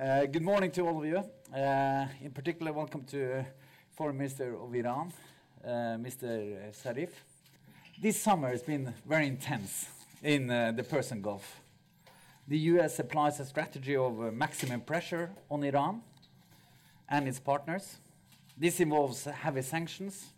Uh, 0.00 0.24
good 0.24 0.42
morning 0.42 0.70
to 0.70 0.80
all 0.80 0.98
of 0.98 1.04
you. 1.04 1.22
Uh, 1.54 2.06
in 2.22 2.30
particular, 2.30 2.72
welcome 2.72 3.04
to 3.04 3.40
uh, 3.40 3.44
Foreign 3.94 4.16
Minister 4.16 4.56
of 4.56 4.74
Iran, 4.74 5.12
uh, 5.62 5.68
Mr. 5.98 6.72
Zarif. 6.72 7.10
This 8.00 8.18
summer 8.18 8.48
has 8.48 8.62
been 8.62 8.94
very 9.06 9.26
intense 9.26 9.90
in 10.22 10.50
uh, 10.50 10.72
the 10.72 10.84
Persian 10.84 11.20
Gulf. 11.20 11.60
The 12.48 12.56
US 12.70 12.98
applies 12.98 13.40
a 13.40 13.44
strategy 13.44 13.94
of 13.94 14.32
maximum 14.32 14.80
pressure 14.80 15.32
on 15.50 15.62
Iran 15.64 16.00
and 17.06 17.28
its 17.28 17.38
partners. 17.38 17.98
This 18.56 18.80
involves 18.80 19.24
heavy 19.24 19.60
sanctions 19.60 20.28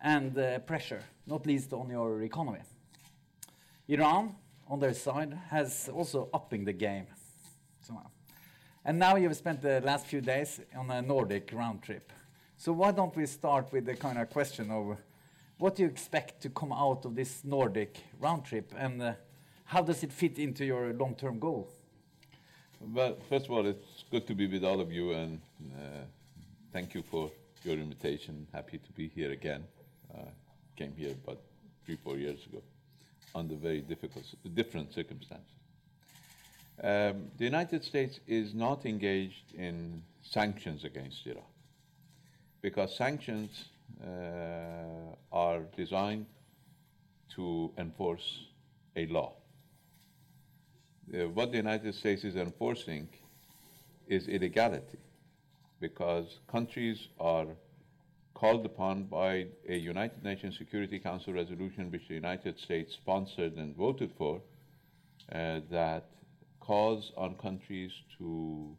and 0.00 0.32
pressure, 0.64 1.02
not 1.26 1.44
least 1.44 1.72
on 1.72 1.90
your 1.90 2.22
economy. 2.22 2.60
Iran, 3.88 4.36
on 4.68 4.78
their 4.78 4.94
side, 4.94 5.36
has 5.48 5.90
also 5.92 6.28
upping 6.32 6.64
the 6.66 6.72
game. 6.72 7.08
And 8.84 8.98
now 8.98 9.16
you've 9.16 9.36
spent 9.36 9.60
the 9.60 9.80
last 9.82 10.06
few 10.06 10.20
days 10.20 10.60
on 10.76 10.90
a 10.90 11.02
Nordic 11.02 11.50
round 11.52 11.82
trip. 11.82 12.12
So 12.56 12.72
why 12.72 12.92
don't 12.92 13.14
we 13.14 13.26
start 13.26 13.72
with 13.72 13.84
the 13.84 13.94
kind 13.94 14.18
of 14.18 14.30
question 14.30 14.70
of 14.70 14.96
what 15.58 15.76
do 15.76 15.82
you 15.82 15.88
expect 15.88 16.40
to 16.42 16.48
come 16.48 16.72
out 16.72 17.04
of 17.04 17.14
this 17.14 17.44
Nordic 17.44 17.98
round 18.18 18.46
trip, 18.46 18.72
and 18.78 19.02
uh, 19.02 19.12
how 19.64 19.82
does 19.82 20.02
it 20.02 20.10
fit 20.10 20.38
into 20.38 20.64
your 20.64 20.94
long-term 20.94 21.38
goal? 21.38 21.68
Well, 22.80 23.18
first 23.28 23.44
of 23.44 23.50
all, 23.50 23.66
it's 23.66 24.04
good 24.10 24.26
to 24.26 24.34
be 24.34 24.46
with 24.46 24.64
all 24.64 24.80
of 24.80 24.90
you, 24.90 25.12
and 25.12 25.40
uh, 25.74 26.04
thank 26.72 26.94
you 26.94 27.02
for 27.02 27.30
your 27.62 27.76
invitation. 27.76 28.46
Happy 28.54 28.78
to 28.78 28.92
be 28.92 29.08
here 29.08 29.32
again. 29.32 29.64
Uh, 30.14 30.22
came 30.76 30.94
here 30.96 31.12
about 31.12 31.40
three, 31.84 31.98
four 32.02 32.16
years 32.16 32.46
ago 32.46 32.62
under 33.34 33.54
very 33.54 33.82
difficult, 33.82 34.24
different 34.54 34.94
circumstances. 34.94 35.59
Um, 36.82 37.30
the 37.36 37.44
United 37.44 37.84
States 37.84 38.20
is 38.26 38.54
not 38.54 38.86
engaged 38.86 39.54
in 39.54 40.02
sanctions 40.22 40.84
against 40.84 41.26
Iran 41.26 41.42
because 42.62 42.96
sanctions 42.96 43.66
uh, 44.02 45.14
are 45.30 45.60
designed 45.76 46.26
to 47.36 47.70
enforce 47.76 48.46
a 48.96 49.06
law. 49.06 49.32
Uh, 51.12 51.28
what 51.28 51.50
the 51.50 51.58
United 51.58 51.94
States 51.94 52.24
is 52.24 52.36
enforcing 52.36 53.08
is 54.08 54.26
illegality 54.28 54.98
because 55.80 56.40
countries 56.50 57.08
are 57.18 57.46
called 58.32 58.64
upon 58.64 59.04
by 59.04 59.46
a 59.68 59.76
United 59.76 60.22
Nations 60.24 60.56
Security 60.56 60.98
Council 60.98 61.34
resolution, 61.34 61.90
which 61.90 62.08
the 62.08 62.14
United 62.14 62.58
States 62.58 62.94
sponsored 62.94 63.54
and 63.56 63.76
voted 63.76 64.10
for, 64.16 64.40
uh, 65.32 65.60
that 65.70 66.06
calls 66.70 67.10
on 67.16 67.34
countries 67.34 67.90
to 68.16 68.76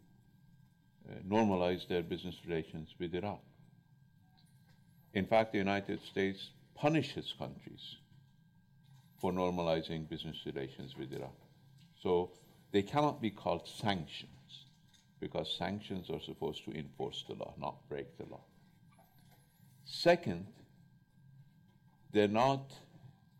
uh, 1.09 1.15
normalize 1.27 1.85
their 1.89 2.01
business 2.01 2.35
relations 2.47 2.87
with 2.97 3.13
Iran. 3.13 3.39
In 5.13 5.25
fact, 5.25 5.51
the 5.51 5.57
United 5.57 5.99
States 6.01 6.51
punishes 6.73 7.33
countries 7.37 7.97
for 9.19 9.33
normalizing 9.33 10.07
business 10.07 10.37
relations 10.45 10.95
with 10.97 11.11
Iran. 11.11 11.35
So 12.01 12.31
they 12.71 12.81
cannot 12.81 13.21
be 13.21 13.29
called 13.29 13.67
sanctions 13.67 14.51
because 15.19 15.53
sanctions 15.57 16.09
are 16.09 16.21
supposed 16.21 16.63
to 16.63 16.71
enforce 16.71 17.25
the 17.27 17.33
law, 17.33 17.53
not 17.59 17.75
break 17.89 18.17
the 18.17 18.23
law. 18.31 18.45
Second, 19.83 20.45
they're 22.13 22.29
not 22.45 22.71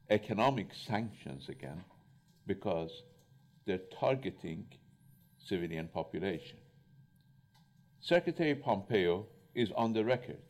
economic 0.09 0.73
sanctions 0.73 1.47
again 1.47 1.85
because 2.45 2.91
they're 3.65 3.87
targeting 3.99 4.65
civilian 5.37 5.87
population. 5.87 6.57
Secretary 7.99 8.55
Pompeo 8.55 9.27
is 9.53 9.71
on 9.75 9.93
the 9.93 10.03
record 10.03 10.41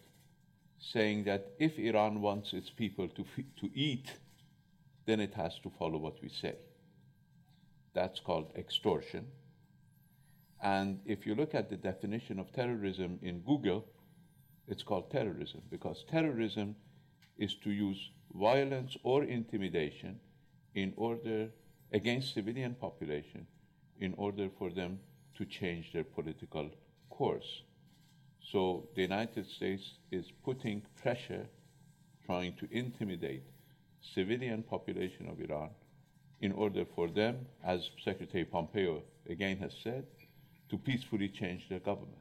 saying 0.79 1.23
that 1.25 1.51
if 1.59 1.77
Iran 1.77 2.21
wants 2.21 2.53
its 2.53 2.69
people 2.69 3.07
to, 3.09 3.23
to 3.59 3.69
eat, 3.75 4.11
then 5.05 5.19
it 5.19 5.33
has 5.33 5.59
to 5.59 5.71
follow 5.77 5.97
what 5.97 6.21
we 6.21 6.29
say. 6.29 6.55
That's 7.93 8.19
called 8.19 8.51
extortion. 8.57 9.27
And 10.63 10.99
if 11.05 11.25
you 11.25 11.35
look 11.35 11.53
at 11.53 11.69
the 11.69 11.75
definition 11.75 12.39
of 12.39 12.51
terrorism 12.53 13.19
in 13.21 13.39
Google, 13.41 13.85
it's 14.67 14.83
called 14.83 15.11
terrorism 15.11 15.61
because 15.69 16.05
terrorism 16.09 16.75
is 17.37 17.55
to 17.63 17.71
use 17.71 18.11
violence 18.33 18.95
or 19.03 19.23
intimidation 19.23 20.19
in 20.75 20.93
order 20.95 21.49
against 21.91 22.33
civilian 22.33 22.73
population 22.75 23.45
in 23.99 24.13
order 24.17 24.49
for 24.57 24.69
them 24.69 24.99
to 25.35 25.45
change 25.45 25.91
their 25.93 26.03
political 26.03 26.69
course. 27.09 27.63
So 28.51 28.87
the 28.95 29.01
United 29.01 29.47
States 29.49 29.93
is 30.11 30.25
putting 30.43 30.81
pressure, 31.01 31.45
trying 32.25 32.53
to 32.57 32.67
intimidate 32.71 33.43
civilian 34.15 34.63
population 34.63 35.29
of 35.29 35.39
Iran 35.39 35.69
in 36.41 36.51
order 36.51 36.85
for 36.95 37.07
them, 37.07 37.45
as 37.63 37.89
Secretary 38.03 38.45
Pompeo 38.45 39.03
again 39.29 39.57
has 39.57 39.73
said, 39.83 40.05
to 40.69 40.77
peacefully 40.77 41.29
change 41.29 41.69
their 41.69 41.79
government. 41.79 42.17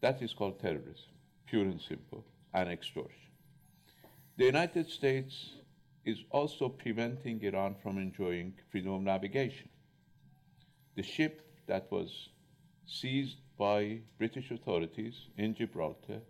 That 0.00 0.22
is 0.22 0.32
called 0.32 0.60
terrorism, 0.60 1.12
pure 1.46 1.64
and 1.64 1.80
simple, 1.80 2.24
and 2.54 2.68
extortion. 2.68 3.18
The 4.36 4.44
United 4.44 4.88
States 4.90 5.50
is 6.04 6.18
also 6.30 6.68
preventing 6.68 7.42
Iran 7.42 7.76
from 7.82 7.98
enjoying 7.98 8.54
freedom 8.70 8.92
of 8.92 9.02
navigation. 9.02 9.68
The 10.96 11.02
ship 11.02 11.46
that 11.66 11.90
was 11.90 12.28
seized 12.86 13.36
by 13.58 14.00
British 14.18 14.50
authorities 14.50 15.14
in 15.36 15.54
Gibraltar, 15.54 16.20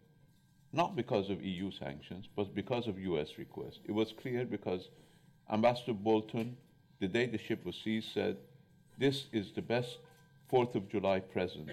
not 0.72 0.94
because 0.97 1.31
of 1.31 1.43
EU 1.43 1.71
sanctions, 1.71 2.28
but 2.37 2.55
because 2.55 2.87
of 2.87 2.99
US 2.99 3.38
request. 3.38 3.81
It 3.84 3.93
was 3.93 4.12
clear 4.12 4.44
because 4.44 4.88
Ambassador 5.50 5.94
Bolton, 5.94 6.56
the 7.00 7.09
day 7.09 7.27
the 7.27 7.38
ship 7.38 7.65
was 7.65 7.77
seized, 7.82 8.12
said, 8.12 8.37
This 8.99 9.27
is 9.32 9.53
the 9.53 9.62
best 9.62 9.99
4th 10.53 10.75
of 10.75 10.88
July 10.88 11.21
present 11.21 11.71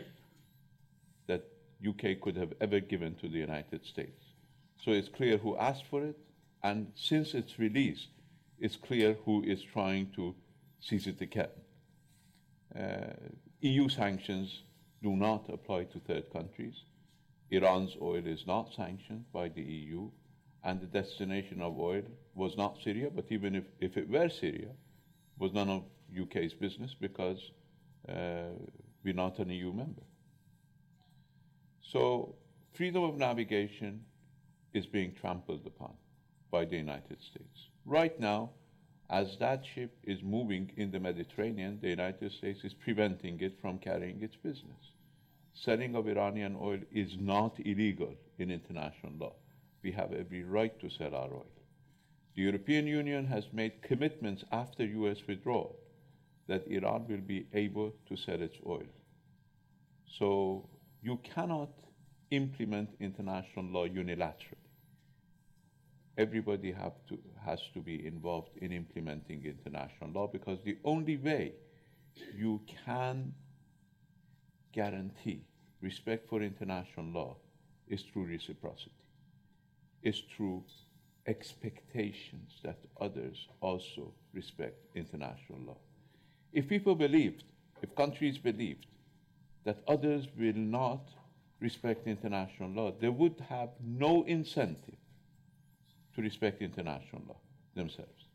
that 1.27 1.43
UK 1.87 2.19
could 2.21 2.35
have 2.35 2.53
ever 2.61 2.79
given 2.79 3.15
to 3.15 3.27
the 3.27 3.37
United 3.37 3.85
States. 3.85 4.23
So 4.83 4.91
it's 4.91 5.09
clear 5.09 5.37
who 5.37 5.57
asked 5.57 5.85
for 5.89 6.03
it, 6.03 6.17
and 6.63 6.91
since 6.95 7.33
its 7.33 7.57
release, 7.57 8.07
it's 8.59 8.75
clear 8.75 9.15
who 9.25 9.43
is 9.43 9.61
trying 9.61 10.11
to 10.15 10.35
seize 10.79 11.07
it 11.07 11.21
again. 11.21 11.49
Uh, 12.77 13.13
EU 13.61 13.87
sanctions 13.89 14.63
do 15.01 15.15
not 15.15 15.49
apply 15.49 15.85
to 15.85 15.99
third 15.99 16.31
countries. 16.31 16.83
Iran's 17.51 17.95
oil 18.01 18.25
is 18.25 18.45
not 18.45 18.73
sanctioned 18.73 19.25
by 19.31 19.49
the 19.49 19.61
EU, 19.61 20.09
and 20.63 20.81
the 20.81 20.87
destination 20.87 21.61
of 21.61 21.79
oil 21.79 22.03
was 22.35 22.57
not 22.57 22.77
Syria, 22.83 23.09
but 23.09 23.25
even 23.29 23.55
if, 23.55 23.63
if 23.79 23.97
it 23.97 24.09
were 24.09 24.29
Syria, 24.29 24.69
was 25.37 25.53
none 25.53 25.69
of 25.69 25.83
UK's 26.21 26.53
business 26.53 26.93
because 26.99 27.51
uh, 28.09 28.51
we're 29.03 29.13
not 29.13 29.39
an 29.39 29.49
EU 29.49 29.71
member. 29.71 30.01
So 31.81 32.35
freedom 32.73 33.03
of 33.03 33.17
navigation 33.17 34.01
is 34.73 34.85
being 34.85 35.13
trampled 35.13 35.65
upon 35.65 35.93
by 36.51 36.65
the 36.65 36.77
United 36.77 37.17
States. 37.21 37.69
Right 37.85 38.19
now, 38.19 38.51
as 39.09 39.37
that 39.39 39.63
ship 39.73 39.97
is 40.03 40.21
moving 40.21 40.71
in 40.77 40.91
the 40.91 40.99
Mediterranean, 40.99 41.79
the 41.81 41.89
United 41.89 42.31
States 42.31 42.63
is 42.63 42.73
preventing 42.73 43.39
it 43.39 43.59
from 43.59 43.79
carrying 43.79 44.21
its 44.21 44.35
business. 44.35 44.93
Selling 45.53 45.95
of 45.95 46.07
Iranian 46.07 46.55
oil 46.61 46.79
is 46.91 47.17
not 47.19 47.59
illegal 47.65 48.13
in 48.37 48.51
international 48.51 49.13
law. 49.19 49.33
We 49.81 49.91
have 49.93 50.13
every 50.13 50.43
right 50.43 50.79
to 50.79 50.89
sell 50.89 51.15
our 51.15 51.33
oil. 51.33 51.51
The 52.35 52.43
European 52.43 52.85
Union 52.87 53.25
has 53.25 53.45
made 53.51 53.81
commitments 53.81 54.43
after 54.51 54.85
US 54.85 55.17
withdrawal 55.27 55.75
that 56.47 56.67
Iran 56.67 57.05
will 57.07 57.21
be 57.21 57.47
able 57.53 57.93
to 58.07 58.15
sell 58.15 58.41
its 58.41 58.57
oil. 58.65 58.87
So 60.17 60.69
you 61.01 61.17
cannot 61.23 61.69
implement 62.31 62.89
international 62.99 63.65
law 63.65 63.87
unilaterally 63.87 64.58
everybody 66.19 66.69
have 66.73 66.93
to, 67.07 67.17
has 67.45 67.61
to 67.73 67.79
be 67.79 68.05
involved 68.05 68.49
in 68.57 68.73
implementing 68.73 69.41
international 69.45 70.11
law 70.11 70.27
because 70.27 70.59
the 70.65 70.77
only 70.83 71.15
way 71.15 71.53
you 72.35 72.59
can 72.85 73.33
guarantee 74.73 75.41
respect 75.81 76.27
for 76.29 76.41
international 76.41 77.05
law 77.05 77.37
is 77.87 78.01
through 78.01 78.25
reciprocity, 78.25 78.91
is 80.03 80.21
through 80.35 80.61
expectations 81.25 82.59
that 82.63 82.77
others 82.99 83.47
also 83.61 84.11
respect 84.33 84.75
international 84.95 85.59
law. 85.65 85.77
If 86.51 86.67
people 86.67 86.95
believed, 86.95 87.45
if 87.81 87.95
countries 87.95 88.37
believed 88.37 88.87
that 89.63 89.77
others 89.87 90.27
will 90.37 90.57
not 90.57 91.07
respect 91.61 92.07
international 92.07 92.71
law, 92.71 92.91
they 92.99 93.09
would 93.09 93.41
have 93.47 93.69
no 93.81 94.23
incentive 94.23 94.98
to 96.19 96.23
respect 96.23 96.61
international 96.61 97.21
law 97.27 97.37
themselves. 97.75 98.25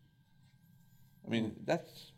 I 1.26 1.30
mean, 1.30 1.50
mm. 1.50 1.54
that's 1.66 2.12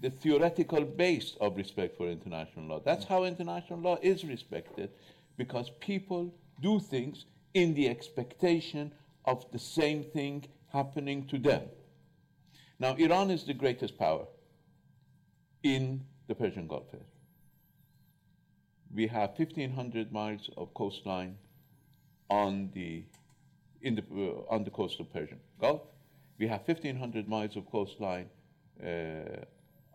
the 0.00 0.10
theoretical 0.10 0.84
base 0.84 1.36
of 1.40 1.56
respect 1.56 1.96
for 1.96 2.06
international 2.08 2.66
law. 2.66 2.80
That's 2.84 3.04
mm. 3.04 3.08
how 3.08 3.24
international 3.24 3.80
law 3.80 3.98
is 4.00 4.24
respected, 4.24 4.90
because 5.36 5.70
people 5.80 6.32
do 6.60 6.78
things 6.78 7.26
in 7.54 7.74
the 7.74 7.88
expectation 7.88 8.92
of 9.24 9.44
the 9.50 9.58
same 9.58 10.04
thing 10.04 10.44
happening 10.72 11.26
to 11.26 11.38
them. 11.38 11.62
Now, 12.78 12.94
Iran 12.94 13.30
is 13.30 13.44
the 13.44 13.54
greatest 13.54 13.98
power 13.98 14.26
in 15.64 16.04
the 16.28 16.34
Persian 16.36 16.68
Gulf 16.68 16.86
area. 16.92 17.04
We 18.94 19.08
have 19.08 19.30
1,500 19.36 20.12
miles 20.12 20.48
of 20.56 20.72
coastline 20.74 21.36
on 22.30 22.70
the, 22.74 23.02
in 23.82 23.94
the, 23.94 24.02
uh, 24.02 24.54
on 24.54 24.64
the 24.64 24.70
coast 24.70 25.00
of 25.00 25.12
Persian 25.12 25.40
Gulf. 25.60 25.82
We 26.38 26.46
have 26.48 26.62
1,500 26.66 27.28
miles 27.28 27.56
of 27.56 27.70
coastline 27.70 28.26
uh, 28.82 29.44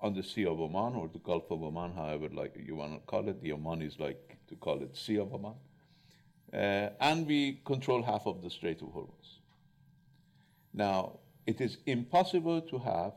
on 0.02 0.14
the 0.14 0.24
Sea 0.24 0.46
of 0.46 0.60
Oman 0.60 0.96
or 0.96 1.08
the 1.08 1.20
Gulf 1.20 1.50
of 1.50 1.64
Oman, 1.64 1.94
however 1.94 2.28
like 2.34 2.56
you 2.66 2.76
want 2.76 2.94
to 2.94 3.00
call 3.06 3.28
it. 3.30 3.42
The 3.42 3.52
Omanis 3.52 4.00
like 4.00 4.38
to 4.50 4.56
call 4.56 4.82
it 4.82 4.96
Sea 4.96 5.18
of 5.20 5.34
Oman. 5.34 5.54
Uh, 6.54 6.90
and 7.00 7.26
we 7.26 7.62
control 7.66 8.04
half 8.04 8.28
of 8.28 8.42
the 8.44 8.50
Strait 8.50 8.82
of 8.82 8.90
Hormuz. 8.90 9.40
Now, 10.74 11.20
it 11.48 11.62
is 11.62 11.78
impossible 11.86 12.62
to 12.62 12.78
have 12.80 13.14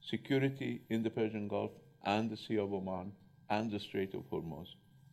security 0.00 0.82
in 0.88 1.02
the 1.02 1.10
Persian 1.10 1.48
Gulf 1.48 1.72
and 2.04 2.30
the 2.30 2.36
Sea 2.36 2.58
of 2.58 2.72
Oman 2.72 3.12
and 3.48 3.70
the 3.70 3.80
Strait 3.80 4.14
of 4.14 4.28
Hormuz 4.30 4.68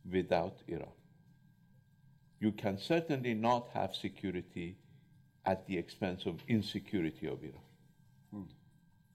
without 0.09 0.57
Iran. 0.67 0.96
You 2.39 2.51
can 2.51 2.77
certainly 2.77 3.33
not 3.33 3.69
have 3.73 3.95
security 3.95 4.77
at 5.45 5.65
the 5.65 5.77
expense 5.77 6.25
of 6.25 6.41
insecurity 6.47 7.27
of 7.27 7.41
Iran. 7.41 7.67
Hmm. 8.31 8.41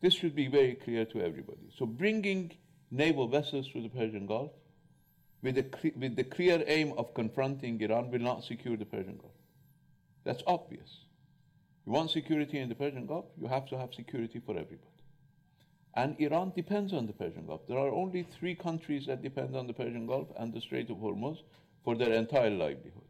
This 0.01 0.15
should 0.15 0.35
be 0.35 0.49
very 0.49 0.75
clear 0.75 1.05
to 1.05 1.21
everybody. 1.21 1.71
So, 1.77 1.87
bringing 1.87 2.53
naval 2.91 3.29
vessels 3.29 3.69
to 3.73 3.83
the 3.83 3.89
Persian 3.89 4.27
Gulf 4.27 4.51
with 5.43 5.57
the, 5.57 5.93
with 5.97 6.17
the 6.17 6.25
clear 6.25 6.63
aim 6.67 6.93
of 6.97 7.15
confronting 7.15 7.81
Iran 7.81 8.11
will 8.11 8.21
not 8.21 8.45
secure 8.45 8.77
the 8.77 8.85
Persian 8.85 9.17
Gulf. 9.17 9.33
That's 10.25 10.43
obvious. 10.47 10.99
You 11.87 11.93
want 11.93 12.11
security 12.11 12.59
in 12.59 12.69
the 12.69 12.75
Persian 12.75 13.07
Gulf, 13.07 13.27
you 13.41 13.49
have 13.49 13.67
to 13.71 13.79
have 13.79 13.93
security 13.93 14.41
for 14.45 14.53
everybody. 14.53 14.89
And 15.95 16.19
Iran 16.21 16.53
depends 16.55 16.93
on 16.93 17.07
the 17.07 17.13
Persian 17.13 17.47
Gulf. 17.47 17.67
There 17.69 17.79
are 17.79 17.93
only 17.93 18.23
three 18.23 18.55
countries 18.55 19.07
that 19.07 19.23
depend 19.23 19.57
on 19.57 19.67
the 19.67 19.75
Persian 19.75 20.07
Gulf 20.07 20.29
and 20.39 20.53
the 20.55 20.61
Strait 20.61 20.89
of 20.91 20.99
Hormuz 20.99 21.39
for 21.85 21.97
their 21.97 22.13
entire 22.13 22.51
livelihood. 22.51 23.02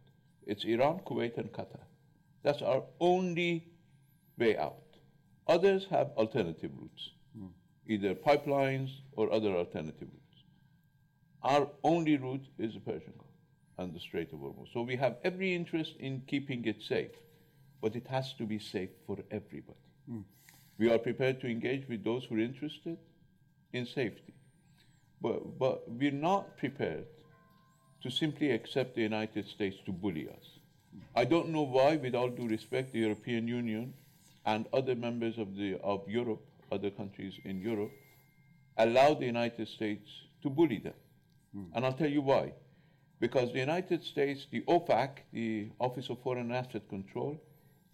It's 0.46 0.64
Iran, 0.64 1.00
Kuwait, 1.06 1.38
and 1.38 1.52
Qatar. 1.52 1.80
That's 2.42 2.62
our 2.62 2.82
only 3.00 3.68
way 4.38 4.56
out. 4.56 4.78
Others 5.46 5.86
have 5.90 6.10
alternative 6.16 6.70
routes, 6.76 7.10
mm. 7.38 7.50
either 7.86 8.14
pipelines 8.14 8.90
or 9.12 9.32
other 9.32 9.54
alternative 9.54 10.08
routes. 10.12 10.44
Our 11.42 11.68
only 11.82 12.16
route 12.16 12.46
is 12.58 12.74
the 12.74 12.80
Persian 12.80 13.12
Gulf 13.18 13.30
and 13.78 13.94
the 13.94 14.00
Strait 14.00 14.32
of 14.32 14.38
Hormuz. 14.40 14.72
So 14.72 14.82
we 14.82 14.96
have 14.96 15.16
every 15.24 15.54
interest 15.54 15.94
in 15.98 16.22
keeping 16.26 16.64
it 16.64 16.82
safe, 16.82 17.10
but 17.80 17.96
it 17.96 18.06
has 18.08 18.32
to 18.34 18.44
be 18.44 18.58
safe 18.58 18.90
for 19.06 19.18
everybody. 19.30 19.78
Mm. 20.10 20.24
We 20.78 20.90
are 20.90 20.98
prepared 20.98 21.40
to 21.40 21.48
engage 21.48 21.88
with 21.88 22.04
those 22.04 22.24
who 22.24 22.36
are 22.36 22.40
interested 22.40 22.96
in 23.72 23.86
safety. 23.86 24.34
But, 25.20 25.58
but 25.58 25.88
we're 25.88 26.10
not 26.10 26.56
prepared 26.56 27.06
to 28.02 28.10
simply 28.10 28.50
accept 28.50 28.94
the 28.94 29.02
United 29.02 29.46
States 29.48 29.76
to 29.86 29.92
bully 29.92 30.28
us. 30.28 30.46
I 31.14 31.24
don't 31.24 31.48
know 31.48 31.62
why, 31.62 31.96
with 31.96 32.14
all 32.14 32.28
due 32.28 32.48
respect, 32.48 32.92
the 32.92 33.00
European 33.00 33.48
Union 33.48 33.94
and 34.44 34.66
other 34.72 34.94
members 34.94 35.38
of, 35.38 35.56
the, 35.56 35.78
of 35.82 36.08
Europe, 36.08 36.42
other 36.70 36.90
countries 36.90 37.34
in 37.44 37.60
Europe, 37.60 37.92
allow 38.78 39.14
the 39.14 39.26
United 39.26 39.68
States 39.68 40.08
to 40.42 40.50
bully 40.50 40.78
them. 40.78 40.94
Mm. 41.56 41.66
And 41.74 41.84
I'll 41.84 41.92
tell 41.92 42.10
you 42.10 42.22
why. 42.22 42.52
Because 43.20 43.52
the 43.52 43.60
United 43.60 44.02
States, 44.04 44.46
the 44.50 44.62
OFAC, 44.62 45.18
the 45.32 45.68
Office 45.78 46.10
of 46.10 46.20
Foreign 46.22 46.50
Asset 46.50 46.88
Control, 46.88 47.40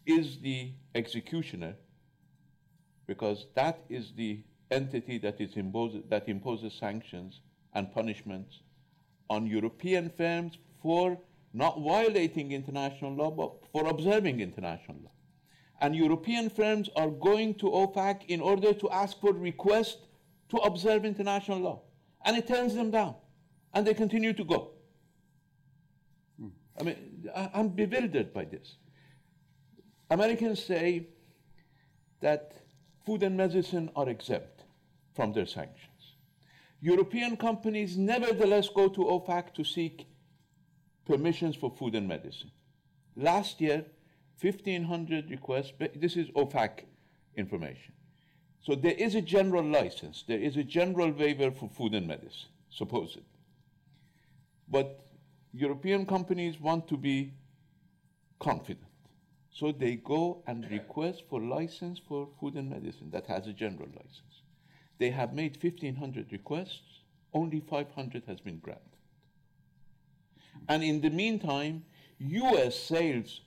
is 0.06 0.38
the 0.38 0.72
executioner 0.94 1.74
because 3.06 3.46
that 3.54 3.80
is 3.88 4.12
the 4.16 4.40
entity 4.70 5.18
that, 5.18 5.40
is 5.40 5.56
imposes, 5.56 6.02
that 6.08 6.28
imposes 6.28 6.72
sanctions 6.72 7.40
and 7.74 7.92
punishments 7.92 8.60
on 9.30 9.46
European 9.46 10.10
firms 10.16 10.58
for 10.82 11.18
not 11.52 11.80
violating 11.80 12.52
international 12.52 13.14
law, 13.14 13.30
but 13.30 13.52
for 13.72 13.88
observing 13.88 14.40
international 14.40 14.98
law. 15.04 15.10
And 15.80 15.94
European 15.94 16.50
firms 16.50 16.90
are 16.96 17.10
going 17.10 17.54
to 17.56 17.66
OFAC 17.66 18.26
in 18.26 18.40
order 18.40 18.72
to 18.74 18.90
ask 18.90 19.20
for 19.20 19.32
requests 19.32 19.98
to 20.50 20.56
observe 20.58 21.04
international 21.04 21.58
law. 21.60 21.82
And 22.24 22.36
it 22.36 22.46
turns 22.48 22.74
them 22.74 22.90
down. 22.90 23.14
And 23.72 23.86
they 23.86 23.94
continue 23.94 24.32
to 24.32 24.44
go. 24.44 24.70
I 26.80 26.84
mean, 26.84 27.28
I'm 27.34 27.68
bewildered 27.68 28.32
by 28.32 28.44
this. 28.44 28.76
Americans 30.10 30.62
say 30.62 31.08
that 32.20 32.52
food 33.04 33.22
and 33.22 33.36
medicine 33.36 33.90
are 33.94 34.08
exempt 34.08 34.64
from 35.14 35.32
their 35.32 35.46
sanctions. 35.46 35.97
European 36.80 37.36
companies 37.36 37.96
nevertheless 37.96 38.68
go 38.68 38.88
to 38.88 39.00
OFAC 39.00 39.52
to 39.54 39.64
seek 39.64 40.06
permissions 41.04 41.56
for 41.56 41.70
food 41.70 41.94
and 41.94 42.06
medicine. 42.06 42.50
Last 43.16 43.60
year, 43.60 43.84
1,500 44.40 45.30
requests, 45.30 45.72
this 45.96 46.16
is 46.16 46.28
OFAC 46.30 46.84
information. 47.36 47.92
So 48.60 48.74
there 48.74 48.92
is 48.92 49.14
a 49.14 49.22
general 49.22 49.64
license, 49.64 50.24
there 50.28 50.38
is 50.38 50.56
a 50.56 50.62
general 50.62 51.10
waiver 51.10 51.50
for 51.50 51.68
food 51.68 51.94
and 51.94 52.06
medicine, 52.06 52.50
supposedly. 52.70 53.24
But 54.68 55.04
European 55.52 56.06
companies 56.06 56.60
want 56.60 56.86
to 56.88 56.96
be 56.96 57.32
confident. 58.38 58.84
So 59.50 59.72
they 59.72 59.96
go 59.96 60.42
and 60.46 60.70
request 60.70 61.24
for 61.28 61.40
license 61.40 61.98
for 62.06 62.28
food 62.38 62.54
and 62.54 62.70
medicine 62.70 63.10
that 63.10 63.26
has 63.26 63.46
a 63.46 63.52
general 63.52 63.88
license. 63.88 64.42
They 64.98 65.10
have 65.10 65.32
made 65.32 65.62
1,500 65.62 66.32
requests, 66.32 67.02
only 67.32 67.60
500 67.60 68.24
has 68.26 68.40
been 68.40 68.58
granted. 68.58 68.84
And 70.68 70.82
in 70.82 71.00
the 71.00 71.10
meantime, 71.10 71.84
US 72.18 72.76
sales 72.76 73.40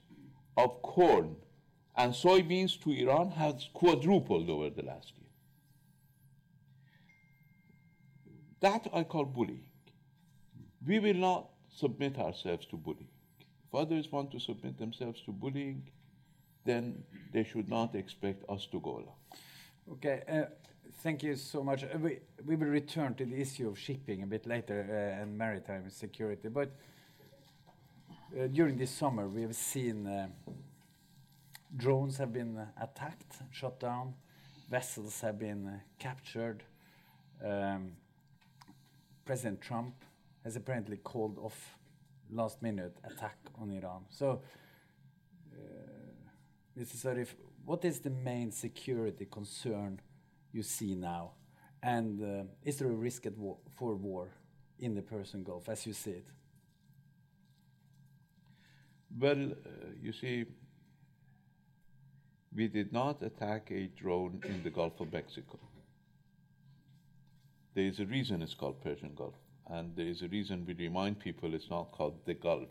of 0.56 0.80
corn 0.82 1.36
and 1.96 2.12
soybeans 2.12 2.80
to 2.82 2.90
Iran 2.90 3.30
has 3.32 3.68
quadrupled 3.74 4.48
over 4.48 4.70
the 4.70 4.82
last 4.82 5.12
year. 5.18 5.28
That 8.60 8.86
I 8.92 9.02
call 9.04 9.24
bullying. 9.24 9.64
We 10.86 11.00
will 11.00 11.14
not 11.14 11.50
submit 11.68 12.18
ourselves 12.18 12.66
to 12.66 12.76
bullying. 12.76 13.08
If 13.40 13.74
others 13.74 14.10
want 14.10 14.30
to 14.32 14.40
submit 14.40 14.78
themselves 14.78 15.20
to 15.26 15.32
bullying, 15.32 15.88
then 16.64 17.02
they 17.32 17.44
should 17.44 17.68
not 17.68 17.94
expect 17.94 18.44
us 18.48 18.66
to 18.66 18.80
go 18.80 18.90
along. 18.90 19.16
Okay, 19.92 20.22
uh, 20.28 20.44
thank 21.00 21.22
you 21.22 21.36
so 21.36 21.62
much. 21.62 21.84
Uh, 21.84 21.98
we, 22.44 22.56
will 22.56 22.66
return 22.68 23.14
to 23.14 23.24
the 23.24 23.40
issue 23.40 23.68
of 23.68 23.78
shipping 23.78 24.22
a 24.22 24.26
bit 24.26 24.46
later 24.46 24.86
uh, 24.88 25.22
and 25.22 25.36
maritime 25.36 25.88
security. 25.90 26.48
But 26.48 26.72
uh, 28.38 28.46
during 28.48 28.76
this 28.76 28.90
summer, 28.90 29.28
we 29.28 29.42
have 29.42 29.54
seen 29.54 30.30
drones 31.76 32.18
have 32.18 32.32
been 32.32 32.66
attacked, 32.80 33.36
shot 33.50 33.80
down, 33.80 34.14
vessels 34.70 35.20
have 35.20 35.38
been 35.38 35.80
captured. 35.98 36.62
Um, 37.44 37.92
President 39.24 39.60
Trump 39.60 39.94
has 40.44 40.56
apparently 40.56 40.96
called 40.96 41.38
off 41.38 41.78
last 42.30 42.62
minute 42.62 42.96
attack 43.04 43.36
on 43.60 43.70
Iran. 43.70 44.04
So, 44.10 44.42
uh, 45.52 45.58
Mr. 46.78 46.96
Zarif, 46.96 47.28
what 47.64 47.84
is 47.84 48.00
the 48.00 48.10
main 48.10 48.50
security 48.50 49.26
concern 49.30 50.00
you 50.52 50.62
see 50.62 50.94
now? 50.94 51.32
And 51.82 52.22
uh, 52.22 52.44
is 52.64 52.76
there 52.76 52.88
a 52.88 52.92
risk 52.92 53.26
war 53.36 53.56
for 53.76 53.94
war 53.94 54.28
in 54.78 54.94
the 54.94 55.02
Persian 55.02 55.42
Gulf 55.42 55.68
as 55.68 55.86
you 55.86 55.92
see 55.92 56.12
it? 56.12 56.26
Well, 59.18 59.52
uh, 59.52 59.90
you 60.00 60.12
see, 60.12 60.46
we 62.54 62.68
did 62.68 62.92
not 62.92 63.22
attack 63.22 63.70
a 63.70 63.86
drone 63.88 64.42
in 64.46 64.62
the 64.62 64.70
Gulf 64.70 65.00
of 65.00 65.12
Mexico. 65.12 65.58
There 67.74 67.86
is 67.86 68.00
a 68.00 68.06
reason 68.06 68.42
it's 68.42 68.54
called 68.54 68.82
Persian 68.82 69.14
Gulf, 69.14 69.34
and 69.68 69.96
there 69.96 70.06
is 70.06 70.22
a 70.22 70.28
reason 70.28 70.64
we 70.66 70.74
remind 70.74 71.18
people 71.18 71.54
it's 71.54 71.70
not 71.70 71.90
called 71.92 72.18
the 72.26 72.34
Gulf, 72.34 72.68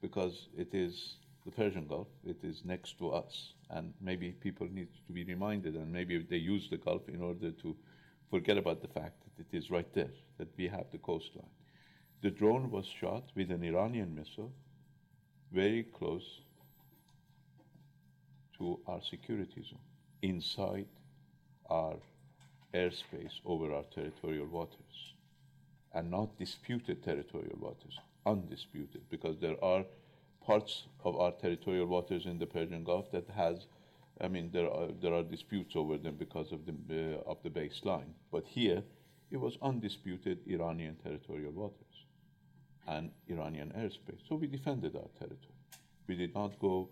because 0.00 0.48
it 0.56 0.74
is 0.74 1.16
the 1.44 1.52
Persian 1.52 1.86
Gulf, 1.86 2.08
it 2.24 2.38
is 2.42 2.62
next 2.64 2.98
to 2.98 3.10
us, 3.10 3.54
and 3.72 3.92
maybe 4.00 4.30
people 4.30 4.68
need 4.70 4.88
to 5.06 5.12
be 5.12 5.24
reminded, 5.24 5.74
and 5.76 5.92
maybe 5.92 6.18
they 6.18 6.36
use 6.36 6.68
the 6.70 6.76
Gulf 6.76 7.08
in 7.08 7.20
order 7.22 7.50
to 7.50 7.76
forget 8.30 8.58
about 8.58 8.80
the 8.82 8.88
fact 8.88 9.16
that 9.24 9.46
it 9.46 9.56
is 9.56 9.70
right 9.70 9.92
there, 9.94 10.10
that 10.38 10.48
we 10.56 10.68
have 10.68 10.86
the 10.92 10.98
coastline. 10.98 11.50
The 12.22 12.30
drone 12.30 12.70
was 12.70 12.86
shot 12.86 13.24
with 13.34 13.50
an 13.50 13.62
Iranian 13.64 14.14
missile 14.14 14.52
very 15.52 15.82
close 15.82 16.40
to 18.58 18.78
our 18.86 19.00
security 19.02 19.62
zone, 19.62 19.80
inside 20.22 20.86
our 21.68 21.96
airspace 22.74 23.40
over 23.44 23.72
our 23.74 23.84
territorial 23.94 24.46
waters 24.46 25.14
and 25.94 26.10
not 26.10 26.38
disputed 26.38 27.02
territorial 27.02 27.58
waters, 27.60 27.98
undisputed, 28.24 29.02
because 29.10 29.38
there 29.40 29.62
are 29.62 29.84
parts 30.46 30.84
of 31.04 31.16
our 31.16 31.32
territorial 31.32 31.86
waters 31.86 32.26
in 32.26 32.38
the 32.38 32.46
Persian 32.46 32.84
Gulf 32.84 33.10
that 33.12 33.28
has, 33.30 33.66
I 34.20 34.28
mean, 34.28 34.50
there 34.52 34.70
are, 34.70 34.88
there 35.00 35.14
are 35.14 35.22
disputes 35.22 35.74
over 35.76 35.98
them 35.98 36.16
because 36.18 36.52
of 36.52 36.60
the, 36.66 37.18
uh, 37.26 37.30
of 37.30 37.38
the 37.42 37.50
baseline. 37.50 38.12
But 38.30 38.44
here, 38.46 38.82
it 39.30 39.38
was 39.38 39.56
undisputed 39.62 40.40
Iranian 40.46 40.96
territorial 41.02 41.52
waters 41.52 42.04
and 42.86 43.10
Iranian 43.28 43.72
airspace. 43.76 44.20
So 44.28 44.34
we 44.36 44.46
defended 44.46 44.94
our 44.96 45.08
territory. 45.18 45.54
We 46.06 46.16
did 46.16 46.34
not 46.34 46.58
go 46.58 46.88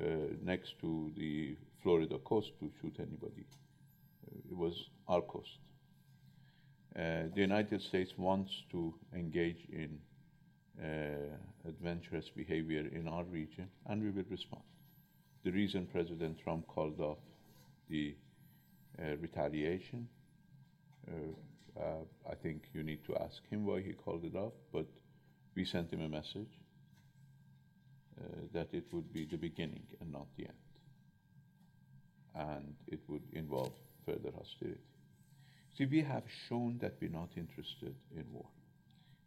uh, 0.00 0.04
next 0.42 0.78
to 0.80 1.12
the 1.16 1.56
Florida 1.82 2.18
coast 2.18 2.52
to 2.60 2.70
shoot 2.80 2.96
anybody. 2.98 3.44
Uh, 4.26 4.38
it 4.50 4.56
was 4.56 4.88
our 5.08 5.20
coast. 5.22 5.58
Uh, 6.96 7.28
the 7.34 7.40
United 7.40 7.82
States 7.82 8.12
wants 8.16 8.52
to 8.70 8.94
engage 9.14 9.66
in 9.70 9.98
adventurous 11.66 12.28
behavior 12.30 12.86
in 12.92 13.08
our 13.08 13.24
region, 13.24 13.68
and 13.86 14.02
we 14.02 14.10
will 14.10 14.28
respond. 14.30 14.62
The 15.44 15.50
reason 15.50 15.86
President 15.86 16.38
Trump 16.42 16.66
called 16.66 17.00
off 17.00 17.18
the 17.88 18.14
uh, 18.98 19.16
retaliation, 19.20 20.08
uh, 21.08 21.82
I 22.30 22.34
think 22.36 22.62
you 22.72 22.82
need 22.82 23.04
to 23.06 23.16
ask 23.16 23.42
him 23.50 23.66
why 23.66 23.82
he 23.82 23.92
called 23.92 24.24
it 24.24 24.36
off, 24.36 24.52
but 24.72 24.86
we 25.54 25.64
sent 25.64 25.92
him 25.92 26.00
a 26.02 26.08
message 26.08 26.58
that 28.52 28.68
it 28.72 28.84
would 28.92 29.12
be 29.12 29.24
the 29.24 29.36
beginning 29.36 29.82
and 30.00 30.12
not 30.12 30.26
the 30.36 30.44
end 30.44 30.64
and 32.34 32.74
it 32.88 33.00
would 33.08 33.22
involve 33.32 33.72
further 34.04 34.30
hostility. 34.36 34.80
See, 35.76 35.86
we 35.86 36.02
have 36.02 36.24
shown 36.48 36.78
that 36.80 36.94
we're 37.00 37.10
not 37.10 37.30
interested 37.36 37.94
in 38.14 38.24
war. 38.32 38.46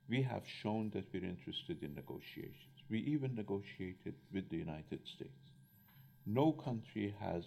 We 0.09 0.21
have 0.23 0.43
shown 0.61 0.91
that 0.93 1.05
we're 1.13 1.25
interested 1.25 1.83
in 1.83 1.93
negotiations. 1.93 2.83
We 2.89 2.99
even 2.99 3.35
negotiated 3.35 4.15
with 4.33 4.49
the 4.49 4.57
United 4.57 5.05
States. 5.15 5.51
No 6.25 6.53
country 6.53 7.13
has 7.19 7.43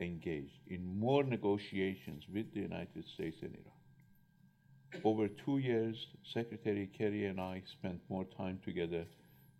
engaged 0.00 0.60
in 0.68 0.98
more 0.98 1.22
negotiations 1.24 2.24
with 2.32 2.52
the 2.54 2.60
United 2.60 3.04
States 3.14 3.40
than 3.40 3.54
Iran. 3.54 5.02
Over 5.04 5.28
two 5.28 5.58
years, 5.58 6.06
Secretary 6.32 6.86
Kerry 6.86 7.26
and 7.26 7.40
I 7.40 7.62
spent 7.78 8.00
more 8.08 8.24
time 8.24 8.58
together 8.64 9.04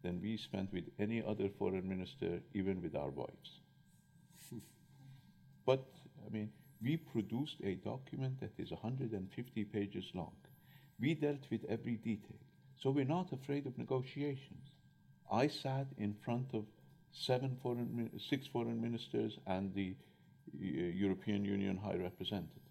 than 0.03 0.21
we 0.23 0.37
spent 0.39 0.73
with 0.73 0.85
any 0.99 1.23
other 1.23 1.49
foreign 1.59 1.89
minister, 1.89 2.41
even 2.55 2.81
with 2.83 2.95
our 2.95 3.11
wives. 3.11 3.61
But, 5.67 5.85
I 6.27 6.31
mean, 6.31 6.51
we 6.83 6.97
produced 6.97 7.57
a 7.63 7.75
document 7.75 8.41
that 8.41 8.53
is 8.57 8.71
150 8.71 9.65
pages 9.65 10.05
long. 10.15 10.33
We 11.01 11.15
dealt 11.15 11.45
with 11.51 11.65
every 11.69 11.97
detail. 11.97 12.39
So 12.83 12.91
we're 12.91 13.05
not 13.05 13.33
afraid 13.33 13.67
of 13.67 13.77
negotiations. 13.79 14.71
I 15.31 15.49
sat 15.49 15.87
in 15.99 16.15
front 16.25 16.49
of 16.55 16.65
seven 17.13 17.57
foreign, 17.63 18.11
six 18.31 18.47
foreign 18.47 18.81
ministers 18.81 19.39
and 19.47 19.75
the 19.75 19.95
uh, 20.55 20.65
European 20.65 21.45
Union 21.45 21.77
High 21.77 21.97
Representative. 21.97 22.63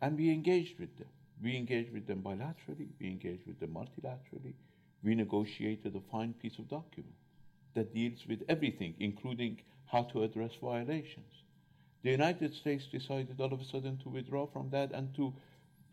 And 0.00 0.16
we 0.16 0.30
engaged 0.30 0.78
with 0.78 0.96
them. 0.98 1.08
We 1.42 1.56
engaged 1.56 1.92
with 1.92 2.06
them 2.06 2.22
bilaterally, 2.22 2.88
we 3.00 3.06
engaged 3.06 3.46
with 3.46 3.58
them 3.60 3.70
multilaterally. 3.70 4.54
We 5.02 5.14
negotiated 5.14 5.96
a 5.96 6.10
fine 6.12 6.34
piece 6.34 6.58
of 6.58 6.68
document 6.68 7.14
that 7.74 7.94
deals 7.94 8.26
with 8.28 8.42
everything, 8.48 8.94
including 8.98 9.62
how 9.86 10.02
to 10.04 10.22
address 10.22 10.52
violations. 10.60 11.32
The 12.02 12.10
United 12.10 12.54
States 12.54 12.86
decided 12.86 13.40
all 13.40 13.52
of 13.52 13.60
a 13.60 13.64
sudden 13.64 13.98
to 14.02 14.10
withdraw 14.10 14.46
from 14.46 14.68
that 14.70 14.92
and 14.92 15.14
to 15.16 15.32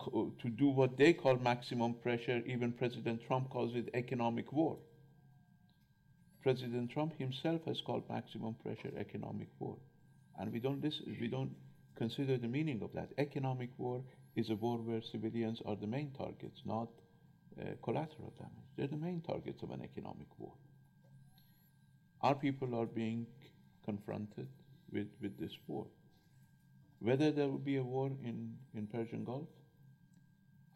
to 0.06 0.50
do 0.50 0.68
what 0.68 0.98
they 0.98 1.14
call 1.14 1.38
maximum 1.38 1.94
pressure. 1.96 2.42
Even 2.46 2.72
President 2.72 3.22
Trump 3.26 3.50
calls 3.50 3.76
it 3.76 3.90
economic 3.94 4.52
war. 4.54 4.78
President 6.42 6.92
Trump 6.92 7.18
himself 7.18 7.62
has 7.66 7.82
called 7.82 8.04
maximum 8.10 8.56
pressure 8.64 8.92
economic 8.98 9.50
war, 9.60 9.76
and 10.40 10.52
we 10.54 10.60
don't 10.60 10.82
listen, 10.82 11.18
we 11.20 11.28
don't 11.28 11.52
consider 11.96 12.38
the 12.38 12.48
meaning 12.48 12.82
of 12.82 12.94
that. 12.94 13.10
Economic 13.18 13.70
war 13.78 14.02
is 14.36 14.50
a 14.50 14.56
war 14.56 14.78
where 14.78 15.02
civilians 15.02 15.62
are 15.66 15.76
the 15.76 15.88
main 15.88 16.12
targets, 16.18 16.62
not 16.64 16.88
uh, 17.60 17.66
collateral 17.84 18.32
damage. 18.38 18.68
They're 18.78 18.88
the 18.88 18.96
main 18.96 19.22
targets 19.22 19.62
of 19.64 19.72
an 19.72 19.82
economic 19.84 20.28
war. 20.38 20.54
Our 22.22 22.36
people 22.36 22.76
are 22.76 22.86
being 22.86 23.26
confronted 23.84 24.48
with, 24.92 25.08
with 25.22 25.40
this 25.40 25.52
war. 25.68 25.88
Whether 27.00 27.32
there 27.32 27.48
will 27.48 27.58
be 27.58 27.78
a 27.78 27.84
war 27.84 28.08
in, 28.24 28.56
in 28.74 28.88
Persian 28.88 29.24
Gulf, 29.24 29.48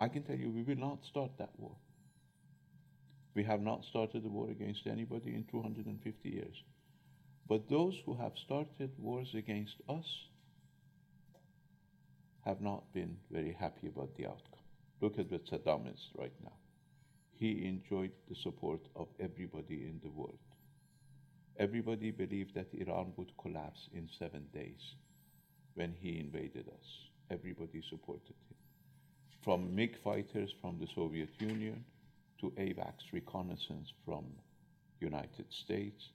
I 0.02 0.08
can 0.08 0.24
tell 0.24 0.36
you 0.36 0.50
we 0.50 0.64
will 0.64 0.82
not 0.82 0.98
start 1.08 1.30
that 1.38 1.52
war. 1.58 1.76
We 3.36 3.44
have 3.44 3.62
not 3.62 3.84
started 3.92 4.26
a 4.26 4.30
war 4.30 4.50
against 4.50 4.88
anybody 4.88 5.36
in 5.36 5.46
250 5.52 6.28
years. 6.28 6.56
But 7.48 7.70
those 7.70 7.94
who 8.06 8.16
have 8.16 8.32
started 8.44 8.90
wars 8.98 9.30
against 9.36 9.76
us 9.88 10.06
have 12.46 12.62
not 12.62 12.92
been 12.94 13.16
very 13.30 13.56
happy 13.58 13.88
about 13.88 14.10
the 14.18 14.26
outcome. 14.26 14.66
Look 15.02 15.20
at 15.20 15.32
what 15.32 15.46
Saddam 15.46 15.94
is 15.94 16.00
right 16.18 16.34
now. 16.44 16.54
He 17.38 17.68
enjoyed 17.68 18.12
the 18.28 18.36
support 18.42 18.82
of 18.96 19.08
everybody 19.20 19.84
in 19.88 20.00
the 20.04 20.10
world. 20.10 20.40
Everybody 21.60 22.10
believed 22.10 22.56
that 22.56 22.74
Iran 22.74 23.14
would 23.18 23.32
collapse 23.40 23.88
in 23.94 24.10
seven 24.18 24.48
days 24.52 24.82
when 25.76 25.94
he 26.00 26.20
invaded 26.20 26.68
us. 26.70 26.88
Everybody 27.30 27.84
supported 27.88 28.36
him. 28.50 28.61
From 29.44 29.74
MiG 29.74 29.98
fighters 30.04 30.54
from 30.62 30.78
the 30.80 30.88
Soviet 30.94 31.30
Union 31.40 31.84
to 32.40 32.52
AWACS 32.58 33.12
reconnaissance 33.12 33.92
from 34.06 34.26
United 35.00 35.46
States 35.50 36.10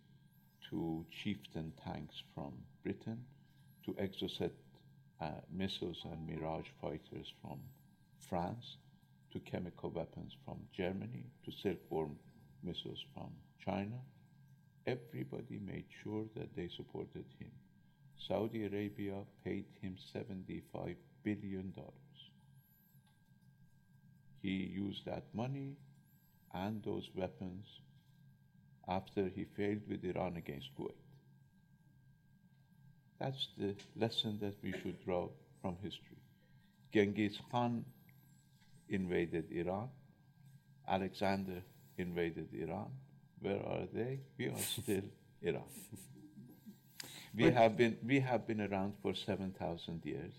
to 0.71 1.05
Chieftain 1.11 1.73
tanks 1.85 2.23
from 2.33 2.53
Britain 2.85 3.25
to 3.85 3.93
Exocet 3.95 4.53
uh, 5.21 5.31
missiles 5.53 6.05
and 6.05 6.25
Mirage 6.25 6.69
fighters 6.81 7.33
from 7.43 7.59
France 8.29 8.77
to 9.33 9.41
chemical 9.41 9.91
weapons 9.91 10.33
from 10.45 10.59
Germany 10.73 11.25
to 11.45 11.51
Silkworm 11.51 12.17
missiles 12.63 13.05
from 13.13 13.31
China. 13.65 13.99
Everybody 14.87 15.59
made 15.59 15.87
sure 16.05 16.27
that 16.37 16.55
they 16.55 16.69
supported 16.77 17.25
him. 17.41 17.51
Saudi 18.29 18.67
Arabia 18.67 19.17
paid 19.45 19.65
him 19.81 19.97
$75 20.15 20.95
billion. 21.25 21.75
He 24.47 24.71
used 24.87 25.05
that 25.07 25.25
money 25.35 25.75
and 26.55 26.81
those 26.85 27.11
weapons 27.17 27.67
after 28.87 29.29
he 29.29 29.45
failed 29.57 29.81
with 29.89 30.05
Iran 30.05 30.37
against 30.37 30.69
Kuwait. 30.79 31.01
That's 33.19 33.49
the 33.59 33.75
lesson 33.97 34.39
that 34.43 34.55
we 34.63 34.71
should 34.71 35.05
draw 35.05 35.31
from 35.61 35.75
history. 35.83 36.21
Genghis 36.95 37.41
Khan 37.51 37.85
invaded 38.89 39.51
Iran. 39.51 39.89
Alexander 40.87 41.61
invaded 41.99 42.47
Iran. 42.55 42.91
Where 43.41 43.61
are 43.67 43.87
they? 43.93 44.21
We 44.39 44.47
are 44.47 44.59
still 44.79 45.09
Iran. 45.43 45.71
We 47.35 47.51
have 47.51 47.77
been 47.77 47.99
we 48.07 48.21
have 48.21 48.47
been 48.47 48.61
around 48.61 48.93
for 49.03 49.13
seven 49.13 49.57
thousand 49.59 50.05
years. 50.05 50.35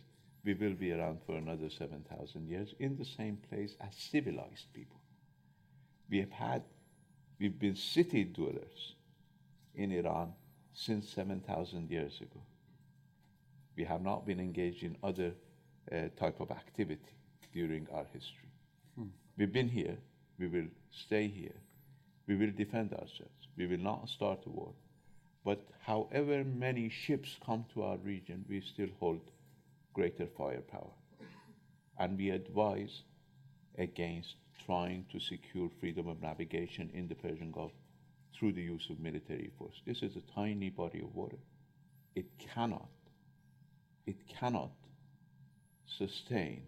We 0.47 0.53
will 0.53 0.75
be 0.75 0.93
around 0.93 1.19
for 1.25 1.35
another 1.35 1.69
seven 1.69 2.05
thousand 2.09 2.47
years 2.47 2.73
in 2.79 2.95
the 2.95 3.03
same 3.03 3.37
place 3.49 3.75
as 3.81 3.93
civilized 3.93 4.67
people. 4.73 5.01
We 6.09 6.19
have 6.19 6.31
had 6.31 6.63
we've 7.37 7.59
been 7.59 7.75
city 7.75 8.23
dwellers 8.23 8.93
in 9.75 9.91
Iran 9.91 10.31
since 10.73 11.09
seven 11.09 11.41
thousand 11.41 11.91
years 11.91 12.21
ago. 12.21 12.39
We 13.75 13.83
have 13.83 14.01
not 14.01 14.25
been 14.25 14.39
engaged 14.39 14.83
in 14.83 14.95
other 15.03 15.33
uh, 15.91 15.95
type 16.17 16.39
of 16.39 16.49
activity 16.49 17.17
during 17.51 17.85
our 17.93 18.05
history. 18.13 18.49
Hmm. 18.95 19.07
We've 19.37 19.51
been 19.51 19.67
here. 19.67 19.97
We 20.39 20.47
will 20.47 20.69
stay 20.91 21.27
here. 21.27 21.59
We 22.25 22.37
will 22.37 22.53
defend 22.55 22.93
ourselves. 22.93 23.49
We 23.57 23.67
will 23.67 23.83
not 23.91 24.07
start 24.07 24.39
a 24.45 24.49
war. 24.49 24.71
But 25.43 25.67
however 25.81 26.45
many 26.45 26.87
ships 26.87 27.35
come 27.45 27.65
to 27.73 27.83
our 27.83 27.97
region, 27.97 28.45
we 28.47 28.61
still 28.61 28.89
hold 29.01 29.19
greater 29.97 30.27
firepower. 30.37 30.93
And 31.97 32.17
we 32.17 32.29
advise 32.29 33.01
against 33.77 34.35
trying 34.65 35.05
to 35.11 35.19
secure 35.19 35.69
freedom 35.79 36.07
of 36.07 36.21
navigation 36.21 36.91
in 36.93 37.07
the 37.07 37.15
Persian 37.15 37.51
Gulf 37.51 37.71
through 38.33 38.53
the 38.53 38.61
use 38.61 38.87
of 38.89 38.99
military 38.99 39.51
force. 39.57 39.81
This 39.85 40.01
is 40.03 40.15
a 40.15 40.33
tiny 40.35 40.69
body 40.69 40.99
of 40.99 41.15
water. 41.15 41.39
It 42.15 42.27
cannot, 42.53 42.89
it 44.05 44.17
cannot 44.39 44.71
sustain 45.97 46.61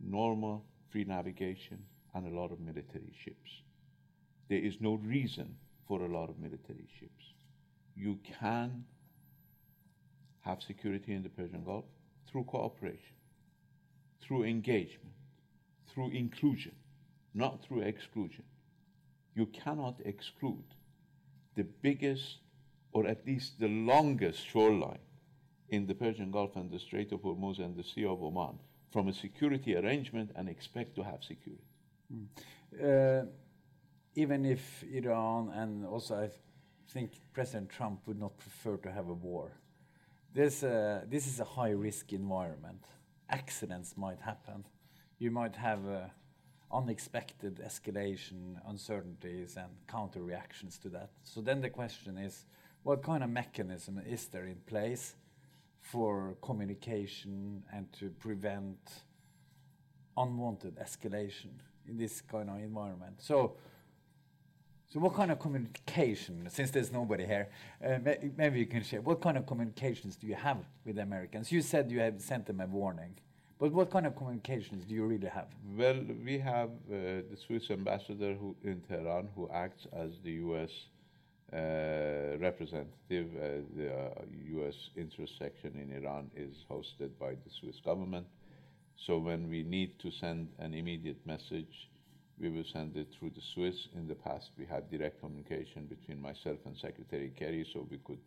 normal 0.00 0.64
free 0.90 1.04
navigation 1.04 1.82
and 2.14 2.26
a 2.26 2.36
lot 2.40 2.52
of 2.52 2.60
military 2.60 3.14
ships. 3.24 3.50
There 4.48 4.58
is 4.58 4.76
no 4.80 4.94
reason 4.94 5.56
for 5.88 6.02
a 6.02 6.08
lot 6.08 6.30
of 6.30 6.38
military 6.38 6.88
ships 7.00 7.16
you 7.96 8.18
can 8.38 8.84
have 10.42 10.62
security 10.62 11.14
in 11.14 11.22
the 11.22 11.28
Persian 11.30 11.64
Gulf 11.64 11.86
through 12.30 12.44
cooperation. 12.44 13.16
through 14.26 14.44
engagement, 14.44 15.14
through 15.88 16.10
inclusion, 16.10 16.74
not 17.34 17.62
through 17.62 17.80
exclusion. 17.80 18.44
You 19.34 19.46
cannot 19.46 20.00
exclude 20.04 20.64
the 21.54 21.64
biggest, 21.64 22.38
or 22.92 23.06
at 23.06 23.26
least 23.26 23.60
the 23.60 23.68
longest 23.68 24.44
shoreline 24.46 24.98
in 25.68 25.86
the 25.86 25.94
Persian 25.94 26.30
Gulf 26.30 26.56
and 26.56 26.70
the 26.70 26.78
Strait 26.78 27.12
of 27.12 27.20
Hormuz 27.20 27.58
and 27.58 27.76
the 27.76 27.84
Sea 27.84 28.04
of 28.04 28.22
Oman 28.22 28.58
from 28.90 29.08
a 29.08 29.12
security 29.12 29.76
arrangement 29.76 30.30
and 30.36 30.48
expect 30.48 30.94
to 30.96 31.02
have 31.02 31.22
security. 31.22 31.64
Mm. 32.12 32.26
Uh, 32.82 33.26
even 34.14 34.44
if 34.46 34.84
Iran 34.84 35.50
and 35.54 35.84
also 35.86 36.16
I 36.16 36.30
think 36.90 37.12
President 37.32 37.68
Trump 37.68 38.00
would 38.06 38.18
not 38.18 38.38
prefer 38.38 38.76
to 38.78 38.90
have 38.90 39.08
a 39.08 39.14
war, 39.14 39.52
this, 40.34 40.62
uh, 40.62 41.02
this 41.08 41.26
is 41.26 41.40
a 41.40 41.44
high 41.44 41.70
risk 41.70 42.12
environment. 42.12 42.84
Accidents 43.28 43.96
might 43.96 44.20
happen. 44.20 44.64
You 45.18 45.30
might 45.30 45.56
have 45.56 45.86
uh, 45.86 46.00
unexpected 46.72 47.60
escalation, 47.64 48.56
uncertainties, 48.68 49.56
and 49.56 49.70
counter 49.88 50.22
reactions 50.22 50.78
to 50.78 50.88
that. 50.90 51.10
So 51.24 51.40
then 51.40 51.60
the 51.60 51.70
question 51.70 52.18
is 52.18 52.44
what 52.82 53.02
kind 53.02 53.24
of 53.24 53.30
mechanism 53.30 54.00
is 54.06 54.26
there 54.26 54.46
in 54.46 54.60
place 54.66 55.16
for 55.80 56.36
communication 56.42 57.62
and 57.72 57.92
to 57.94 58.10
prevent 58.10 58.78
unwanted 60.16 60.76
escalation 60.76 61.50
in 61.88 61.96
this 61.96 62.20
kind 62.20 62.50
of 62.50 62.58
environment? 62.58 63.14
So 63.18 63.56
so 64.88 65.00
what 65.00 65.14
kind 65.14 65.30
of 65.30 65.38
communication, 65.38 66.48
since 66.50 66.70
there's 66.70 66.92
nobody 66.92 67.26
here, 67.26 67.48
uh, 67.84 67.98
maybe 68.36 68.60
you 68.60 68.66
can 68.66 68.82
share, 68.82 69.00
what 69.00 69.20
kind 69.20 69.36
of 69.36 69.46
communications 69.46 70.16
do 70.16 70.26
you 70.26 70.34
have 70.34 70.58
with 70.84 70.98
Americans? 70.98 71.50
You 71.50 71.62
said 71.62 71.90
you 71.90 72.00
have 72.00 72.20
sent 72.20 72.46
them 72.46 72.60
a 72.60 72.66
warning, 72.66 73.16
but 73.58 73.72
what 73.72 73.90
kind 73.90 74.06
of 74.06 74.14
communications 74.14 74.84
do 74.84 74.94
you 74.94 75.04
really 75.04 75.28
have? 75.28 75.48
Well, 75.76 76.00
we 76.24 76.38
have 76.38 76.68
uh, 76.68 77.26
the 77.30 77.36
Swiss 77.46 77.70
ambassador 77.70 78.34
who, 78.34 78.54
in 78.62 78.82
Tehran 78.88 79.28
who 79.34 79.48
acts 79.52 79.86
as 79.92 80.10
the 80.22 80.32
U.S. 80.32 80.70
Uh, 81.52 82.36
representative. 82.38 83.28
Uh, 83.36 83.62
the 83.76 83.90
U.S. 84.56 84.74
Uh, 84.74 85.00
interest 85.00 85.34
section 85.38 85.72
in 85.76 85.96
Iran 85.96 86.30
is 86.36 86.64
hosted 86.70 87.10
by 87.20 87.30
the 87.30 87.50
Swiss 87.60 87.76
government. 87.84 88.26
So 89.06 89.18
when 89.18 89.48
we 89.48 89.62
need 89.62 89.98
to 90.00 90.10
send 90.10 90.48
an 90.58 90.74
immediate 90.74 91.24
message, 91.24 91.88
we 92.40 92.48
will 92.48 92.64
send 92.72 92.96
it 92.96 93.08
through 93.18 93.30
the 93.30 93.40
Swiss. 93.54 93.88
In 93.94 94.06
the 94.06 94.14
past, 94.14 94.50
we 94.58 94.66
had 94.66 94.90
direct 94.90 95.20
communication 95.20 95.86
between 95.86 96.20
myself 96.20 96.58
and 96.66 96.76
Secretary 96.76 97.32
Kerry, 97.38 97.66
so 97.72 97.86
we 97.90 97.98
could 97.98 98.18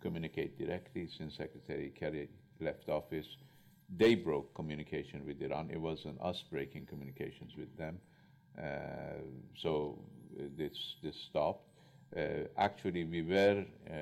communicate 0.00 0.58
directly. 0.58 1.08
Since 1.18 1.36
Secretary 1.36 1.92
Kerry 1.98 2.28
left 2.60 2.88
office, 2.88 3.26
they 3.98 4.14
broke 4.14 4.54
communication 4.54 5.26
with 5.26 5.42
Iran. 5.42 5.70
It 5.70 5.80
wasn't 5.80 6.20
us 6.22 6.42
breaking 6.50 6.86
communications 6.86 7.52
with 7.56 7.76
them. 7.76 7.98
Uh, 8.58 9.22
so 9.60 9.98
uh, 10.38 10.44
this, 10.56 10.96
this 11.02 11.16
stopped. 11.28 11.66
Uh, 12.16 12.48
actually, 12.56 13.04
we 13.04 13.22
were 13.22 13.64
uh, 13.88 13.94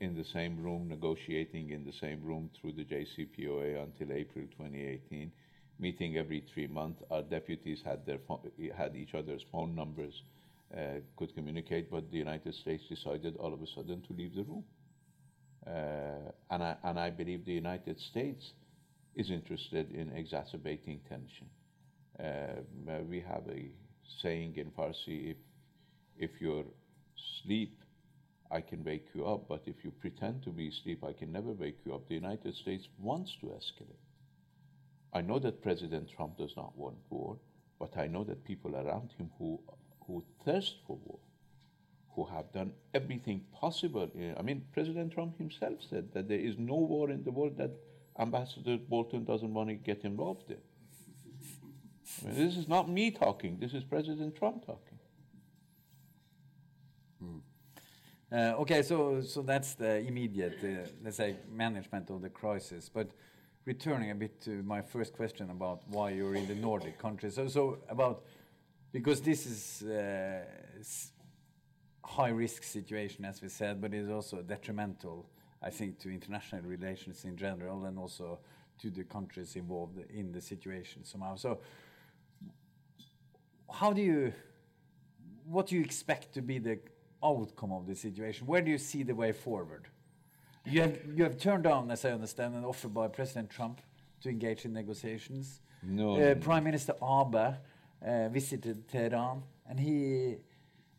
in 0.00 0.16
the 0.16 0.24
same 0.24 0.62
room, 0.62 0.88
negotiating 0.88 1.70
in 1.70 1.84
the 1.84 1.92
same 1.92 2.22
room 2.22 2.48
through 2.58 2.72
the 2.72 2.84
JCPOA 2.84 3.82
until 3.82 4.12
April 4.16 4.46
2018 4.56 5.30
meeting 5.80 6.18
every 6.18 6.44
three 6.52 6.66
months. 6.66 7.02
Our 7.10 7.22
deputies 7.22 7.80
had 7.84 8.04
their 8.06 8.18
had 8.76 8.94
each 8.94 9.14
other's 9.14 9.42
phone 9.50 9.74
numbers, 9.74 10.14
uh, 10.76 11.00
could 11.16 11.34
communicate, 11.34 11.90
but 11.90 12.10
the 12.10 12.18
United 12.18 12.54
States 12.54 12.84
decided 12.88 13.36
all 13.36 13.52
of 13.52 13.62
a 13.62 13.66
sudden 13.74 14.02
to 14.02 14.12
leave 14.12 14.34
the 14.34 14.44
room. 14.44 14.64
Uh, 15.66 16.30
and, 16.50 16.62
I, 16.62 16.76
and 16.84 16.98
I 16.98 17.10
believe 17.10 17.44
the 17.44 17.52
United 17.52 17.98
States 18.00 18.52
is 19.14 19.30
interested 19.30 19.90
in 19.90 20.10
exacerbating 20.10 21.00
tension. 21.08 21.48
Uh, 22.18 22.60
we 23.08 23.20
have 23.20 23.42
a 23.48 23.70
saying 24.22 24.54
in 24.56 24.70
Farsi 24.70 25.32
if, 25.32 25.36
if 26.18 26.30
you're 26.40 26.64
asleep, 27.16 27.76
I 28.50 28.60
can 28.60 28.84
wake 28.84 29.06
you 29.14 29.26
up, 29.26 29.48
but 29.48 29.62
if 29.66 29.76
you 29.84 29.90
pretend 29.90 30.42
to 30.42 30.50
be 30.50 30.68
asleep, 30.68 31.04
I 31.04 31.12
can 31.12 31.30
never 31.32 31.52
wake 31.52 31.78
you 31.84 31.94
up. 31.94 32.08
The 32.08 32.14
United 32.14 32.54
States 32.56 32.86
wants 32.98 33.30
to 33.40 33.46
escalate. 33.46 34.09
I 35.12 35.20
know 35.20 35.38
that 35.40 35.62
President 35.62 36.08
Trump 36.08 36.38
does 36.38 36.54
not 36.56 36.76
want 36.76 36.96
war, 37.10 37.36
but 37.78 37.96
I 37.96 38.06
know 38.06 38.24
that 38.24 38.44
people 38.44 38.76
around 38.76 39.12
him 39.18 39.30
who, 39.38 39.60
who 40.06 40.22
thirst 40.44 40.76
for 40.86 40.98
war, 41.04 41.18
who 42.14 42.24
have 42.26 42.52
done 42.52 42.72
everything 42.94 43.42
possible. 43.52 44.08
I 44.38 44.42
mean, 44.42 44.64
President 44.72 45.12
Trump 45.12 45.38
himself 45.38 45.78
said 45.88 46.12
that 46.12 46.28
there 46.28 46.38
is 46.38 46.56
no 46.58 46.76
war 46.76 47.10
in 47.10 47.24
the 47.24 47.30
world 47.30 47.56
that 47.58 47.72
Ambassador 48.18 48.76
Bolton 48.76 49.24
doesn't 49.24 49.52
want 49.52 49.68
to 49.68 49.74
get 49.74 50.04
involved 50.04 50.50
in. 50.50 50.58
I 52.22 52.26
mean, 52.26 52.46
this 52.46 52.56
is 52.56 52.68
not 52.68 52.88
me 52.88 53.10
talking, 53.10 53.58
this 53.58 53.72
is 53.72 53.82
President 53.84 54.36
Trump 54.36 54.66
talking. 54.66 54.98
Hmm. 57.20 57.38
Uh, 58.32 58.54
okay, 58.60 58.82
so, 58.82 59.22
so 59.22 59.42
that's 59.42 59.74
the 59.74 59.98
immediate, 59.98 60.58
uh, 60.62 60.88
let's 61.02 61.16
say, 61.16 61.36
management 61.50 62.10
of 62.10 62.22
the 62.22 62.28
crisis. 62.28 62.88
But 62.92 63.10
returning 63.70 64.10
a 64.10 64.14
bit 64.16 64.40
to 64.40 64.64
my 64.64 64.82
first 64.82 65.12
question 65.12 65.48
about 65.50 65.78
why 65.86 66.10
you're 66.10 66.34
in 66.34 66.44
the 66.48 66.56
Nordic 66.56 66.98
countries. 66.98 67.36
So, 67.36 67.46
so 67.46 67.78
about 67.88 68.24
because 68.90 69.20
this 69.20 69.46
is 69.46 69.84
a 69.86 70.42
uh, 70.42 72.08
high 72.16 72.30
risk 72.30 72.64
situation, 72.64 73.24
as 73.24 73.40
we 73.40 73.48
said, 73.48 73.80
but 73.80 73.94
it's 73.94 74.10
also 74.10 74.42
detrimental, 74.42 75.24
I 75.62 75.70
think, 75.70 76.00
to 76.00 76.08
international 76.10 76.62
relations 76.62 77.24
in 77.24 77.36
general 77.36 77.84
and 77.84 77.96
also 77.96 78.40
to 78.80 78.90
the 78.90 79.04
countries 79.04 79.54
involved 79.54 79.98
in 80.20 80.32
the 80.32 80.40
situation 80.40 81.04
somehow. 81.04 81.36
So, 81.36 81.60
how 83.72 83.92
do 83.92 84.02
you, 84.02 84.32
what 85.44 85.68
do 85.68 85.76
you 85.76 85.82
expect 85.82 86.34
to 86.34 86.42
be 86.42 86.58
the 86.58 86.80
outcome 87.22 87.70
of 87.70 87.86
the 87.86 87.94
situation? 87.94 88.48
Where 88.48 88.62
do 88.62 88.70
you 88.72 88.78
see 88.78 89.04
the 89.04 89.14
way 89.14 89.30
forward? 89.30 89.86
You 90.64 90.82
have, 90.82 90.98
you 91.14 91.24
have 91.24 91.38
turned 91.38 91.64
down, 91.64 91.90
as 91.90 92.04
I 92.04 92.10
understand, 92.10 92.54
an 92.54 92.64
offer 92.64 92.88
by 92.88 93.08
President 93.08 93.50
Trump 93.50 93.80
to 94.22 94.28
engage 94.28 94.64
in 94.64 94.72
negotiations. 94.72 95.60
No. 95.82 96.20
Uh, 96.20 96.34
Prime 96.34 96.64
Minister 96.64 96.94
Abe 97.02 97.54
uh, 98.06 98.28
visited 98.28 98.86
Tehran, 98.88 99.42
and 99.68 99.80
he, 99.80 100.36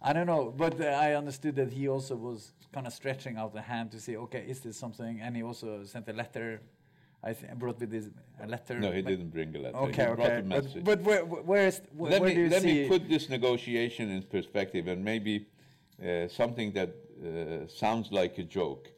I 0.01 0.13
don't 0.13 0.25
know, 0.25 0.51
but 0.55 0.81
uh, 0.81 0.85
I 0.85 1.13
understood 1.13 1.55
that 1.57 1.71
he 1.71 1.87
also 1.87 2.15
was 2.15 2.53
kind 2.73 2.87
of 2.87 2.93
stretching 2.93 3.37
out 3.37 3.55
a 3.55 3.61
hand 3.61 3.91
to 3.91 3.99
say, 3.99 4.15
okay, 4.15 4.43
is 4.47 4.61
this 4.61 4.77
something? 4.77 5.21
And 5.21 5.35
he 5.35 5.43
also 5.43 5.83
sent 5.83 6.09
a 6.09 6.13
letter. 6.13 6.61
I 7.23 7.33
brought 7.33 7.79
with 7.79 7.91
this 7.91 8.09
a 8.41 8.47
letter. 8.47 8.79
No, 8.79 8.91
he 8.91 9.03
didn't 9.03 9.29
bring 9.29 9.55
a 9.55 9.59
letter. 9.59 9.77
Okay, 9.77 10.05
he 10.05 10.09
okay. 10.09 10.41
But, 10.43 10.83
but, 10.83 11.01
where, 11.01 11.23
where 11.23 11.67
is 11.67 11.81
where, 11.95 12.11
let 12.13 12.21
where 12.21 12.33
me, 12.33 12.49
let 12.49 12.63
me 12.63 12.87
put 12.87 13.07
this 13.07 13.29
negotiation 13.29 14.09
in 14.09 14.23
perspective, 14.23 14.87
and 14.87 15.05
maybe 15.05 15.45
uh, 16.03 16.27
something 16.27 16.71
that 16.71 16.89
uh, 16.89 17.67
sounds 17.67 18.11
like 18.11 18.39
a 18.39 18.43
joke 18.43 18.91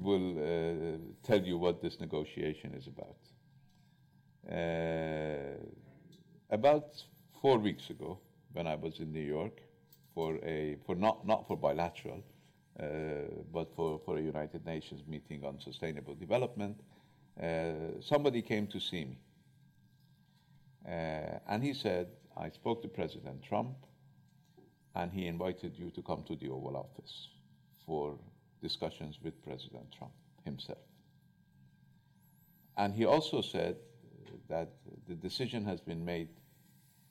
will 0.00 0.38
uh, 0.38 0.98
tell 1.22 1.40
you 1.40 1.58
what 1.58 1.82
this 1.82 2.00
negotiation 2.00 2.74
is 2.74 2.86
about. 2.86 3.16
Uh, 4.50 5.56
about 6.50 7.02
four 7.40 7.58
weeks 7.58 7.90
ago, 7.90 8.18
when 8.52 8.66
I 8.66 8.74
was 8.74 8.98
in 8.98 9.12
New 9.12 9.20
York 9.20 9.60
for 10.14 10.36
a 10.44 10.76
for 10.84 10.94
not 10.94 11.26
not 11.26 11.46
for 11.46 11.56
bilateral, 11.56 12.22
uh, 12.80 12.84
but 13.52 13.74
for, 13.74 14.00
for 14.04 14.18
a 14.18 14.20
United 14.20 14.64
Nations 14.66 15.02
meeting 15.06 15.44
on 15.44 15.60
sustainable 15.60 16.14
development, 16.14 16.80
uh, 17.42 18.00
somebody 18.00 18.42
came 18.42 18.66
to 18.66 18.80
see 18.80 19.04
me, 19.04 19.18
uh, 20.86 21.38
and 21.48 21.62
he 21.62 21.72
said, 21.72 22.08
"I 22.36 22.50
spoke 22.50 22.82
to 22.82 22.88
President 22.88 23.42
Trump, 23.42 23.76
and 24.94 25.12
he 25.12 25.26
invited 25.26 25.78
you 25.78 25.90
to 25.90 26.02
come 26.02 26.22
to 26.24 26.36
the 26.36 26.48
Oval 26.48 26.76
Office 26.76 27.28
for 27.86 28.18
discussions 28.62 29.18
with 29.22 29.42
President 29.44 29.86
Trump 29.96 30.12
himself. 30.44 30.78
And 32.76 32.94
he 32.94 33.04
also 33.04 33.42
said 33.42 33.76
that 34.48 34.70
the 35.08 35.14
decision 35.14 35.64
has 35.66 35.80
been 35.80 36.04
made 36.04 36.28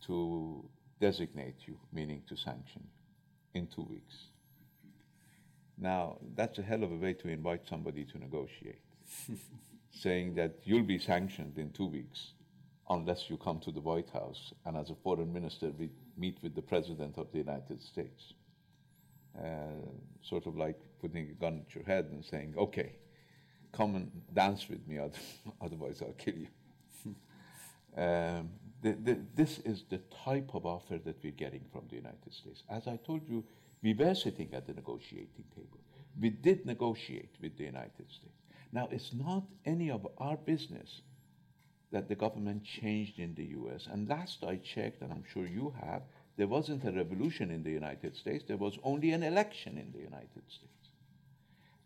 to 0.07 0.67
designate 0.99 1.55
you, 1.67 1.77
meaning 1.91 2.23
to 2.29 2.35
sanction 2.35 2.83
you, 2.83 3.61
in 3.61 3.67
two 3.67 3.83
weeks. 3.83 4.15
Now, 5.77 6.17
that's 6.35 6.57
a 6.59 6.61
hell 6.61 6.83
of 6.83 6.91
a 6.91 6.95
way 6.95 7.13
to 7.13 7.27
invite 7.27 7.67
somebody 7.67 8.05
to 8.05 8.17
negotiate, 8.17 8.81
saying 9.91 10.35
that 10.35 10.59
you'll 10.63 10.83
be 10.83 10.99
sanctioned 10.99 11.57
in 11.57 11.71
two 11.71 11.87
weeks 11.87 12.33
unless 12.89 13.29
you 13.29 13.37
come 13.37 13.59
to 13.59 13.71
the 13.71 13.79
White 13.79 14.09
House 14.09 14.53
and, 14.65 14.77
as 14.77 14.89
a 14.89 14.95
foreign 14.95 15.31
minister, 15.31 15.71
we 15.77 15.89
meet 16.17 16.37
with 16.43 16.55
the 16.55 16.61
President 16.61 17.17
of 17.17 17.31
the 17.31 17.37
United 17.37 17.81
States. 17.81 18.33
Uh, 19.37 19.87
sort 20.21 20.45
of 20.45 20.57
like 20.57 20.79
putting 21.01 21.29
a 21.29 21.33
gun 21.33 21.63
at 21.65 21.73
your 21.75 21.83
head 21.83 22.05
and 22.11 22.23
saying, 22.23 22.53
okay, 22.57 22.93
come 23.71 23.95
and 23.95 24.11
dance 24.33 24.69
with 24.69 24.87
me, 24.87 24.99
otherwise 25.61 26.01
I'll 26.01 26.13
kill 26.13 26.35
you. 26.35 26.47
um, 27.97 28.49
the, 28.81 28.93
the, 28.93 29.19
this 29.35 29.59
is 29.59 29.83
the 29.89 29.99
type 30.25 30.51
of 30.53 30.65
offer 30.65 30.99
that 31.05 31.17
we're 31.23 31.31
getting 31.31 31.65
from 31.71 31.83
the 31.89 31.95
United 31.95 32.33
States. 32.33 32.63
As 32.69 32.87
I 32.87 32.97
told 33.05 33.21
you, 33.27 33.43
we 33.83 33.93
were 33.93 34.15
sitting 34.15 34.53
at 34.53 34.67
the 34.67 34.73
negotiating 34.73 35.45
table. 35.55 35.79
We 36.19 36.29
did 36.29 36.65
negotiate 36.65 37.35
with 37.41 37.57
the 37.57 37.63
United 37.63 38.07
States. 38.09 38.41
Now, 38.71 38.87
it's 38.91 39.13
not 39.13 39.43
any 39.65 39.91
of 39.91 40.07
our 40.17 40.37
business 40.37 41.01
that 41.91 42.07
the 42.07 42.15
government 42.15 42.63
changed 42.63 43.19
in 43.19 43.35
the 43.35 43.45
US. 43.59 43.87
And 43.91 44.07
last 44.07 44.43
I 44.43 44.57
checked, 44.57 45.01
and 45.01 45.11
I'm 45.11 45.23
sure 45.31 45.45
you 45.45 45.73
have, 45.81 46.03
there 46.37 46.47
wasn't 46.47 46.85
a 46.85 46.91
revolution 46.91 47.51
in 47.51 47.63
the 47.63 47.71
United 47.71 48.15
States, 48.15 48.45
there 48.47 48.57
was 48.57 48.77
only 48.83 49.11
an 49.11 49.23
election 49.23 49.77
in 49.77 49.91
the 49.91 49.99
United 49.99 50.43
States. 50.47 50.90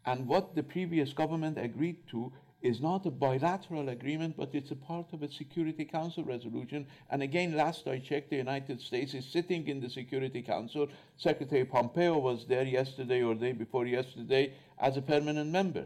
And 0.06 0.28
what 0.28 0.56
the 0.56 0.64
previous 0.64 1.14
government 1.14 1.58
agreed 1.58 2.08
to 2.10 2.32
is 2.62 2.82
not 2.82 3.06
a 3.06 3.12
bilateral 3.12 3.90
agreement, 3.90 4.36
but 4.36 4.50
it's 4.54 4.72
a 4.72 4.76
part 4.76 5.14
of 5.14 5.22
a 5.22 5.32
Security 5.32 5.86
Council 5.86 6.24
resolution. 6.24 6.88
And 7.12 7.22
again, 7.22 7.56
last 7.56 7.88
I 7.88 8.00
checked, 8.00 8.32
the 8.32 8.38
United 8.38 8.82
States 8.82 9.14
is 9.14 9.26
sitting 9.26 9.68
in 9.68 9.80
the 9.80 9.90
Security 9.90 10.42
Council. 10.42 10.88
Secretary 11.16 11.66
Pompeo 11.66 12.18
was 12.18 12.46
there 12.48 12.64
yesterday 12.64 13.22
or 13.22 13.36
day 13.36 13.52
before 13.52 13.86
yesterday 13.86 14.54
as 14.80 14.98
a 14.98 15.02
permanent 15.02 15.52
member. 15.52 15.86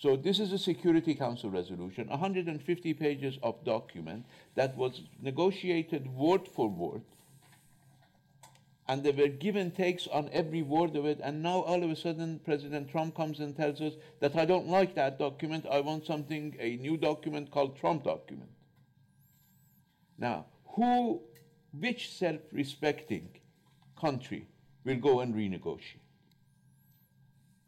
So 0.00 0.16
this 0.16 0.40
is 0.40 0.52
a 0.52 0.58
Security 0.58 1.14
Council 1.14 1.50
resolution, 1.50 2.08
150 2.08 2.94
pages 2.94 3.38
of 3.44 3.64
document 3.64 4.26
that 4.56 4.76
was 4.76 5.02
negotiated 5.20 6.08
word 6.08 6.48
for 6.48 6.68
word 6.68 7.02
and 8.92 9.02
there 9.02 9.14
were 9.14 9.28
give 9.28 9.56
and 9.56 9.74
takes 9.74 10.06
on 10.08 10.28
every 10.34 10.60
word 10.60 10.96
of 10.96 11.06
it. 11.06 11.18
And 11.24 11.42
now 11.42 11.62
all 11.62 11.82
of 11.82 11.88
a 11.88 11.96
sudden, 11.96 12.40
President 12.44 12.90
Trump 12.90 13.16
comes 13.16 13.40
and 13.40 13.56
tells 13.56 13.80
us 13.80 13.94
that 14.20 14.36
I 14.36 14.44
don't 14.44 14.68
like 14.68 14.94
that 14.96 15.18
document. 15.18 15.64
I 15.70 15.80
want 15.80 16.04
something, 16.04 16.54
a 16.60 16.76
new 16.76 16.98
document 16.98 17.50
called 17.50 17.78
Trump 17.78 18.04
document. 18.04 18.50
Now, 20.18 20.44
who, 20.74 21.22
which 21.72 22.12
self-respecting 22.12 23.30
country 23.98 24.46
will 24.84 24.98
go 24.98 25.20
and 25.20 25.34
renegotiate? 25.34 26.04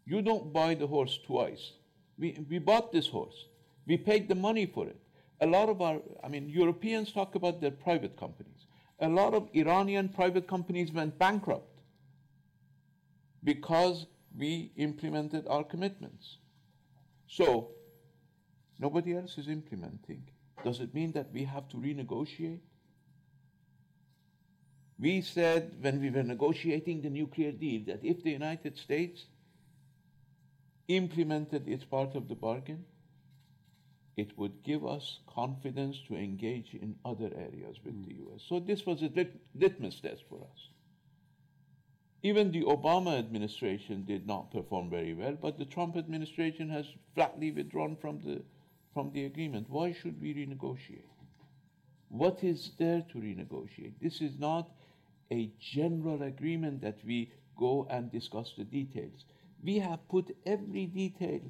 You 0.04 0.20
don't 0.20 0.52
buy 0.52 0.74
the 0.74 0.86
horse 0.86 1.18
twice. 1.26 1.72
We, 2.18 2.38
we 2.50 2.58
bought 2.58 2.92
this 2.92 3.08
horse. 3.08 3.46
We 3.86 3.96
paid 3.96 4.28
the 4.28 4.34
money 4.34 4.66
for 4.66 4.86
it. 4.86 5.00
A 5.40 5.46
lot 5.46 5.70
of 5.70 5.80
our, 5.80 6.02
I 6.22 6.28
mean, 6.28 6.50
Europeans 6.50 7.12
talk 7.12 7.34
about 7.34 7.62
their 7.62 7.70
private 7.70 8.14
companies 8.18 8.53
a 9.00 9.08
lot 9.08 9.34
of 9.34 9.48
Iranian 9.54 10.08
private 10.08 10.46
companies 10.46 10.92
went 10.92 11.18
bankrupt 11.18 11.80
because 13.42 14.06
we 14.36 14.72
implemented 14.76 15.46
our 15.48 15.64
commitments. 15.64 16.38
So, 17.26 17.70
nobody 18.78 19.14
else 19.14 19.38
is 19.38 19.48
implementing. 19.48 20.22
Does 20.64 20.80
it 20.80 20.94
mean 20.94 21.12
that 21.12 21.32
we 21.32 21.44
have 21.44 21.68
to 21.70 21.76
renegotiate? 21.76 22.60
We 24.98 25.20
said 25.20 25.76
when 25.80 26.00
we 26.00 26.10
were 26.10 26.22
negotiating 26.22 27.02
the 27.02 27.10
nuclear 27.10 27.52
deal 27.52 27.82
that 27.86 28.04
if 28.04 28.22
the 28.22 28.30
United 28.30 28.78
States 28.78 29.26
implemented 30.88 31.68
its 31.68 31.84
part 31.84 32.14
of 32.14 32.28
the 32.28 32.34
bargain, 32.34 32.84
it 34.16 34.36
would 34.38 34.62
give 34.62 34.86
us 34.86 35.18
confidence 35.26 36.00
to 36.06 36.14
engage 36.14 36.74
in 36.74 36.94
other 37.04 37.30
areas 37.36 37.76
with 37.84 38.06
the 38.06 38.14
hmm. 38.14 38.32
US. 38.34 38.42
So 38.48 38.60
this 38.60 38.86
was 38.86 39.02
a 39.02 39.08
lit- 39.08 39.40
litmus 39.54 40.00
test 40.00 40.24
for 40.28 40.38
us. 40.38 40.68
Even 42.22 42.52
the 42.52 42.62
Obama 42.62 43.18
administration 43.18 44.04
did 44.04 44.26
not 44.26 44.50
perform 44.50 44.88
very 44.88 45.12
well, 45.12 45.36
but 45.40 45.58
the 45.58 45.64
Trump 45.66 45.96
administration 45.96 46.70
has 46.70 46.86
flatly 47.14 47.50
withdrawn 47.50 47.96
from 47.96 48.20
the, 48.24 48.40
from 48.94 49.10
the 49.12 49.26
agreement. 49.26 49.68
Why 49.68 49.92
should 49.92 50.20
we 50.22 50.32
renegotiate? 50.32 51.10
What 52.08 52.42
is 52.42 52.70
there 52.78 53.04
to 53.12 53.18
renegotiate? 53.18 53.94
This 54.00 54.22
is 54.22 54.38
not 54.38 54.70
a 55.30 55.50
general 55.60 56.22
agreement 56.22 56.80
that 56.80 56.98
we 57.04 57.30
go 57.58 57.86
and 57.90 58.10
discuss 58.10 58.52
the 58.56 58.64
details. 58.64 59.24
We 59.62 59.78
have 59.80 60.08
put 60.08 60.34
every 60.46 60.86
detail 60.86 61.40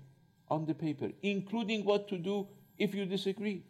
on 0.55 0.64
the 0.67 0.75
paper, 0.75 1.11
including 1.23 1.85
what 1.85 2.09
to 2.09 2.17
do 2.31 2.47
if 2.79 2.95
you 2.95 3.05
disagree. 3.17 3.62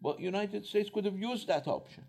But 0.00 0.20
United 0.20 0.64
States 0.64 0.88
could 0.94 1.04
have 1.04 1.18
used 1.18 1.48
that 1.48 1.66
option. 1.66 2.04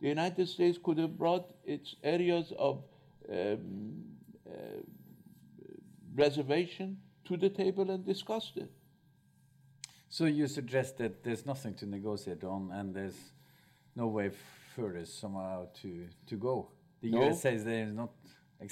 The 0.00 0.08
United 0.08 0.46
States 0.48 0.78
could 0.84 0.98
have 0.98 1.18
brought 1.18 1.44
its 1.64 1.96
areas 2.02 2.52
of 2.58 2.84
um, 3.28 4.04
uh, 4.48 4.54
reservation 6.14 6.98
to 7.24 7.36
the 7.36 7.48
table 7.48 7.90
and 7.90 8.04
discussed 8.04 8.56
it. 8.56 8.70
So 10.08 10.26
you 10.26 10.46
suggest 10.46 10.98
that 10.98 11.24
there's 11.24 11.44
nothing 11.44 11.74
to 11.80 11.86
negotiate 11.86 12.44
on, 12.44 12.70
and 12.72 12.94
there's 12.94 13.20
no 13.96 14.06
way 14.06 14.30
further 14.76 15.04
somehow 15.04 15.66
to 15.82 15.90
to 16.30 16.36
go. 16.36 16.68
The 17.02 17.10
no. 17.10 17.22
US 17.22 17.42
says 17.42 17.64
there 17.64 17.84
is 17.88 17.94
not. 17.94 18.10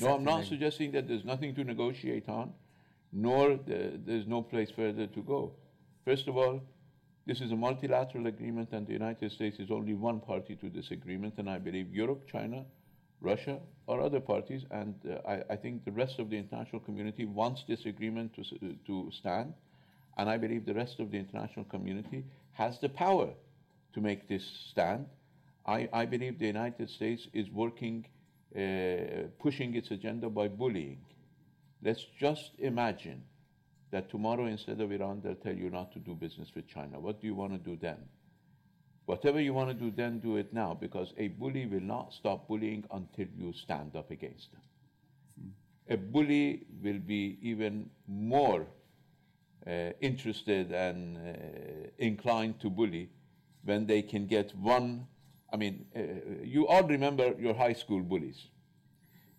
no, 0.01 0.15
I'm 0.15 0.25
not 0.25 0.45
suggesting 0.45 0.93
that 0.93 1.09
there's 1.09 1.25
nothing 1.25 1.55
to 1.57 1.65
negotiate 1.65 2.29
on 2.29 2.53
nor 3.13 3.57
the, 3.57 4.01
there's 4.07 4.27
no 4.27 4.43
place 4.43 4.71
further 4.75 5.07
to 5.07 5.23
go. 5.23 5.53
First 6.05 6.29
of 6.29 6.37
all, 6.37 6.63
this 7.27 7.41
is 7.41 7.53
a 7.53 7.57
multilateral 7.57 8.27
agreement, 8.27 8.71
and 8.73 8.87
the 8.87 8.93
United 8.93 9.31
States 9.31 9.59
is 9.59 9.71
only 9.71 9.95
one 9.95 10.21
party 10.21 10.57
to 10.57 10.69
this 10.69 10.91
agreement, 10.91 11.35
and 11.39 11.49
I 11.49 11.59
believe 11.59 11.95
Europe, 11.95 12.27
China, 12.27 12.65
Russia 13.21 13.59
or 13.87 14.01
other 14.01 14.21
parties, 14.21 14.65
and 14.71 14.95
uh, 15.09 15.29
I, 15.29 15.43
I, 15.51 15.57
think 15.57 15.85
the 15.85 15.93
rest 15.93 16.19
of 16.19 16.31
the 16.31 16.37
international 16.37 16.81
community 16.81 17.25
wants 17.25 17.63
this 17.69 17.87
agreement 17.87 18.35
to, 18.35 18.43
to 18.87 19.11
stand, 19.13 19.55
and 20.19 20.29
I 20.29 20.37
believe 20.37 20.67
the 20.67 20.75
rest 20.75 20.99
of 20.99 21.11
the 21.11 21.19
international 21.19 21.65
community 21.67 22.25
has 22.53 22.79
the 22.81 22.89
power 22.89 23.29
to 23.95 24.01
make 24.01 24.29
this 24.29 24.45
stand. 24.71 25.07
I, 25.67 25.89
I 25.93 26.07
believe 26.07 26.39
the 26.39 26.47
United 26.47 26.91
States 26.91 27.29
is 27.33 27.49
working, 27.51 28.07
uh, 28.57 29.29
pushing 29.41 29.75
its 29.77 29.91
agenda 29.91 30.29
by 30.29 30.49
bullying. 30.49 30.99
Let's 31.83 32.07
just 32.19 32.53
imagine 32.59 33.25
that 33.91 34.09
tomorrow, 34.09 34.47
instead 34.47 34.81
of 34.81 34.93
Iran, 34.93 35.21
they'll 35.23 35.35
tell 35.35 35.55
you 35.55 35.69
not 35.69 35.93
to 35.93 35.99
do 35.99 36.15
business 36.15 36.49
with 36.55 36.67
China. 36.67 37.01
What 37.01 37.21
do 37.21 37.27
you 37.27 37.35
want 37.35 37.53
to 37.53 37.59
do 37.59 37.77
then? 37.77 37.99
Whatever 39.07 39.41
you 39.41 39.53
want 39.53 39.69
to 39.69 39.75
do 39.75 39.91
then, 39.91 40.21
do 40.21 40.37
it 40.37 40.53
now, 40.53 40.75
because 40.75 41.13
a 41.19 41.29
bully 41.29 41.67
will 41.67 41.81
not 41.81 42.13
stop 42.13 42.47
bullying 42.47 42.85
until 42.93 43.27
you 43.37 43.53
stand 43.53 43.97
up 43.97 44.11
against 44.11 44.53
them. 44.53 44.63
A 45.89 45.97
bully 45.97 46.65
will 46.83 47.01
be 47.01 47.37
even 47.43 47.91
more 48.07 48.65
uh, 49.67 49.91
interested 50.01 50.71
and 50.73 51.17
uh, 51.19 51.89
inclined 51.99 52.61
to 52.61 52.71
bully 52.71 53.11
when 53.65 53.87
they 53.87 54.03
can 54.03 54.27
get 54.27 54.55
one. 54.57 55.07
I 55.53 55.57
mean, 55.57 55.85
uh, 55.95 56.45
you 56.45 56.69
all 56.69 56.85
remember 56.85 57.35
your 57.39 57.55
high 57.55 57.75
school 57.75 58.01
bullies. 58.01 58.47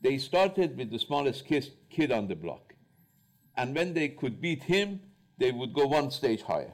They 0.04 0.18
started 0.18 0.78
with 0.78 0.92
the 0.92 1.00
smallest 1.00 1.46
kid 1.46 2.12
on 2.12 2.28
the 2.28 2.36
block. 2.36 2.74
And 3.56 3.74
when 3.74 3.94
they 3.94 4.10
could 4.10 4.42
beat 4.42 4.64
him, 4.64 5.00
they 5.38 5.52
would 5.52 5.74
go 5.74 5.88
one 5.88 6.12
stage 6.12 6.42
higher, 6.42 6.74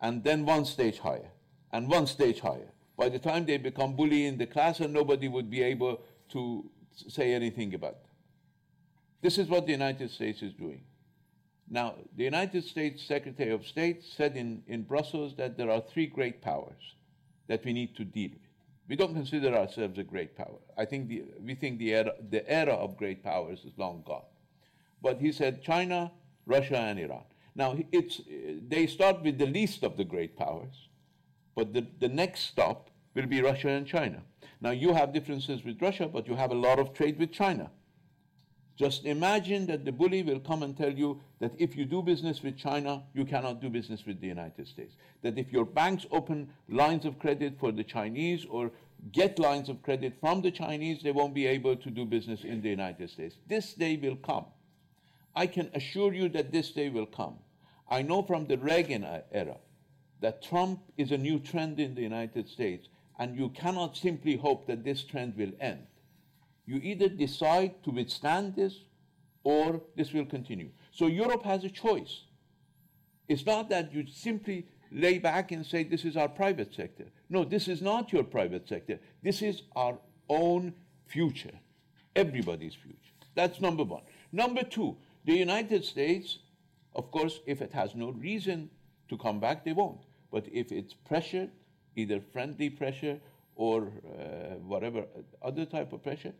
and 0.00 0.24
then 0.24 0.46
one 0.46 0.64
stage 0.64 0.98
higher, 0.98 1.30
and 1.72 1.88
one 1.88 2.06
stage 2.06 2.40
higher. 2.40 2.72
By 2.96 3.10
the 3.10 3.18
time 3.18 3.44
they 3.44 3.58
become 3.58 3.94
bully 3.94 4.24
in 4.24 4.38
the 4.38 4.46
class, 4.46 4.80
and 4.80 4.92
nobody 4.92 5.28
would 5.28 5.50
be 5.50 5.62
able 5.62 6.00
to 6.30 6.70
say 7.08 7.34
anything 7.34 7.74
about 7.74 8.02
them. 8.02 8.10
This 9.20 9.38
is 9.38 9.48
what 9.48 9.66
the 9.66 9.72
United 9.72 10.10
States 10.10 10.42
is 10.42 10.52
doing. 10.54 10.82
Now, 11.68 11.96
the 12.16 12.24
United 12.24 12.64
States 12.64 13.02
Secretary 13.02 13.50
of 13.50 13.66
State 13.66 14.02
said 14.04 14.36
in, 14.36 14.62
in 14.66 14.82
Brussels 14.82 15.34
that 15.36 15.56
there 15.56 15.70
are 15.70 15.80
three 15.80 16.06
great 16.06 16.40
powers 16.40 16.94
that 17.48 17.64
we 17.64 17.72
need 17.72 17.96
to 17.96 18.04
deal 18.04 18.30
with. 18.30 18.45
We 18.88 18.96
don't 18.96 19.14
consider 19.14 19.54
ourselves 19.54 19.98
a 19.98 20.04
great 20.04 20.36
power. 20.36 20.58
I 20.76 20.84
think 20.84 21.08
the, 21.08 21.24
we 21.40 21.54
think 21.54 21.78
the 21.78 21.92
era, 21.92 22.12
the 22.30 22.48
era 22.48 22.74
of 22.74 22.96
great 22.96 23.22
powers 23.22 23.64
is 23.64 23.72
long 23.76 24.02
gone. 24.06 24.22
But 25.02 25.20
he 25.20 25.32
said 25.32 25.62
China, 25.62 26.12
Russia, 26.46 26.78
and 26.78 26.98
Iran. 26.98 27.24
Now, 27.54 27.76
it's, 27.90 28.20
they 28.68 28.86
start 28.86 29.22
with 29.22 29.38
the 29.38 29.46
least 29.46 29.82
of 29.82 29.96
the 29.96 30.04
great 30.04 30.36
powers, 30.36 30.88
but 31.54 31.72
the, 31.72 31.86
the 31.98 32.08
next 32.08 32.42
stop 32.42 32.90
will 33.14 33.26
be 33.26 33.40
Russia 33.40 33.70
and 33.70 33.86
China. 33.86 34.22
Now, 34.60 34.70
you 34.70 34.92
have 34.94 35.12
differences 35.12 35.64
with 35.64 35.80
Russia, 35.80 36.06
but 36.06 36.28
you 36.28 36.34
have 36.34 36.50
a 36.50 36.54
lot 36.54 36.78
of 36.78 36.92
trade 36.92 37.18
with 37.18 37.32
China. 37.32 37.70
Just 38.76 39.06
imagine 39.06 39.66
that 39.66 39.86
the 39.86 39.92
bully 39.92 40.22
will 40.22 40.38
come 40.38 40.62
and 40.62 40.76
tell 40.76 40.92
you 40.92 41.20
that 41.40 41.52
if 41.56 41.76
you 41.76 41.86
do 41.86 42.02
business 42.02 42.42
with 42.42 42.58
China, 42.58 43.02
you 43.14 43.24
cannot 43.24 43.62
do 43.62 43.70
business 43.70 44.04
with 44.06 44.20
the 44.20 44.26
United 44.26 44.68
States. 44.68 44.96
That 45.22 45.38
if 45.38 45.50
your 45.50 45.64
banks 45.64 46.04
open 46.10 46.50
lines 46.68 47.06
of 47.06 47.18
credit 47.18 47.58
for 47.58 47.72
the 47.72 47.84
Chinese 47.84 48.44
or 48.44 48.70
get 49.12 49.38
lines 49.38 49.70
of 49.70 49.82
credit 49.82 50.14
from 50.20 50.42
the 50.42 50.50
Chinese, 50.50 51.02
they 51.02 51.12
won't 51.12 51.32
be 51.32 51.46
able 51.46 51.76
to 51.76 51.90
do 51.90 52.04
business 52.04 52.44
in 52.44 52.60
the 52.60 52.68
United 52.68 53.08
States. 53.08 53.36
This 53.48 53.72
day 53.72 53.96
will 53.96 54.16
come. 54.16 54.44
I 55.34 55.46
can 55.46 55.70
assure 55.74 56.12
you 56.12 56.28
that 56.30 56.52
this 56.52 56.70
day 56.70 56.90
will 56.90 57.06
come. 57.06 57.36
I 57.90 58.02
know 58.02 58.22
from 58.22 58.46
the 58.46 58.58
Reagan 58.58 59.06
era 59.32 59.56
that 60.20 60.42
Trump 60.42 60.80
is 60.98 61.12
a 61.12 61.18
new 61.18 61.38
trend 61.38 61.80
in 61.80 61.94
the 61.94 62.02
United 62.02 62.48
States, 62.48 62.88
and 63.18 63.38
you 63.38 63.48
cannot 63.50 63.96
simply 63.96 64.36
hope 64.36 64.66
that 64.66 64.84
this 64.84 65.02
trend 65.02 65.36
will 65.36 65.52
end 65.60 65.86
you 66.66 66.80
either 66.82 67.08
decide 67.08 67.82
to 67.84 67.90
withstand 67.90 68.56
this 68.56 68.80
or 69.44 69.80
this 69.96 70.12
will 70.12 70.26
continue. 70.26 70.70
So 70.90 71.06
Europe 71.06 71.44
has 71.44 71.64
a 71.64 71.70
choice. 71.70 72.24
It's 73.28 73.46
not 73.46 73.68
that 73.70 73.92
you 73.92 74.06
simply 74.06 74.66
lay 74.90 75.18
back 75.18 75.52
and 75.52 75.64
say, 75.64 75.84
this 75.84 76.04
is 76.04 76.16
our 76.16 76.28
private 76.28 76.74
sector. 76.74 77.04
No, 77.28 77.44
this 77.44 77.68
is 77.68 77.82
not 77.82 78.12
your 78.12 78.24
private 78.24 78.68
sector. 78.68 78.98
This 79.22 79.42
is 79.42 79.62
our 79.74 79.98
own 80.28 80.74
future, 81.06 81.58
everybody's 82.14 82.74
future. 82.74 82.98
That's 83.34 83.60
number 83.60 83.84
one. 83.84 84.02
Number 84.32 84.62
two, 84.62 84.96
the 85.24 85.34
United 85.34 85.84
States, 85.84 86.38
of 86.94 87.10
course, 87.10 87.40
if 87.46 87.62
it 87.62 87.72
has 87.72 87.94
no 87.94 88.10
reason 88.10 88.70
to 89.08 89.16
come 89.18 89.38
back, 89.40 89.64
they 89.64 89.72
won't. 89.72 90.00
But 90.32 90.46
if 90.52 90.72
it's 90.72 90.94
pressure, 90.94 91.48
either 91.94 92.20
friendly 92.32 92.70
pressure 92.70 93.18
or 93.54 93.92
uh, 94.04 94.56
whatever 94.66 95.04
other 95.42 95.64
type 95.64 95.92
of 95.92 96.02
pressure, 96.02 96.32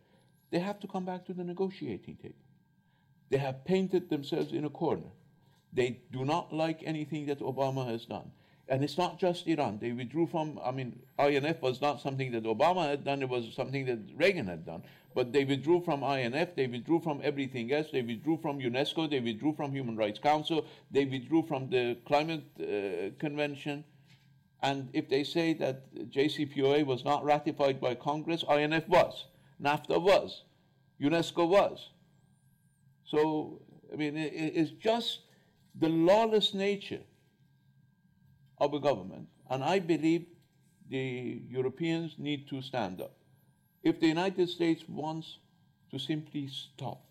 they 0.49 0.59
have 0.59 0.79
to 0.79 0.87
come 0.87 1.05
back 1.05 1.25
to 1.25 1.33
the 1.33 1.43
negotiating 1.43 2.15
table. 2.15 2.35
They 3.29 3.37
have 3.37 3.65
painted 3.65 4.09
themselves 4.09 4.53
in 4.53 4.65
a 4.65 4.69
corner. 4.69 5.11
They 5.73 5.99
do 6.11 6.23
not 6.23 6.53
like 6.53 6.81
anything 6.85 7.25
that 7.25 7.39
Obama 7.39 7.85
has 7.87 8.05
done. 8.05 8.31
And 8.69 8.83
it's 8.83 8.97
not 8.97 9.17
just 9.19 9.47
Iran. 9.47 9.79
They 9.79 9.91
withdrew 9.91 10.27
from, 10.27 10.59
I 10.63 10.71
mean, 10.71 10.99
INF 11.19 11.61
was 11.61 11.79
not 11.81 12.01
something 12.01 12.31
that 12.33 12.43
Obama 12.43 12.89
had 12.89 13.05
done, 13.05 13.21
it 13.21 13.29
was 13.29 13.53
something 13.55 13.85
that 13.85 13.99
Reagan 14.15 14.47
had 14.47 14.65
done. 14.65 14.83
But 15.15 15.31
they 15.31 15.45
withdrew 15.45 15.81
from 15.81 16.03
INF, 16.03 16.55
they 16.55 16.67
withdrew 16.67 16.99
from 16.99 17.21
everything 17.23 17.71
else, 17.71 17.87
they 17.91 18.01
withdrew 18.01 18.37
from 18.41 18.59
UNESCO, 18.59 19.09
they 19.09 19.19
withdrew 19.19 19.53
from 19.53 19.71
Human 19.71 19.95
Rights 19.95 20.19
Council, 20.19 20.65
they 20.91 21.05
withdrew 21.05 21.43
from 21.47 21.69
the 21.69 21.97
Climate 22.05 22.43
uh, 22.59 23.17
Convention. 23.19 23.83
And 24.61 24.89
if 24.93 25.07
they 25.07 25.23
say 25.23 25.53
that 25.53 26.11
JCPOA 26.11 26.85
was 26.85 27.05
not 27.05 27.23
ratified 27.23 27.79
by 27.79 27.95
Congress, 27.95 28.43
INF 28.49 28.87
was, 28.89 29.25
NAFTA 29.61 30.01
was, 30.01 30.43
UNESCO 31.01 31.47
was. 31.47 31.89
So, 33.05 33.61
I 33.91 33.95
mean, 33.95 34.17
it, 34.17 34.33
it's 34.33 34.71
just 34.71 35.21
the 35.79 35.89
lawless 35.89 36.53
nature 36.53 37.01
of 38.59 38.73
a 38.73 38.79
government. 38.79 39.27
And 39.49 39.63
I 39.63 39.79
believe 39.79 40.25
the 40.89 41.41
Europeans 41.49 42.15
need 42.17 42.47
to 42.49 42.61
stand 42.61 43.01
up. 43.01 43.13
If 43.83 43.99
the 43.99 44.07
United 44.07 44.49
States 44.49 44.83
wants 44.87 45.39
to 45.91 45.99
simply 45.99 46.47
stop 46.47 47.01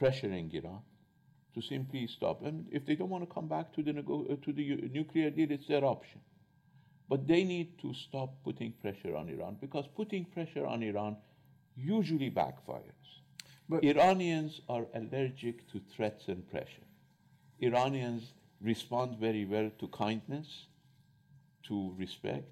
pressuring 0.00 0.52
Iran, 0.54 0.80
to 1.54 1.60
simply 1.62 2.06
stop, 2.06 2.44
and 2.44 2.66
if 2.70 2.86
they 2.86 2.94
don't 2.94 3.10
want 3.10 3.28
to 3.28 3.34
come 3.34 3.48
back 3.48 3.72
to 3.74 3.82
the, 3.82 3.92
nego- 3.92 4.26
uh, 4.30 4.36
to 4.44 4.52
the 4.52 4.88
nuclear 4.92 5.30
deal, 5.30 5.50
it's 5.50 5.66
their 5.66 5.84
option. 5.84 6.20
But 7.08 7.26
they 7.26 7.44
need 7.44 7.78
to 7.80 7.94
stop 7.94 8.42
putting 8.44 8.72
pressure 8.72 9.16
on 9.16 9.28
Iran 9.28 9.56
because 9.60 9.86
putting 9.86 10.24
pressure 10.26 10.66
on 10.66 10.82
Iran 10.82 11.16
usually 11.76 12.30
backfires. 12.30 13.22
But 13.68 13.84
Iranians 13.84 14.60
are 14.68 14.86
allergic 14.94 15.70
to 15.72 15.80
threats 15.94 16.28
and 16.28 16.48
pressure. 16.48 16.86
Iranians 17.60 18.32
respond 18.60 19.18
very 19.18 19.44
well 19.44 19.70
to 19.78 19.88
kindness, 19.88 20.66
to 21.64 21.94
respect, 21.98 22.50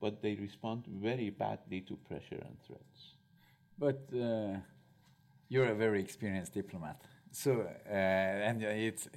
but 0.00 0.22
they 0.22 0.34
respond 0.36 0.84
very 0.86 1.30
badly 1.30 1.80
to 1.82 1.96
pressure 1.96 2.42
and 2.44 2.56
threats. 2.66 3.14
But 3.78 4.08
uh, 4.14 4.58
you're 5.48 5.66
a 5.66 5.74
very 5.74 6.00
experienced 6.00 6.54
diplomat, 6.54 7.00
so 7.30 7.66
uh, 7.86 7.92
and 7.92 8.62
it's 8.62 9.08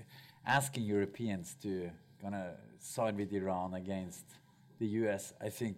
asking 0.46 0.84
Europeans 0.84 1.56
to 1.62 1.90
kind 2.22 2.36
of 2.36 2.56
side 2.80 3.18
with 3.18 3.32
Iran 3.32 3.74
against 3.74 4.26
the 4.82 4.88
U.S. 5.04 5.34
I 5.40 5.50
think 5.50 5.78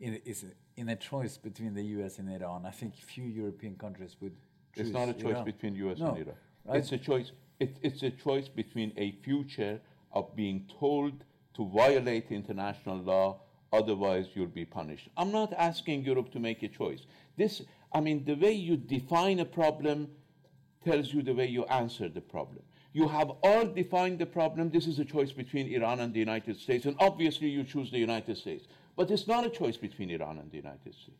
is 0.00 0.44
in 0.76 0.88
a 0.90 0.96
choice 0.96 1.36
between 1.36 1.74
the 1.74 1.82
U.S. 1.96 2.20
and 2.20 2.30
Iran. 2.30 2.64
I 2.64 2.70
think 2.70 2.94
few 2.94 3.24
European 3.24 3.74
countries 3.74 4.16
would. 4.20 4.36
Choose 4.74 4.86
It's 4.86 4.94
not 4.94 5.08
a 5.08 5.12
choice 5.12 5.34
Iran. 5.34 5.44
between 5.44 5.74
U.S. 5.74 5.98
No. 5.98 6.10
and 6.10 6.18
Iran. 6.18 6.36
It's 6.78 6.92
a 6.92 6.98
choice. 6.98 7.32
It, 7.58 7.76
it's 7.82 8.04
a 8.04 8.10
choice 8.10 8.46
between 8.46 8.92
a 8.96 9.10
future 9.24 9.80
of 10.12 10.36
being 10.36 10.68
told 10.78 11.24
to 11.56 11.66
violate 11.68 12.30
international 12.30 12.98
law, 12.98 13.40
otherwise 13.72 14.26
you'll 14.34 14.56
be 14.62 14.64
punished. 14.64 15.08
I'm 15.16 15.32
not 15.32 15.52
asking 15.54 16.04
Europe 16.04 16.30
to 16.32 16.38
make 16.38 16.62
a 16.62 16.68
choice. 16.68 17.00
This, 17.36 17.60
I 17.92 18.00
mean, 18.00 18.24
the 18.24 18.34
way 18.34 18.52
you 18.52 18.76
define 18.76 19.40
a 19.40 19.44
problem 19.44 20.08
tells 20.84 21.12
you 21.12 21.22
the 21.22 21.34
way 21.34 21.46
you 21.46 21.64
answer 21.64 22.08
the 22.08 22.20
problem. 22.20 22.62
You 22.92 23.06
have 23.08 23.30
all 23.42 23.66
defined 23.66 24.18
the 24.18 24.26
problem. 24.26 24.70
This 24.70 24.86
is 24.86 24.98
a 24.98 25.04
choice 25.04 25.32
between 25.32 25.68
Iran 25.68 26.00
and 26.00 26.12
the 26.12 26.18
United 26.18 26.58
States, 26.58 26.86
and 26.86 26.96
obviously 26.98 27.48
you 27.48 27.62
choose 27.62 27.90
the 27.90 27.98
United 27.98 28.36
States. 28.36 28.66
But 28.96 29.10
it's 29.10 29.28
not 29.28 29.46
a 29.46 29.50
choice 29.50 29.76
between 29.76 30.10
Iran 30.10 30.38
and 30.38 30.50
the 30.50 30.56
United 30.56 30.94
States. 30.94 31.18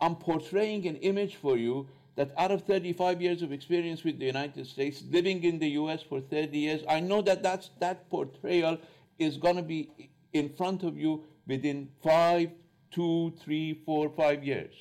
I'm 0.00 0.16
portraying 0.16 0.86
an 0.86 0.96
image 0.96 1.36
for 1.36 1.56
you 1.56 1.86
that 2.16 2.32
out 2.36 2.50
of 2.50 2.62
35 2.62 3.22
years 3.22 3.42
of 3.42 3.52
experience 3.52 4.04
with 4.04 4.18
the 4.18 4.26
United 4.26 4.66
States, 4.66 5.02
living 5.10 5.44
in 5.44 5.58
the 5.58 5.68
US 5.70 6.02
for 6.02 6.20
30 6.20 6.58
years, 6.58 6.82
I 6.88 7.00
know 7.00 7.22
that 7.22 7.42
that's, 7.42 7.70
that 7.78 8.08
portrayal 8.10 8.78
is 9.18 9.36
going 9.36 9.56
to 9.56 9.62
be 9.62 9.90
in 10.32 10.48
front 10.48 10.82
of 10.82 10.96
you 10.98 11.24
within 11.46 11.88
five, 12.02 12.50
two, 12.90 13.32
three, 13.38 13.80
four, 13.86 14.10
five 14.10 14.44
years. 14.44 14.74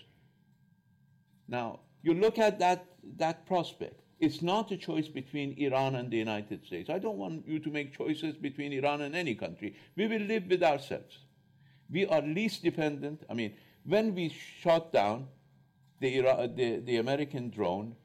Now, 1.47 1.79
you 2.03 2.13
look 2.13 2.39
at 2.39 2.59
that, 2.59 2.85
that 3.17 3.45
prospect. 3.45 4.01
It's 4.21 4.43
not 4.43 4.71
a 4.71 4.77
choice 4.77 5.07
between 5.07 5.57
Iran 5.57 5.95
and 5.95 6.11
the 6.11 6.17
United 6.17 6.63
States. 6.63 6.91
I 6.91 6.99
don't 6.99 7.17
want 7.17 7.47
you 7.47 7.57
to 7.57 7.71
make 7.71 7.97
choices 7.97 8.35
between 8.35 8.71
Iran 8.71 9.01
and 9.01 9.15
any 9.15 9.33
country. 9.33 9.75
We 9.95 10.05
will 10.05 10.21
live 10.21 10.45
with 10.47 10.61
ourselves. 10.61 11.17
We 11.89 12.05
are 12.05 12.21
least 12.21 12.61
dependent. 12.63 13.23
I 13.31 13.33
mean, 13.33 13.55
when 13.83 14.13
we 14.13 14.29
shot 14.29 14.93
down 14.93 15.27
the, 15.99 16.19
Ira- 16.19 16.43
uh, 16.43 16.47
the, 16.55 16.77
the 16.77 16.97
American 16.97 17.49
drone, 17.49 17.95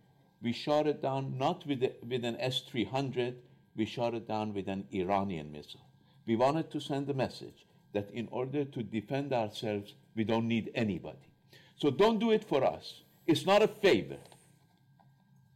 we 0.41 0.55
shot 0.55 0.87
it 0.87 1.03
down 1.03 1.37
not 1.37 1.67
with, 1.67 1.81
the, 1.81 1.93
with 2.09 2.25
an 2.25 2.39
S 2.41 2.61
300, 2.61 3.37
we 3.77 3.85
shot 3.85 4.15
it 4.15 4.27
down 4.27 4.55
with 4.55 4.69
an 4.69 4.87
Iranian 4.93 5.53
missile. 5.53 5.85
We 6.27 6.37
wanted 6.37 6.71
to 6.71 6.81
send 6.81 7.11
a 7.11 7.15
message 7.15 7.67
that 7.93 8.11
in 8.11 8.27
order 8.31 8.65
to 8.65 8.83
defend 8.83 9.35
ourselves, 9.35 9.93
we 10.15 10.25
don't 10.25 10.49
need 10.49 10.71
anybody. 10.75 11.29
So 11.77 11.91
don't 11.91 12.19
do 12.19 12.31
it 12.31 12.43
for 12.43 12.65
us. 12.65 13.03
It's 13.27 13.45
not 13.45 13.63
a 13.63 13.69
favor. 13.69 14.17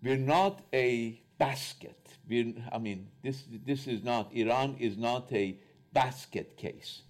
We're 0.03 0.17
not 0.17 0.63
a 0.73 1.21
basket. 1.39 1.97
We're, 2.29 2.55
I 2.73 2.79
mean, 2.79 3.09
this, 3.23 3.45
this 3.67 3.87
is 3.87 4.03
not, 4.03 4.33
Iran 4.33 4.77
is 4.79 4.97
not 4.97 5.33
a 5.33 5.59
basket 5.93 6.57
case. 6.57 7.03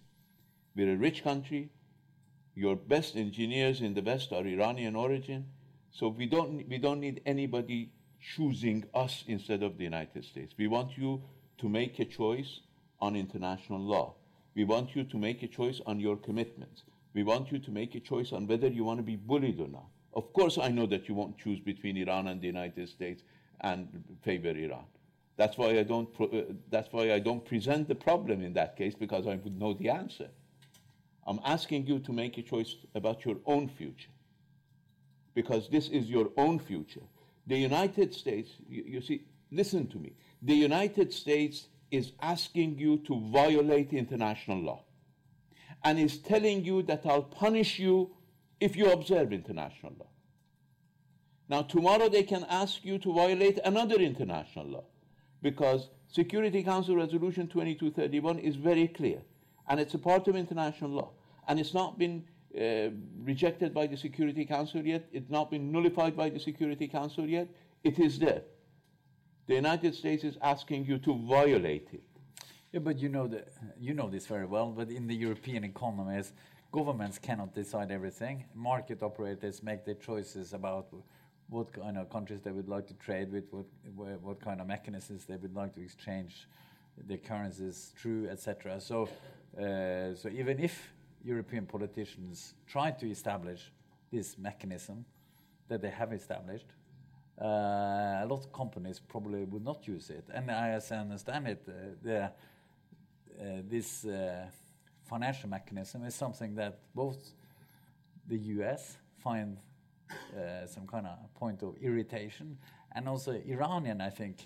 We're 0.75 0.95
a 0.95 0.97
rich 0.97 1.23
country. 1.23 1.71
Your 2.55 2.77
best 2.77 3.17
engineers 3.17 3.81
in 3.81 3.95
the 3.95 4.03
West 4.03 4.33
are 4.33 4.45
Iranian 4.47 4.97
origin. 4.97 5.47
So 5.93 6.09
we 6.09 6.27
don't, 6.27 6.69
we 6.69 6.79
don't 6.79 7.01
need 7.01 7.21
anybody 7.27 7.93
choosing 8.21 8.85
us 8.95 9.25
instead 9.27 9.63
of 9.63 9.79
the 9.79 9.85
United 9.85 10.25
States. 10.25 10.55
We 10.59 10.69
want 10.69 10.97
you 10.97 11.23
to 11.59 11.69
make 11.69 11.99
a 11.99 12.05
choice 12.05 12.61
on 13.01 13.17
international 13.17 13.81
law. 13.81 14.15
We 14.55 14.65
want 14.65 14.95
you 14.95 15.05
to 15.05 15.17
make 15.17 15.43
a 15.43 15.49
choice 15.49 15.81
on 15.87 16.01
your 16.01 16.17
commitments. 16.17 16.83
We 17.15 17.23
want 17.23 17.51
you 17.51 17.59
to 17.59 17.71
make 17.71 17.95
a 17.95 18.01
choice 18.01 18.33
on 18.33 18.47
whether 18.47 18.69
you 18.69 18.85
want 18.85 18.99
to 18.99 19.05
be 19.05 19.17
bullied 19.17 19.61
or 19.61 19.69
not. 19.69 19.87
Of 20.15 20.33
course, 20.33 20.59
I 20.59 20.69
know 20.69 20.87
that 20.87 21.09
you 21.09 21.15
won't 21.15 21.39
choose 21.39 21.61
between 21.61 21.97
Iran 21.97 22.29
and 22.29 22.41
the 22.41 22.47
United 22.47 22.89
States 22.89 23.23
and 23.61 23.89
favor 24.23 24.51
Iran. 24.51 24.85
That's 25.37 25.57
why 25.57 25.79
I 25.79 25.83
don't. 25.85 26.09
Uh, 26.21 26.53
that's 26.69 26.93
why 26.93 27.13
I 27.13 27.19
don't 27.19 27.45
present 27.45 27.89
the 27.89 27.95
problem 27.95 28.43
in 28.43 28.53
that 28.55 28.77
case 28.77 28.95
because 28.95 29.27
I 29.27 29.37
would 29.37 29.59
know 29.59 29.73
the 29.75 29.89
answer. 29.89 30.29
I'm 31.27 31.41
asking 31.45 31.87
you 31.87 31.99
to 32.01 32.13
make 32.13 32.39
a 32.39 32.43
choice 32.43 32.75
about 32.95 33.25
your 33.25 33.37
own 33.47 33.69
future 33.69 34.11
because 35.35 35.69
this 35.69 35.89
is 35.89 36.11
your 36.11 36.31
own 36.37 36.59
future. 36.59 37.03
The 37.47 37.57
United 37.57 38.13
States, 38.15 38.51
you, 38.69 38.85
you 38.87 39.01
see, 39.01 39.25
listen 39.51 39.87
to 39.89 39.99
me. 39.99 40.13
The 40.43 40.55
United 40.55 41.13
States 41.13 41.69
is 41.91 42.13
asking 42.21 42.79
you 42.79 42.99
to 42.99 43.21
violate 43.33 43.93
international 43.93 44.61
law 44.61 44.83
and 45.85 45.99
is 45.99 46.19
telling 46.19 46.65
you 46.65 46.83
that 46.83 47.07
I'll 47.07 47.23
punish 47.23 47.79
you 47.79 48.11
if 48.61 48.77
you 48.77 48.93
observe 48.93 49.33
international 49.33 49.95
law. 49.99 50.07
Now, 51.49 51.63
tomorrow 51.63 52.09
they 52.09 52.23
can 52.23 52.47
ask 52.49 52.85
you 52.85 52.99
to 52.99 53.13
violate 53.13 53.59
another 53.65 53.97
international 53.97 54.67
law 54.67 54.85
because 55.43 55.89
Security 56.09 56.63
Council 56.63 56.97
Resolution 56.97 57.49
2231 57.49 58.39
is 58.39 58.57
very 58.57 58.87
clear 58.87 59.23
and 59.69 59.81
it's 59.81 59.95
a 59.95 59.99
part 59.99 60.29
of 60.29 60.37
international 60.37 60.91
law 60.91 61.11
and 61.49 61.59
it's 61.59 61.75
not 61.75 61.99
been 61.99 62.25
uh, 62.57 62.91
rejected 63.23 63.73
by 63.73 63.87
the 63.87 63.97
Security 63.97 64.45
Council 64.45 64.85
yet, 64.85 65.09
it's 65.13 65.31
not 65.31 65.51
been 65.51 65.73
nullified 65.73 66.17
by 66.17 66.29
the 66.29 66.39
Security 66.39 66.87
Council 66.87 67.27
yet, 67.27 67.49
it 67.83 67.99
is 67.99 68.19
there. 68.19 68.43
The 69.47 69.55
United 69.55 69.95
States 69.95 70.23
is 70.23 70.37
asking 70.43 70.85
you 70.87 70.99
to 70.99 71.15
violate 71.27 71.89
it. 71.93 72.03
Yeah, 72.73 72.81
but 72.81 72.99
you 72.99 73.09
know 73.09 73.27
the, 73.27 73.45
you 73.81 73.95
know 73.95 74.09
this 74.09 74.27
very 74.27 74.47
well. 74.47 74.71
But 74.71 74.91
in 74.91 75.09
the 75.09 75.15
European 75.15 75.65
economies, 75.65 76.33
governments 76.73 77.19
cannot 77.19 77.55
decide 77.55 77.91
everything. 77.91 78.45
Market 78.55 79.03
operators 79.03 79.63
make 79.63 79.85
their 79.85 79.95
choices 79.95 80.53
about 80.53 80.89
what 81.49 81.73
kind 81.73 81.99
of 81.99 82.09
countries 82.11 82.41
they 82.43 82.53
would 82.53 82.69
like 82.69 82.87
to 82.87 82.95
trade 82.95 83.33
with, 83.33 83.45
what 83.53 83.67
what 84.23 84.41
kind 84.41 84.61
of 84.61 84.67
mechanisms 84.67 85.25
they 85.25 85.37
would 85.37 85.55
like 85.55 85.75
to 85.75 85.83
exchange 85.83 86.47
their 87.07 87.19
currencies 87.19 87.93
through, 87.97 88.29
etc. 88.29 88.81
So, 88.81 89.09
uh, 89.59 90.15
so 90.15 90.29
even 90.29 90.61
if 90.61 90.93
European 91.25 91.67
politicians 91.67 92.55
try 92.67 92.91
to 92.93 93.11
establish 93.11 93.73
this 94.13 94.39
mechanism 94.39 95.05
that 95.69 95.83
they 95.83 95.91
have 95.91 96.13
established, 96.13 96.67
uh, 97.41 97.45
a 97.45 98.27
lot 98.29 98.45
of 98.45 98.53
companies 98.53 99.01
probably 99.01 99.45
would 99.45 99.65
not 99.65 99.87
use 99.87 100.11
it. 100.11 100.25
And 100.33 100.51
as 100.51 100.93
I 100.93 100.99
understand 100.99 101.49
it, 101.49 101.63
uh, 101.69 101.73
the, 102.03 102.23
uh, 102.23 102.33
this 103.69 104.05
uh, 104.05 104.47
financial 105.11 105.49
mechanism 105.49 106.05
is 106.05 106.15
something 106.15 106.55
that 106.55 106.75
both 106.95 107.21
the 108.29 108.39
US 108.55 108.97
find 109.25 109.57
uh, 110.11 110.67
some 110.67 110.87
kind 110.87 111.07
of 111.07 111.17
point 111.35 111.63
of 111.63 111.71
irritation, 111.89 112.47
and 112.95 113.09
also 113.09 113.31
Iranian, 113.57 114.01
I 114.01 114.11
think, 114.11 114.37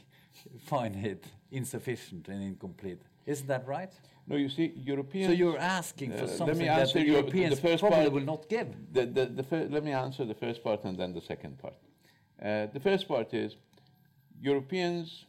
find 0.72 0.94
it 1.12 1.24
insufficient 1.50 2.28
and 2.28 2.42
incomplete. 2.42 3.02
Isn't 3.26 3.48
that 3.54 3.66
right? 3.66 3.92
No, 4.26 4.36
you 4.36 4.48
see, 4.48 4.72
Europeans. 4.92 5.28
So 5.28 5.32
you're 5.42 5.62
asking 5.80 6.10
for 6.18 6.24
Uh, 6.24 6.26
let 6.26 6.30
me 6.30 6.36
something 6.36 6.66
that 6.66 6.92
the 6.92 7.06
Europeans 7.14 7.54
the 7.56 7.68
first 7.68 7.80
probably 7.80 7.98
part. 8.00 8.12
will 8.16 8.28
not 8.34 8.42
give. 8.48 8.68
The, 8.96 9.04
the, 9.16 9.24
the 9.38 9.42
fir- 9.50 9.68
let 9.76 9.82
me 9.88 9.92
answer 10.06 10.22
the 10.32 10.38
first 10.44 10.58
part 10.66 10.84
and 10.84 10.94
then 11.00 11.10
the 11.12 11.24
second 11.32 11.54
part. 11.64 11.76
Uh, 12.42 12.66
the 12.76 12.80
first 12.80 13.06
part 13.12 13.28
is 13.34 13.56
Europeans 14.50 15.26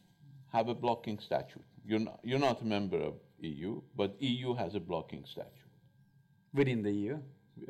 have 0.56 0.66
a 0.74 0.74
blocking 0.74 1.18
statute. 1.28 1.68
You're 1.88 2.04
not, 2.08 2.18
you're 2.28 2.44
not 2.50 2.60
a 2.62 2.64
member 2.76 2.98
of 3.10 3.14
EU, 3.40 3.80
but 3.96 4.16
EU 4.20 4.54
has 4.54 4.74
a 4.74 4.80
blocking 4.80 5.24
statute. 5.26 5.52
Within 6.54 6.82
the 6.82 6.92
EU, 6.92 7.18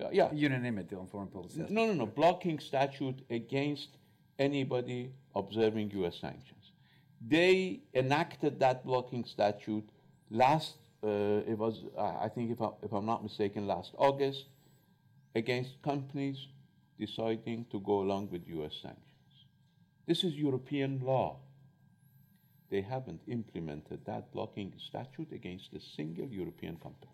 Uh, 0.02 0.08
yeah. 0.12 0.32
unanimity 0.32 0.94
on 0.96 1.06
foreign 1.06 1.28
policy. 1.28 1.64
No, 1.68 1.86
no, 1.86 1.92
no. 1.92 2.06
Blocking 2.06 2.58
statute 2.58 3.20
against 3.30 3.88
anybody 4.38 5.12
observing 5.34 5.90
U.S. 5.92 6.16
sanctions. 6.20 6.64
They 7.20 7.80
enacted 7.94 8.58
that 8.60 8.84
blocking 8.84 9.24
statute 9.24 9.88
last. 10.30 10.74
Uh, 11.02 11.50
it 11.52 11.56
was, 11.56 11.84
uh, 11.96 12.16
I 12.26 12.28
think, 12.28 12.50
if, 12.50 12.60
I, 12.60 12.70
if 12.82 12.92
I'm 12.92 13.06
not 13.06 13.22
mistaken, 13.22 13.66
last 13.66 13.92
August, 13.96 14.46
against 15.34 15.80
companies 15.82 16.38
deciding 16.98 17.66
to 17.70 17.78
go 17.80 18.00
along 18.00 18.30
with 18.32 18.42
U.S. 18.48 18.72
sanctions. 18.82 19.02
This 20.06 20.24
is 20.24 20.34
European 20.34 21.00
law. 21.00 21.38
They 22.70 22.80
haven't 22.80 23.20
implemented 23.28 24.00
that 24.06 24.32
blocking 24.32 24.72
statute 24.78 25.32
against 25.32 25.72
a 25.72 25.80
single 25.80 26.26
European 26.26 26.76
company. 26.76 27.12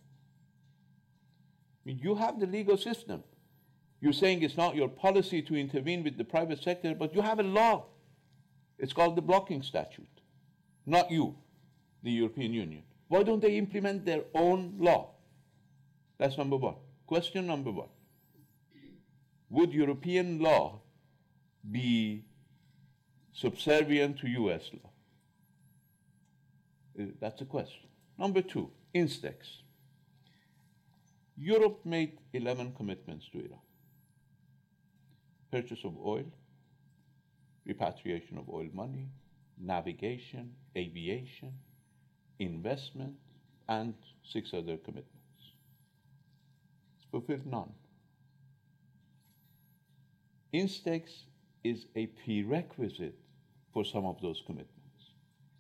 I 1.85 1.88
mean, 1.88 2.01
you 2.03 2.15
have 2.15 2.41
the 2.41 2.47
legal 2.47 2.77
system. 2.77 3.23
You're 4.01 4.12
saying 4.12 4.43
it's 4.43 4.57
not 4.57 4.75
your 4.75 4.88
policy 4.88 5.43
to 5.43 5.55
intervene 5.55 6.03
with 6.05 6.17
the 6.17 6.25
private 6.25 6.62
sector, 6.62 6.95
but 6.95 7.15
you 7.15 7.21
have 7.21 7.38
a 7.38 7.45
law. 7.45 7.87
It's 8.79 8.93
called 8.93 9.17
the 9.17 9.23
blocking 9.23 9.62
statute. 9.62 10.09
Not 10.87 11.11
you, 11.11 11.37
the 12.03 12.11
European 12.11 12.53
Union. 12.53 12.83
Why 13.09 13.23
don't 13.23 13.41
they 13.41 13.59
implement 13.59 14.05
their 14.07 14.23
own 14.35 14.77
law? 14.79 15.11
That's 16.19 16.38
number 16.38 16.57
one. 16.57 16.77
Question 17.07 17.47
number 17.47 17.71
one 17.71 17.88
Would 19.51 19.73
European 19.73 20.38
law 20.41 20.81
be 21.71 22.25
subservient 23.33 24.19
to 24.21 24.29
US 24.29 24.71
law? 24.73 24.91
Uh, 26.98 27.05
That's 27.20 27.40
a 27.40 27.44
question. 27.44 27.88
Number 28.18 28.42
two, 28.42 28.70
Instex. 28.94 29.62
Europe 31.37 31.81
made 31.85 32.18
11 32.35 32.74
commitments 32.76 33.26
to 33.33 33.38
Iran 33.38 33.59
purchase 35.52 35.85
of 35.85 35.94
oil, 36.05 36.24
repatriation 37.66 38.38
of 38.38 38.48
oil 38.48 38.68
money, 38.72 39.07
navigation, 39.61 40.50
aviation, 40.76 41.52
investment, 42.38 43.14
and 43.68 43.94
six 44.33 44.55
other 44.55 44.78
commitments. 44.78 45.42
It's 46.96 47.07
fulfilled 47.11 47.46
none. 47.46 47.70
Instex 50.55 51.02
is 51.62 51.85
a 51.96 52.07
prerequisite 52.07 53.18
for 53.72 53.85
some 53.85 54.07
of 54.07 54.20
those 54.22 54.42
commitments, 54.46 55.05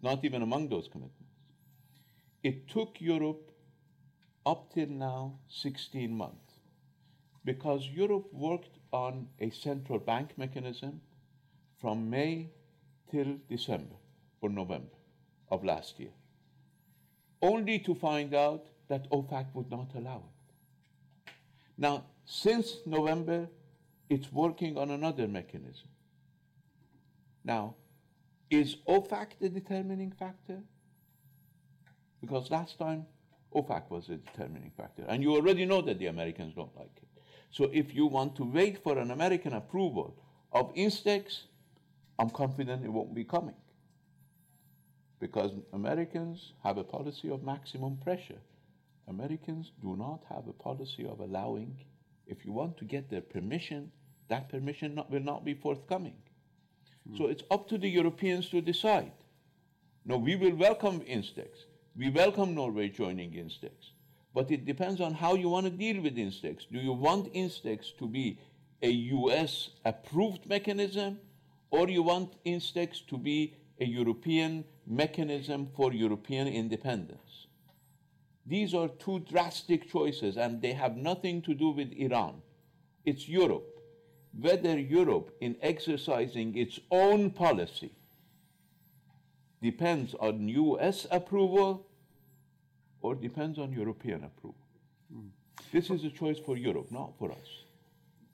not 0.02 0.24
even 0.24 0.42
among 0.42 0.68
those 0.68 0.88
commitments. 0.90 1.21
It 2.42 2.68
took 2.68 3.00
Europe 3.00 3.52
up 4.44 4.72
till 4.74 4.88
now 4.88 5.38
16 5.48 6.12
months 6.12 6.58
because 7.44 7.86
Europe 7.86 8.28
worked 8.32 8.78
on 8.92 9.28
a 9.38 9.50
central 9.50 9.98
bank 9.98 10.36
mechanism 10.36 11.00
from 11.80 12.10
May 12.10 12.50
till 13.10 13.36
December 13.48 13.96
or 14.40 14.48
November 14.48 14.96
of 15.50 15.64
last 15.64 16.00
year, 16.00 16.12
only 17.40 17.78
to 17.80 17.94
find 17.94 18.34
out 18.34 18.66
that 18.88 19.08
OFAC 19.10 19.46
would 19.54 19.70
not 19.70 19.94
allow 19.94 20.16
it. 20.16 21.32
Now, 21.78 22.04
since 22.24 22.78
November, 22.86 23.48
it's 24.08 24.32
working 24.32 24.76
on 24.78 24.90
another 24.90 25.28
mechanism. 25.28 25.88
Now, 27.44 27.76
is 28.50 28.76
OFAC 28.88 29.38
the 29.40 29.48
determining 29.48 30.12
factor? 30.12 30.62
Because 32.22 32.50
last 32.50 32.78
time, 32.78 33.04
OFAC 33.54 33.90
was 33.90 34.08
a 34.08 34.16
determining 34.16 34.72
factor. 34.76 35.04
And 35.08 35.22
you 35.22 35.34
already 35.34 35.66
know 35.66 35.82
that 35.82 35.98
the 35.98 36.06
Americans 36.06 36.54
don't 36.54 36.74
like 36.78 36.96
it. 36.96 37.08
So 37.50 37.68
if 37.72 37.94
you 37.94 38.06
want 38.06 38.36
to 38.36 38.44
wait 38.44 38.82
for 38.82 38.96
an 38.96 39.10
American 39.10 39.52
approval 39.52 40.16
of 40.52 40.74
Instex, 40.74 41.42
I'm 42.18 42.30
confident 42.30 42.84
it 42.84 42.88
won't 42.88 43.14
be 43.14 43.24
coming. 43.24 43.56
Because 45.20 45.52
Americans 45.72 46.52
have 46.64 46.78
a 46.78 46.84
policy 46.84 47.30
of 47.30 47.42
maximum 47.42 47.98
pressure. 47.98 48.40
Americans 49.08 49.72
do 49.82 49.96
not 49.96 50.22
have 50.28 50.48
a 50.48 50.52
policy 50.52 51.06
of 51.06 51.20
allowing, 51.20 51.76
if 52.26 52.44
you 52.44 52.52
want 52.52 52.76
to 52.78 52.84
get 52.84 53.10
their 53.10 53.20
permission, 53.20 53.90
that 54.28 54.48
permission 54.48 54.94
not, 54.94 55.10
will 55.10 55.20
not 55.20 55.44
be 55.44 55.54
forthcoming. 55.54 56.14
Hmm. 57.08 57.16
So 57.16 57.26
it's 57.26 57.42
up 57.50 57.68
to 57.68 57.78
the 57.78 57.88
Europeans 57.88 58.48
to 58.50 58.60
decide. 58.60 59.12
No, 60.04 60.16
we 60.16 60.36
will 60.36 60.54
welcome 60.54 61.00
Instex. 61.00 61.48
We 61.94 62.08
welcome 62.08 62.54
Norway 62.54 62.88
joining 62.88 63.32
Instex. 63.32 63.90
But 64.32 64.50
it 64.50 64.64
depends 64.64 64.98
on 65.02 65.12
how 65.12 65.34
you 65.34 65.50
want 65.50 65.66
to 65.66 65.70
deal 65.70 66.00
with 66.02 66.16
Instex. 66.16 66.64
Do 66.72 66.78
you 66.78 66.94
want 66.94 67.34
Instex 67.34 67.94
to 67.98 68.06
be 68.06 68.38
a 68.80 68.88
US 68.88 69.68
approved 69.84 70.46
mechanism, 70.46 71.18
or 71.70 71.90
you 71.90 72.02
want 72.02 72.42
Instex 72.46 73.06
to 73.08 73.18
be 73.18 73.54
a 73.78 73.84
European 73.84 74.64
mechanism 74.86 75.68
for 75.76 75.92
European 75.92 76.48
independence? 76.48 77.46
These 78.46 78.72
are 78.72 78.88
two 78.88 79.18
drastic 79.20 79.86
choices, 79.90 80.38
and 80.38 80.62
they 80.62 80.72
have 80.72 80.96
nothing 80.96 81.42
to 81.42 81.52
do 81.52 81.72
with 81.72 81.92
Iran. 81.92 82.40
It's 83.04 83.28
Europe. 83.28 83.68
Whether 84.40 84.78
Europe, 84.78 85.36
in 85.42 85.56
exercising 85.60 86.56
its 86.56 86.80
own 86.90 87.32
policy, 87.32 87.92
depends 89.62 90.14
on 90.14 90.48
US 90.48 91.06
approval 91.10 91.86
or 93.00 93.14
depends 93.14 93.58
on 93.58 93.72
European 93.72 94.24
approval. 94.24 94.56
This 95.72 95.88
is 95.90 96.04
a 96.04 96.10
choice 96.10 96.38
for 96.38 96.56
Europe, 96.56 96.90
not 96.90 97.16
for 97.18 97.30
us. 97.32 97.64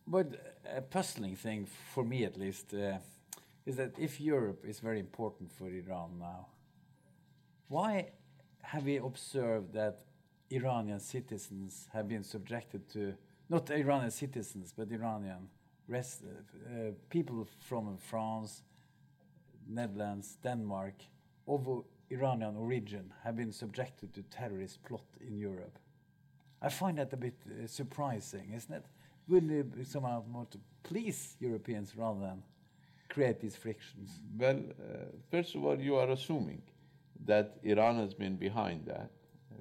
But 0.06 0.26
a 0.74 0.80
puzzling 0.80 1.36
thing, 1.36 1.66
for 1.94 2.04
me 2.04 2.24
at 2.24 2.36
least, 2.36 2.74
uh, 2.74 2.98
is 3.66 3.76
that 3.76 3.98
if 3.98 4.20
Europe 4.20 4.64
is 4.66 4.80
very 4.80 4.98
important 4.98 5.52
for 5.52 5.68
Iran 5.68 6.18
now, 6.18 6.46
why 7.68 8.10
have 8.62 8.84
we 8.84 8.96
observed 8.96 9.74
that 9.74 10.00
Iranian 10.50 11.00
citizens 11.00 11.88
have 11.92 12.08
been 12.08 12.24
subjected 12.24 12.88
to, 12.90 13.14
not 13.48 13.70
Iranian 13.70 14.10
citizens, 14.10 14.72
but 14.76 14.90
Iranian 14.90 15.48
rest, 15.86 16.22
uh, 16.24 16.28
uh, 16.28 16.90
people 17.10 17.46
from 17.60 17.98
France, 17.98 18.62
Netherlands, 19.68 20.38
Denmark, 20.42 20.94
of 21.48 21.84
Iranian 22.11 22.56
origin 22.56 23.12
have 23.24 23.37
been 23.37 23.52
subjected 23.52 24.14
to 24.14 24.22
terrorist 24.22 24.82
plot 24.84 25.04
in 25.20 25.37
Europe? 25.37 25.78
I 26.61 26.68
find 26.68 26.98
that 26.98 27.12
a 27.12 27.16
bit 27.16 27.34
uh, 27.46 27.66
surprising, 27.66 28.52
isn't 28.54 28.74
it? 28.74 28.84
Would 29.28 29.50
it 29.50 29.76
be 29.76 29.84
somehow 29.84 30.24
more 30.28 30.46
to 30.50 30.58
please 30.82 31.37
Europeans 31.40 31.96
rather 31.96 32.20
than 32.20 32.42
create 33.08 33.40
these 33.40 33.56
frictions? 33.56 34.20
Well, 34.37 34.56
uh, 34.58 35.04
first 35.30 35.54
of 35.54 35.64
all, 35.64 35.78
you 35.78 35.96
are 35.96 36.11
assuming 36.11 36.62
that 37.26 37.58
Iran 37.62 37.96
has 37.96 38.14
been 38.14 38.37
behind 38.37 38.87
that. 38.87 39.11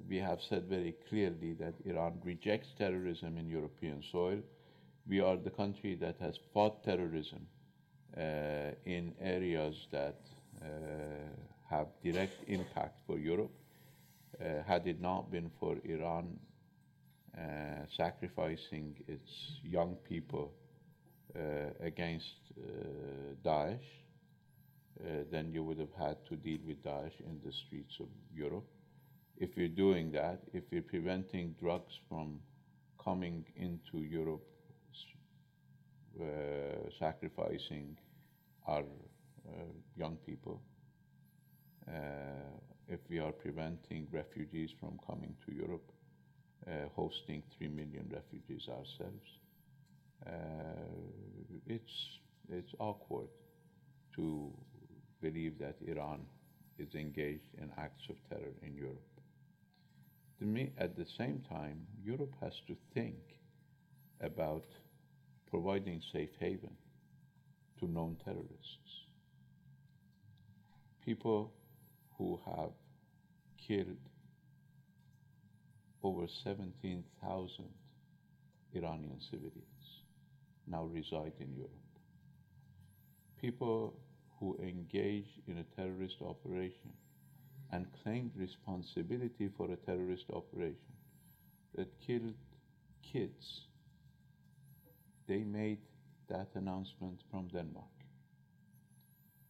We 0.10 0.18
have 0.18 0.42
said 0.42 0.68
very 0.70 0.96
clearly 1.10 1.54
that 1.56 1.74
Iran 1.86 2.20
rejects 2.24 2.74
terrorism 2.78 3.38
in 3.38 3.50
European 3.50 4.02
soil. 4.02 4.40
We 5.08 5.20
are 5.20 5.38
the 5.38 5.50
country 5.50 5.96
that 5.96 6.18
has 6.20 6.40
fought 6.54 6.84
terrorism 6.84 7.48
uh, 8.16 8.22
in 8.86 9.14
areas 9.20 9.88
that 9.92 10.20
uh, 10.62 10.66
have 11.70 11.88
direct 12.04 12.44
impact 12.48 13.00
for 13.06 13.18
Europe. 13.18 13.52
Uh, 14.40 14.64
had 14.66 14.88
it 14.88 15.02
not 15.02 15.32
been 15.32 15.50
for 15.60 15.78
Iran 15.84 16.40
uh, 17.38 17.86
sacrificing 17.96 18.96
its 19.08 19.60
young 19.64 19.96
people 20.08 20.52
uh, 21.36 21.40
against 21.82 22.36
uh, 22.58 22.64
Daesh, 23.44 23.80
uh, 25.00 25.24
then 25.32 25.52
you 25.52 25.64
would 25.64 25.78
have 25.78 25.94
had 25.98 26.18
to 26.30 26.36
deal 26.36 26.60
with 26.66 26.84
Daesh 26.84 27.20
in 27.20 27.40
the 27.46 27.52
streets 27.52 27.96
of 28.00 28.08
Europe. 28.34 28.66
If 29.38 29.56
you're 29.56 29.68
doing 29.68 30.12
that, 30.14 30.42
if 30.54 30.64
you're 30.72 30.82
preventing 30.82 31.56
drugs 31.60 31.94
from 32.10 32.40
coming 33.04 33.46
into 33.56 34.04
Europe, 34.04 34.44
uh, 36.20 36.90
sacrificing 36.98 37.96
our 38.66 38.84
young 39.96 40.18
people, 40.26 40.60
if 42.88 43.00
we 43.10 43.20
are 43.20 43.32
preventing 43.32 44.08
refugees 44.12 44.70
from 44.80 45.00
coming 45.06 45.36
to 45.46 45.54
Europe, 45.54 45.92
uh, 46.68 46.72
hosting 46.96 47.44
3 47.58 47.68
million 47.68 48.10
refugees 48.14 48.68
ourselves, 48.70 49.28
uh, 50.26 50.30
it's, 51.66 52.20
it's 52.50 52.74
awkward 52.80 53.28
to 54.16 54.52
believe 55.22 55.58
that 55.60 55.76
Iran 55.86 56.22
is 56.78 56.94
engaged 56.96 57.50
in 57.58 57.70
acts 57.78 58.04
of 58.10 58.16
terror 58.30 58.54
in 58.62 58.76
Europe. 58.76 59.02
To 60.40 60.46
me, 60.46 60.72
at 60.78 60.96
the 60.96 61.06
same 61.18 61.44
time, 61.50 61.86
Europe 62.04 62.34
has 62.42 62.54
to 62.68 62.76
think 62.94 63.18
about 64.22 64.66
providing 65.50 66.02
safe 66.14 66.30
haven 66.40 66.76
to 67.80 67.88
known 67.88 68.18
terrorists. 68.24 69.06
People 71.04 71.52
who 72.18 72.40
have 72.46 72.72
killed 73.68 73.98
over 76.04 76.28
17,000 76.44 77.66
Iranian 78.74 79.20
civilians 79.30 80.04
now 80.68 80.84
reside 80.86 81.34
in 81.40 81.54
Europe. 81.56 81.72
People 83.42 83.94
who 84.40 84.58
engage 84.62 85.28
in 85.48 85.58
a 85.58 85.64
terrorist 85.76 86.18
operation 86.22 86.92
and 87.72 87.86
claimed 88.04 88.32
responsibility 88.36 89.50
for 89.58 89.72
a 89.72 89.76
terrorist 89.76 90.26
operation 90.34 90.94
that 91.76 91.88
killed 92.06 92.34
kids, 93.02 93.62
they 95.28 95.44
made 95.44 95.80
that 96.30 96.48
announcement 96.56 97.22
from 97.32 97.48
Denmark. 97.48 97.86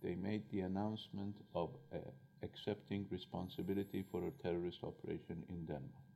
They 0.03 0.15
made 0.15 0.43
the 0.51 0.61
announcement 0.61 1.35
of 1.55 1.69
uh, 1.93 1.97
accepting 2.43 3.05
responsibility 3.11 4.03
for 4.11 4.23
a 4.23 4.31
terrorist 4.43 4.79
operation 4.83 5.43
in 5.49 5.65
Denmark. 5.65 6.07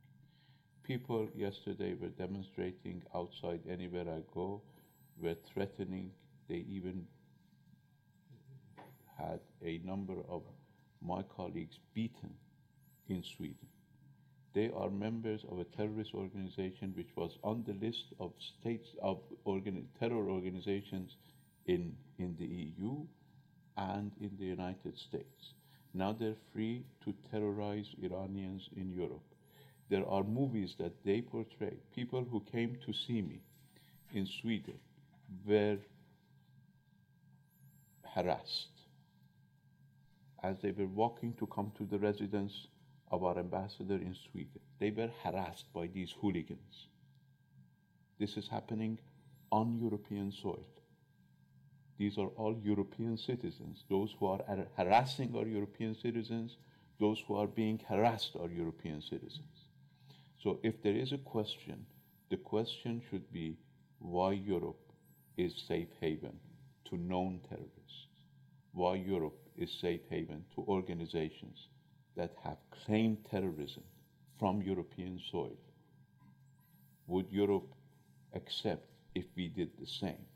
People 0.82 1.28
yesterday 1.36 1.94
were 1.94 2.08
demonstrating 2.08 3.02
outside 3.14 3.60
anywhere 3.68 4.08
I 4.08 4.22
go, 4.34 4.62
were 5.20 5.36
threatening, 5.52 6.10
they 6.48 6.64
even 6.68 7.06
had 9.16 9.40
a 9.64 9.78
number 9.84 10.16
of 10.28 10.42
my 11.00 11.22
colleagues 11.36 11.78
beaten 11.94 12.34
in 13.08 13.22
Sweden. 13.22 13.68
They 14.54 14.70
are 14.76 14.90
members 14.90 15.44
of 15.50 15.58
a 15.60 15.64
terrorist 15.64 16.12
organization 16.14 16.92
which 16.96 17.16
was 17.16 17.38
on 17.42 17.64
the 17.66 17.74
list 17.74 18.12
of 18.20 18.32
states 18.60 18.88
of 19.00 19.18
organi- 19.46 19.86
terror 19.98 20.28
organizations 20.28 21.16
in, 21.66 21.96
in 22.18 22.36
the 22.38 22.46
EU 22.46 23.06
and 23.76 24.12
in 24.20 24.36
the 24.38 24.44
United 24.44 24.98
States. 24.98 25.54
Now 25.94 26.12
they're 26.12 26.36
free 26.52 26.84
to 27.04 27.14
terrorize 27.30 27.94
Iranians 28.02 28.68
in 28.76 28.90
Europe. 28.90 29.24
There 29.90 30.08
are 30.08 30.24
movies 30.24 30.74
that 30.78 31.04
they 31.04 31.20
portray. 31.20 31.76
People 31.94 32.24
who 32.24 32.40
came 32.50 32.78
to 32.86 32.92
see 32.92 33.20
me 33.20 33.42
in 34.14 34.26
Sweden 34.26 34.78
were 35.46 35.78
harassed 38.14 38.68
as 40.42 40.56
they 40.60 40.72
were 40.72 40.86
walking 40.86 41.34
to 41.34 41.46
come 41.46 41.72
to 41.76 41.84
the 41.84 41.98
residence 41.98 42.68
of 43.10 43.22
our 43.22 43.38
ambassador 43.38 43.94
in 43.94 44.16
Sweden. 44.30 44.60
They 44.78 44.90
were 44.90 45.10
harassed 45.22 45.72
by 45.72 45.86
these 45.86 46.12
hooligans. 46.20 46.88
This 48.18 48.36
is 48.36 48.48
happening 48.48 48.98
on 49.50 49.78
European 49.78 50.32
soil. 50.32 50.66
These 51.98 52.18
are 52.18 52.28
all 52.36 52.56
European 52.58 53.16
citizens. 53.16 53.84
Those 53.88 54.14
who 54.18 54.26
are 54.26 54.42
har- 54.46 54.68
harassing 54.76 55.34
are 55.36 55.46
European 55.46 55.94
citizens. 55.94 56.56
Those 56.98 57.20
who 57.20 57.34
are 57.36 57.46
being 57.46 57.78
harassed 57.88 58.36
are 58.36 58.48
European 58.48 59.00
citizens. 59.00 59.68
So 60.42 60.58
if 60.62 60.82
there 60.82 60.96
is 60.96 61.12
a 61.12 61.18
question, 61.18 61.86
the 62.30 62.36
question 62.36 63.02
should 63.08 63.30
be 63.32 63.56
why 63.98 64.32
Europe 64.32 64.92
is 65.36 65.54
safe 65.68 65.88
haven 66.00 66.38
to 66.86 66.96
known 66.96 67.40
terrorists. 67.48 68.06
Why 68.72 68.96
Europe 68.96 69.38
is 69.56 69.70
safe 69.70 70.00
haven 70.08 70.44
to 70.54 70.64
organizations 70.66 71.68
that 72.16 72.34
have 72.42 72.58
claimed 72.84 73.24
terrorism 73.30 73.84
from 74.38 74.62
European 74.62 75.20
soil. 75.30 75.56
Would 77.06 77.30
Europe 77.30 77.74
accept 78.34 78.88
if 79.14 79.24
we 79.36 79.48
did 79.48 79.70
the 79.78 79.86
same? 79.86 80.26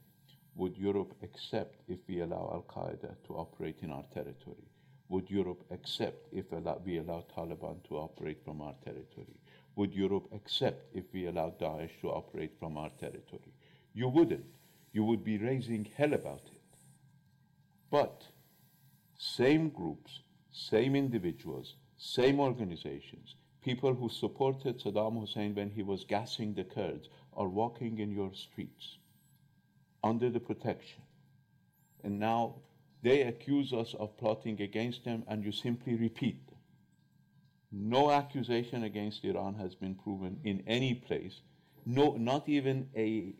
Would 0.56 0.78
Europe 0.78 1.14
accept 1.22 1.82
if 1.86 1.98
we 2.08 2.20
allow 2.20 2.50
Al 2.50 2.64
Qaeda 2.66 3.14
to 3.26 3.34
operate 3.34 3.80
in 3.82 3.90
our 3.90 4.04
territory? 4.14 4.70
Would 5.10 5.28
Europe 5.28 5.62
accept 5.70 6.28
if 6.32 6.50
we 6.50 6.96
allow 6.96 7.26
Taliban 7.36 7.84
to 7.88 7.98
operate 7.98 8.42
from 8.42 8.62
our 8.62 8.74
territory? 8.82 9.38
Would 9.74 9.92
Europe 9.92 10.28
accept 10.32 10.96
if 10.96 11.04
we 11.12 11.26
allow 11.26 11.50
Daesh 11.50 12.00
to 12.00 12.08
operate 12.08 12.58
from 12.58 12.78
our 12.78 12.88
territory? 12.98 13.52
You 13.92 14.08
wouldn't. 14.08 14.46
You 14.92 15.04
would 15.04 15.22
be 15.22 15.36
raising 15.36 15.84
hell 15.94 16.14
about 16.14 16.46
it. 16.46 16.78
But 17.90 18.26
same 19.18 19.68
groups, 19.68 20.20
same 20.52 20.96
individuals, 20.96 21.74
same 21.98 22.40
organizations, 22.40 23.36
people 23.60 23.92
who 23.92 24.08
supported 24.08 24.80
Saddam 24.80 25.20
Hussein 25.20 25.54
when 25.54 25.68
he 25.68 25.82
was 25.82 26.04
gassing 26.04 26.54
the 26.54 26.64
Kurds 26.64 27.10
are 27.34 27.48
walking 27.48 27.98
in 27.98 28.10
your 28.10 28.32
streets 28.32 28.96
under 30.06 30.30
the 30.30 30.40
protection. 30.40 31.02
And 32.04 32.18
now 32.18 32.56
they 33.02 33.22
accuse 33.22 33.72
us 33.72 33.94
of 33.98 34.16
plotting 34.16 34.60
against 34.60 35.04
them, 35.04 35.24
and 35.28 35.44
you 35.44 35.52
simply 35.52 35.94
repeat. 35.94 36.42
No 37.72 38.10
accusation 38.10 38.84
against 38.84 39.24
Iran 39.24 39.54
has 39.54 39.74
been 39.74 39.94
proven 39.94 40.40
in 40.44 40.62
any 40.66 40.94
place. 40.94 41.40
No, 41.84 42.16
not 42.16 42.48
even 42.48 42.88
a, 42.96 43.34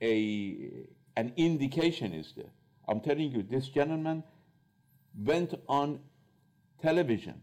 a, 0.00 0.86
an 1.16 1.32
indication 1.36 2.12
is 2.14 2.32
there. 2.36 2.52
I'm 2.86 3.00
telling 3.00 3.32
you, 3.32 3.42
this 3.42 3.68
gentleman 3.68 4.22
went 5.16 5.54
on 5.68 6.00
television 6.82 7.40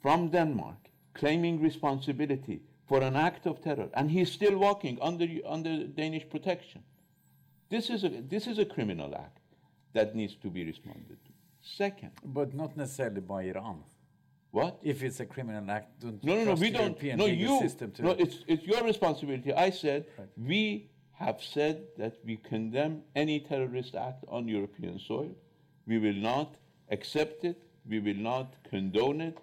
from 0.00 0.30
Denmark 0.30 0.78
claiming 1.14 1.60
responsibility 1.60 2.62
for 2.88 3.02
an 3.02 3.16
act 3.16 3.46
of 3.46 3.62
terror, 3.62 3.88
and 3.94 4.10
he's 4.10 4.32
still 4.32 4.58
walking 4.58 4.98
under, 5.00 5.26
under 5.46 5.86
Danish 5.86 6.28
protection. 6.28 6.82
This 7.72 7.88
is, 7.88 8.04
a, 8.04 8.10
this 8.10 8.46
is 8.46 8.58
a 8.58 8.66
criminal 8.66 9.14
act 9.14 9.38
that 9.94 10.14
needs 10.14 10.34
to 10.42 10.50
be 10.50 10.62
responded 10.62 11.16
to. 11.24 11.32
Second, 11.62 12.10
But 12.22 12.52
not 12.52 12.76
necessarily 12.76 13.22
by 13.22 13.44
Iran. 13.44 13.78
what? 14.50 14.78
If 14.82 15.02
it's 15.02 15.20
a 15.20 15.24
criminal 15.24 15.70
act, 15.70 15.88
don't 16.00 16.22
No, 16.22 16.34
no, 16.34 16.44
no, 16.44 16.54
we 16.54 16.68
don't. 16.70 16.82
European 17.02 17.16
No, 17.18 17.24
you. 17.24 17.58
system 17.60 17.90
to 17.92 18.02
No, 18.02 18.10
it's, 18.10 18.44
it's 18.46 18.64
your 18.66 18.82
responsibility. 18.84 19.54
I 19.54 19.70
said, 19.70 20.04
Right. 20.18 20.28
we 20.36 20.90
have 21.12 21.42
said 21.42 21.76
that 21.96 22.14
we 22.26 22.36
condemn 22.36 22.94
any 23.16 23.40
terrorist 23.40 23.94
act 23.94 24.22
on 24.28 24.48
European 24.48 24.98
soil. 24.98 25.34
We 25.86 25.96
will 25.98 26.20
not 26.32 26.56
accept 26.90 27.42
it. 27.44 27.58
We 27.88 28.00
will 28.00 28.20
not 28.32 28.48
condone 28.68 29.22
it. 29.22 29.38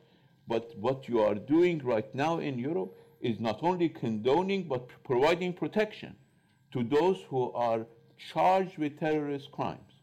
But 0.48 0.78
what 0.78 1.10
you 1.10 1.20
are 1.22 1.34
doing 1.56 1.80
right 1.80 2.14
now 2.14 2.38
in 2.38 2.60
Europe 2.60 2.94
is 3.22 3.40
not 3.40 3.64
only 3.64 3.90
condoning, 3.90 4.68
but 4.68 4.88
providing 5.04 5.52
protection 5.52 6.16
to 6.74 6.84
those 6.84 7.18
who 7.30 7.52
are 7.54 7.88
charged 8.20 8.78
with 8.78 8.99
terrorist 8.99 9.51
crimes 9.51 9.93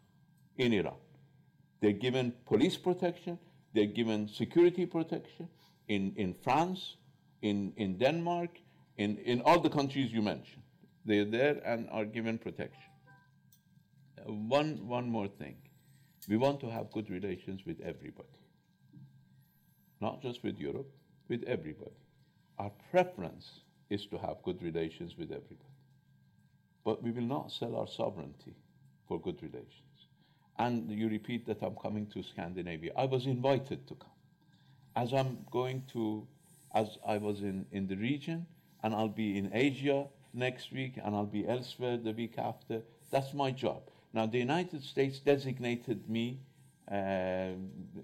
in 0.56 0.72
Iran. 0.72 0.96
They're 1.80 1.92
given 1.92 2.32
police 2.46 2.76
protection, 2.76 3.38
they're 3.74 3.86
given 3.86 4.28
security 4.28 4.86
protection 4.86 5.48
in, 5.88 6.12
in 6.16 6.34
France, 6.34 6.96
in, 7.42 7.72
in 7.76 7.98
Denmark, 7.98 8.50
in, 8.96 9.18
in 9.18 9.42
all 9.42 9.60
the 9.60 9.68
countries 9.68 10.12
you 10.12 10.22
mentioned. 10.22 10.62
They're 11.04 11.24
there 11.24 11.60
and 11.64 11.88
are 11.90 12.04
given 12.04 12.38
protection. 12.38 12.90
Uh, 14.18 14.32
one, 14.32 14.88
one 14.88 15.08
more 15.08 15.28
thing. 15.28 15.56
We 16.28 16.36
want 16.36 16.58
to 16.60 16.70
have 16.70 16.90
good 16.90 17.10
relations 17.10 17.64
with 17.64 17.80
everybody, 17.80 18.40
not 20.00 20.20
just 20.22 20.42
with 20.42 20.58
Europe, 20.58 20.90
with 21.28 21.44
everybody. 21.44 21.94
Our 22.58 22.72
preference 22.90 23.60
is 23.90 24.06
to 24.06 24.18
have 24.18 24.42
good 24.42 24.60
relations 24.62 25.16
with 25.16 25.30
everybody. 25.30 25.75
But 26.86 27.02
we 27.02 27.10
will 27.10 27.22
not 27.22 27.50
sell 27.50 27.74
our 27.74 27.88
sovereignty 27.88 28.54
for 29.08 29.20
good 29.20 29.42
relations. 29.42 29.96
And 30.56 30.88
you 30.88 31.08
repeat 31.08 31.44
that 31.46 31.60
I'm 31.60 31.74
coming 31.74 32.06
to 32.14 32.22
Scandinavia. 32.22 32.92
I 32.96 33.06
was 33.06 33.26
invited 33.26 33.88
to 33.88 33.94
come. 33.96 34.18
As 34.94 35.12
I'm 35.12 35.44
going 35.50 35.82
to, 35.94 36.24
as 36.72 36.96
I 37.04 37.18
was 37.18 37.40
in, 37.40 37.66
in 37.72 37.88
the 37.88 37.96
region, 37.96 38.46
and 38.84 38.94
I'll 38.94 39.08
be 39.08 39.36
in 39.36 39.50
Asia 39.52 40.06
next 40.32 40.72
week, 40.72 40.94
and 41.04 41.16
I'll 41.16 41.26
be 41.26 41.48
elsewhere 41.48 41.96
the 41.96 42.12
week 42.12 42.38
after, 42.38 42.82
that's 43.10 43.34
my 43.34 43.50
job. 43.50 43.82
Now, 44.12 44.26
the 44.26 44.38
United 44.38 44.84
States 44.84 45.18
designated 45.18 46.08
me 46.08 46.38
uh, 46.88 47.48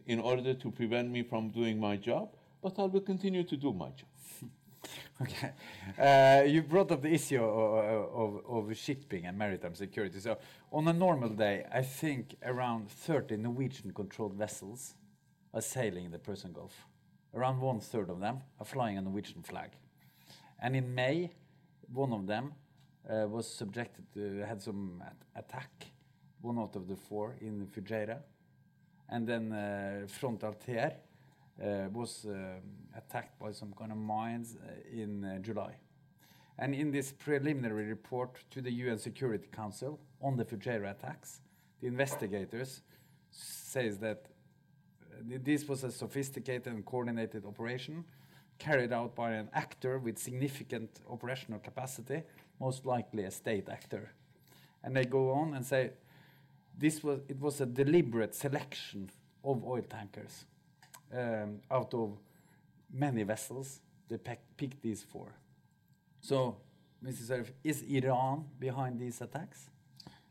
in 0.06 0.18
order 0.18 0.54
to 0.54 0.70
prevent 0.72 1.08
me 1.08 1.22
from 1.22 1.50
doing 1.50 1.78
my 1.78 1.96
job, 1.96 2.34
but 2.60 2.80
I 2.80 2.86
will 2.86 3.00
continue 3.00 3.44
to 3.44 3.56
do 3.56 3.72
my 3.72 3.90
job. 3.90 4.50
Okay. 5.22 5.52
Uh, 5.98 6.42
you 6.44 6.62
brought 6.62 6.90
up 6.90 7.02
the 7.02 7.12
issue 7.12 7.40
of, 7.42 8.40
of, 8.46 8.68
of 8.68 8.76
shipping 8.76 9.26
and 9.26 9.38
maritime 9.38 9.74
security. 9.74 10.18
So, 10.18 10.38
on 10.72 10.88
a 10.88 10.92
normal 10.92 11.28
day, 11.28 11.64
I 11.72 11.82
think 11.82 12.34
around 12.44 12.90
30 12.90 13.36
Norwegian 13.36 13.92
controlled 13.92 14.34
vessels 14.34 14.94
are 15.54 15.60
sailing 15.60 16.06
in 16.06 16.10
the 16.10 16.18
Persian 16.18 16.52
Gulf. 16.52 16.86
Around 17.34 17.60
one 17.60 17.78
third 17.78 18.10
of 18.10 18.18
them 18.18 18.40
are 18.58 18.64
flying 18.64 18.98
a 18.98 19.02
Norwegian 19.02 19.42
flag. 19.42 19.70
And 20.60 20.74
in 20.74 20.92
May, 20.92 21.30
one 21.92 22.12
of 22.12 22.26
them 22.26 22.54
uh, 23.08 23.28
was 23.28 23.46
subjected 23.46 24.04
to, 24.14 24.44
had 24.46 24.60
some 24.60 25.02
at- 25.06 25.44
attack, 25.44 25.86
one 26.40 26.58
out 26.58 26.74
of 26.74 26.88
the 26.88 26.96
four 26.96 27.36
in 27.40 27.66
Fujairah. 27.66 28.18
And 29.08 29.26
then 29.28 29.52
uh, 29.52 30.06
Front 30.08 30.42
Altair 30.42 30.96
was 31.92 32.26
um, 32.28 32.60
attacked 32.96 33.38
by 33.38 33.52
some 33.52 33.72
kind 33.78 33.92
of 33.92 33.98
mines 33.98 34.56
uh, 34.56 34.72
in 34.92 35.40
July. 35.42 35.76
And 36.58 36.74
in 36.74 36.90
this 36.90 37.12
preliminary 37.12 37.86
report 37.86 38.38
to 38.50 38.60
the 38.60 38.70
UN 38.70 38.98
Security 38.98 39.48
Council 39.50 39.98
on 40.20 40.36
the 40.36 40.44
Fujairah 40.44 40.90
attacks, 40.90 41.40
the 41.80 41.86
investigators 41.86 42.82
says 43.30 43.98
that 43.98 44.26
this 45.20 45.66
was 45.68 45.84
a 45.84 45.90
sophisticated 45.90 46.66
and 46.66 46.84
coordinated 46.84 47.44
operation 47.44 48.04
carried 48.58 48.92
out 48.92 49.14
by 49.14 49.32
an 49.32 49.48
actor 49.52 49.98
with 49.98 50.18
significant 50.18 51.00
operational 51.10 51.58
capacity, 51.58 52.22
most 52.60 52.86
likely 52.86 53.24
a 53.24 53.30
state 53.30 53.68
actor. 53.68 54.12
And 54.84 54.96
they 54.96 55.04
go 55.04 55.32
on 55.32 55.54
and 55.54 55.64
say 55.64 55.90
this 56.78 57.02
was 57.02 57.20
it 57.28 57.40
was 57.40 57.60
a 57.60 57.66
deliberate 57.66 58.34
selection 58.34 59.10
of 59.44 59.64
oil 59.64 59.82
tankers 59.82 60.44
um, 61.16 61.60
out 61.70 61.92
of 61.94 62.18
many 62.92 63.22
vessels. 63.22 63.80
They 64.08 64.18
picked 64.18 64.82
these 64.82 65.02
four. 65.02 65.32
So, 66.20 66.56
Mr. 67.04 67.22
Zarif, 67.22 67.50
is 67.64 67.82
Iran 67.82 68.44
behind 68.58 69.00
these 69.00 69.20
attacks? 69.20 69.70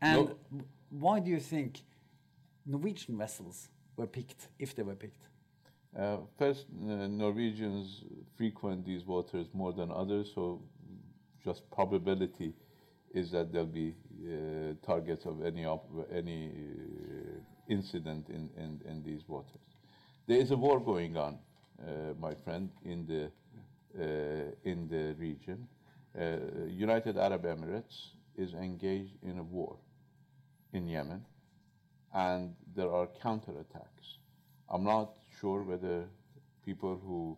And 0.00 0.34
no. 0.50 0.64
why 0.90 1.20
do 1.20 1.30
you 1.30 1.40
think 1.40 1.80
Norwegian 2.64 3.18
vessels 3.18 3.68
were 3.96 4.06
picked, 4.06 4.48
if 4.58 4.74
they 4.74 4.82
were 4.82 4.94
picked? 4.94 5.28
Uh, 5.98 6.18
first, 6.38 6.66
uh, 6.70 7.06
Norwegians 7.06 8.04
frequent 8.36 8.86
these 8.86 9.04
waters 9.04 9.48
more 9.52 9.72
than 9.72 9.90
others, 9.90 10.30
so 10.34 10.62
just 11.44 11.70
probability 11.70 12.54
is 13.14 13.30
that 13.30 13.52
there'll 13.52 13.66
be 13.66 13.94
uh, 14.24 14.74
targets 14.84 15.26
of 15.26 15.44
any 15.44 15.66
any 16.12 16.46
uh, 16.48 17.40
incident 17.68 18.28
in, 18.28 18.48
in, 18.56 18.80
in, 18.88 19.02
these 19.02 19.22
waters. 19.28 19.71
There 20.26 20.38
is 20.38 20.50
a 20.50 20.56
war 20.56 20.78
going 20.80 21.16
on, 21.16 21.38
uh, 21.80 22.14
my 22.18 22.34
friend, 22.44 22.70
in 22.84 23.06
the 23.06 23.30
uh, 24.00 24.50
in 24.64 24.88
the 24.88 25.14
region. 25.18 25.68
United 26.68 27.16
Arab 27.16 27.44
Emirates 27.44 28.12
is 28.36 28.54
engaged 28.54 29.16
in 29.22 29.38
a 29.38 29.42
war 29.42 29.76
in 30.72 30.88
Yemen, 30.88 31.24
and 32.14 32.54
there 32.76 32.90
are 32.90 33.08
counterattacks. 33.22 34.18
I'm 34.68 34.84
not 34.84 35.12
sure 35.40 35.62
whether 35.62 36.04
people 36.64 37.00
who 37.04 37.36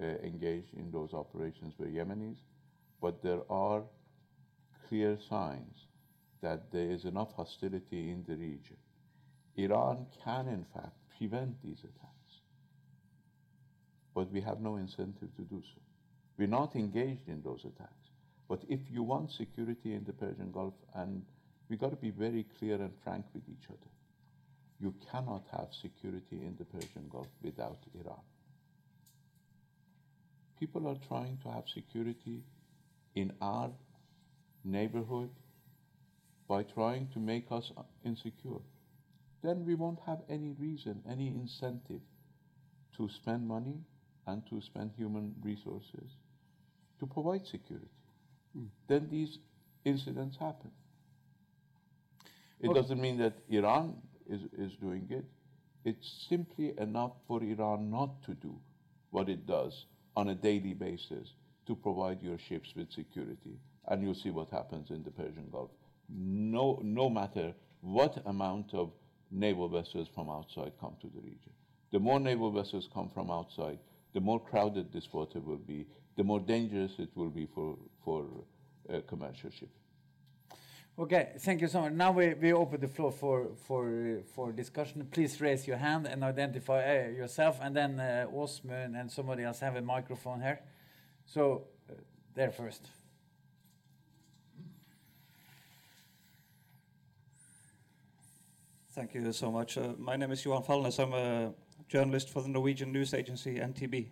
uh, 0.00 0.04
engaged 0.24 0.74
in 0.74 0.90
those 0.92 1.14
operations 1.14 1.74
were 1.78 1.86
Yemenis, 1.86 2.38
but 3.00 3.22
there 3.22 3.40
are 3.50 3.82
clear 4.88 5.18
signs 5.28 5.86
that 6.40 6.70
there 6.72 6.90
is 6.90 7.04
enough 7.04 7.32
hostility 7.32 8.10
in 8.10 8.24
the 8.28 8.36
region. 8.36 8.76
Iran 9.56 10.06
can, 10.24 10.46
in 10.48 10.64
fact, 10.72 10.96
prevent 11.16 11.60
these 11.62 11.80
attacks, 11.80 12.17
but 14.18 14.32
we 14.32 14.40
have 14.40 14.60
no 14.60 14.74
incentive 14.74 15.28
to 15.36 15.42
do 15.42 15.62
so. 15.62 15.80
We're 16.36 16.48
not 16.48 16.74
engaged 16.74 17.28
in 17.28 17.40
those 17.40 17.60
attacks. 17.60 18.08
But 18.48 18.64
if 18.68 18.80
you 18.90 19.04
want 19.04 19.30
security 19.30 19.94
in 19.94 20.02
the 20.02 20.12
Persian 20.12 20.50
Gulf, 20.50 20.74
and 20.96 21.22
we've 21.68 21.78
got 21.78 21.90
to 21.90 21.96
be 21.96 22.10
very 22.10 22.44
clear 22.58 22.74
and 22.74 22.90
frank 23.04 23.26
with 23.32 23.44
each 23.48 23.68
other, 23.68 23.90
you 24.80 24.92
cannot 25.12 25.44
have 25.52 25.68
security 25.70 26.40
in 26.44 26.56
the 26.58 26.64
Persian 26.64 27.08
Gulf 27.08 27.28
without 27.44 27.78
Iran. 27.94 28.18
People 30.58 30.88
are 30.88 30.98
trying 31.06 31.38
to 31.44 31.52
have 31.52 31.68
security 31.72 32.42
in 33.14 33.32
our 33.40 33.70
neighborhood 34.64 35.30
by 36.48 36.64
trying 36.64 37.06
to 37.12 37.20
make 37.20 37.52
us 37.52 37.70
insecure. 38.04 38.62
Then 39.44 39.64
we 39.64 39.76
won't 39.76 40.00
have 40.06 40.22
any 40.28 40.56
reason, 40.58 41.04
any 41.08 41.28
incentive 41.28 42.00
to 42.96 43.08
spend 43.10 43.46
money 43.46 43.84
and 44.28 44.42
to 44.50 44.60
spend 44.60 44.90
human 44.96 45.34
resources 45.42 46.16
to 47.00 47.06
provide 47.06 47.46
security. 47.46 47.88
Mm. 48.56 48.66
Then 48.86 49.08
these 49.10 49.38
incidents 49.84 50.36
happen. 50.36 50.70
It 52.60 52.68
okay. 52.68 52.80
doesn't 52.80 53.00
mean 53.00 53.18
that 53.18 53.34
Iran 53.48 53.94
is, 54.28 54.42
is 54.58 54.72
doing 54.80 55.06
it. 55.10 55.24
It's 55.84 56.26
simply 56.28 56.74
enough 56.78 57.12
for 57.26 57.42
Iran 57.42 57.90
not 57.90 58.22
to 58.24 58.34
do 58.34 58.54
what 59.10 59.28
it 59.28 59.46
does 59.46 59.86
on 60.16 60.28
a 60.28 60.34
daily 60.34 60.74
basis 60.74 61.32
to 61.66 61.74
provide 61.74 62.22
your 62.22 62.38
ships 62.48 62.72
with 62.76 62.90
security. 62.92 63.56
And 63.86 64.02
you'll 64.02 64.14
see 64.14 64.30
what 64.30 64.50
happens 64.50 64.90
in 64.90 65.02
the 65.04 65.10
Persian 65.10 65.48
Gulf. 65.50 65.70
No, 66.08 66.80
no 66.82 67.08
matter 67.08 67.54
what 67.80 68.20
amount 68.26 68.74
of 68.74 68.90
naval 69.30 69.68
vessels 69.68 70.08
from 70.14 70.28
outside 70.28 70.72
come 70.80 70.96
to 71.00 71.06
the 71.14 71.20
region. 71.20 71.52
The 71.92 71.98
more 71.98 72.20
naval 72.20 72.50
vessels 72.50 72.88
come 72.92 73.10
from 73.14 73.30
outside, 73.30 73.78
the 74.12 74.20
more 74.20 74.40
crowded 74.40 74.92
this 74.92 75.12
water 75.12 75.40
will 75.40 75.56
be, 75.56 75.86
the 76.16 76.24
more 76.24 76.40
dangerous 76.40 76.92
it 76.98 77.10
will 77.14 77.30
be 77.30 77.46
for, 77.46 77.76
for 78.04 78.26
uh, 78.92 79.00
commercial 79.06 79.50
shipping. 79.50 79.68
Okay, 80.98 81.28
thank 81.38 81.60
you 81.60 81.68
so 81.68 81.82
much. 81.82 81.92
Now 81.92 82.10
we, 82.10 82.34
we 82.34 82.52
open 82.52 82.80
the 82.80 82.88
floor 82.88 83.12
for, 83.12 83.50
for, 83.66 84.18
for 84.34 84.50
discussion. 84.50 85.06
Please 85.12 85.40
raise 85.40 85.64
your 85.64 85.76
hand 85.76 86.08
and 86.08 86.24
identify 86.24 86.80
uh, 86.80 87.08
yourself, 87.10 87.60
and 87.62 87.76
then 87.76 88.00
uh, 88.00 88.26
Osmund 88.34 89.00
and 89.00 89.08
somebody 89.08 89.44
else 89.44 89.60
have 89.60 89.76
a 89.76 89.80
microphone 89.82 90.40
here. 90.40 90.58
So, 91.24 91.68
uh, 91.88 91.94
there 92.34 92.50
first. 92.50 92.88
Thank 98.92 99.14
you 99.14 99.32
so 99.32 99.52
much. 99.52 99.78
Uh, 99.78 99.92
my 99.96 100.16
name 100.16 100.32
is 100.32 100.44
Johan 100.44 100.64
Falnes. 100.64 100.98
I'm 100.98 101.12
a 101.12 101.52
journalist 101.88 102.28
for 102.30 102.42
the 102.42 102.48
Norwegian 102.48 102.92
news 102.92 103.14
agency 103.14 103.56
NTB. 103.56 104.08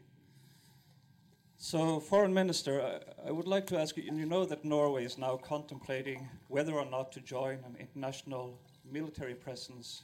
So, 1.58 2.00
Foreign 2.00 2.34
Minister, 2.34 3.00
I, 3.26 3.30
would 3.30 3.46
like 3.46 3.66
to 3.68 3.78
ask 3.78 3.96
you 3.96 4.02
you 4.02 4.26
know 4.26 4.44
that 4.44 4.64
Norway 4.64 5.04
is 5.04 5.16
now 5.16 5.36
contemplating 5.36 6.28
whether 6.48 6.74
or 6.74 6.84
not 6.84 7.12
to 7.12 7.20
join 7.20 7.58
an 7.64 7.76
international 7.80 8.58
military 8.84 9.34
presence 9.34 10.02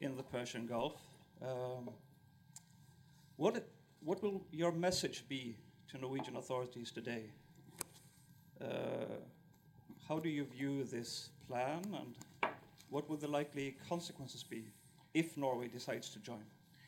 in 0.00 0.16
the 0.16 0.24
Persian 0.24 0.66
Gulf. 0.66 0.96
Um, 1.40 1.90
what, 3.36 3.64
what 4.00 4.22
will 4.22 4.44
your 4.50 4.72
message 4.72 5.24
be 5.28 5.56
to 5.88 5.98
Norwegian 5.98 6.36
authorities 6.36 6.90
today? 6.90 7.30
Uh, 8.60 8.66
how 10.08 10.18
do 10.18 10.28
you 10.28 10.44
view 10.44 10.84
this 10.84 11.30
plan, 11.48 11.82
and 11.94 12.52
what 12.90 13.08
would 13.08 13.20
the 13.20 13.28
likely 13.28 13.76
consequences 13.88 14.42
be 14.42 14.64
if 15.14 15.36
Norway 15.36 15.68
decides 15.68 16.10
to 16.10 16.18
join? 16.18 16.42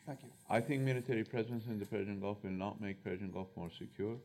Thank 0.06 0.22
you. 0.22 0.28
I 0.50 0.60
think 0.60 0.82
military 0.82 1.24
presence 1.24 1.64
in 1.66 1.78
the 1.78 1.86
Persian 1.86 2.20
Gulf 2.20 2.38
will 2.42 2.50
not 2.50 2.80
make 2.80 3.02
Persian 3.02 3.30
Gulf 3.30 3.48
more 3.56 3.70
secure. 3.78 4.16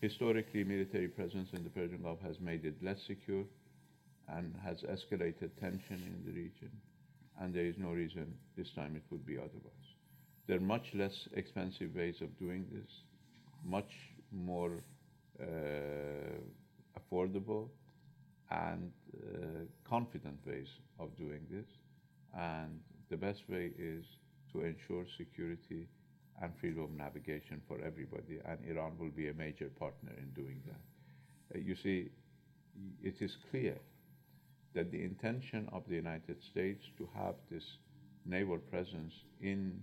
Historically, 0.00 0.64
military 0.64 1.06
presence 1.06 1.50
in 1.52 1.62
the 1.62 1.70
Persian 1.70 2.02
Gulf 2.02 2.20
has 2.22 2.40
made 2.40 2.64
it 2.64 2.74
less 2.82 3.00
secure 3.06 3.44
and 4.28 4.52
has 4.64 4.82
escalated 4.82 5.50
tension 5.60 6.00
in 6.06 6.22
the 6.26 6.32
region. 6.32 6.70
And 7.40 7.54
there 7.54 7.66
is 7.66 7.76
no 7.78 7.90
reason 7.90 8.34
this 8.56 8.70
time 8.70 8.96
it 8.96 9.02
would 9.10 9.24
be 9.24 9.36
otherwise. 9.36 9.88
There 10.48 10.56
are 10.56 10.60
much 10.60 10.92
less 10.94 11.28
expensive 11.34 11.94
ways 11.94 12.20
of 12.20 12.36
doing 12.38 12.66
this, 12.72 12.90
much 13.64 13.92
more 14.32 14.82
uh, 15.40 15.44
affordable 16.98 17.68
and 18.50 18.90
uh, 19.14 19.38
confident 19.88 20.38
ways 20.44 20.68
of 20.98 21.16
doing 21.16 21.46
this. 21.48 21.66
And 22.36 22.80
the 23.08 23.16
best 23.16 23.42
way 23.48 23.70
is 23.78 24.04
to 24.52 24.60
ensure 24.60 25.04
security 25.16 25.88
and 26.40 26.52
freedom 26.60 26.84
of 26.84 26.90
navigation 26.90 27.60
for 27.68 27.78
everybody, 27.84 28.40
and 28.44 28.58
Iran 28.68 28.92
will 28.98 29.10
be 29.10 29.28
a 29.28 29.34
major 29.34 29.68
partner 29.78 30.12
in 30.18 30.30
doing 30.30 30.62
that. 30.66 31.56
Uh, 31.56 31.60
you 31.60 31.76
see, 31.76 32.10
it 33.02 33.20
is 33.20 33.36
clear 33.50 33.76
that 34.74 34.90
the 34.90 35.02
intention 35.02 35.68
of 35.72 35.82
the 35.88 35.94
United 35.94 36.42
States 36.50 36.84
to 36.98 37.08
have 37.14 37.34
this 37.50 37.64
naval 38.24 38.58
presence 38.58 39.12
in, 39.40 39.80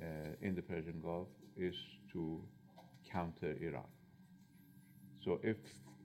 uh, 0.00 0.06
in 0.40 0.54
the 0.54 0.62
Persian 0.62 1.00
Gulf 1.02 1.28
is 1.56 1.74
to 2.12 2.40
counter 3.12 3.54
Iran. 3.60 3.88
So 5.24 5.38
if, 5.42 5.56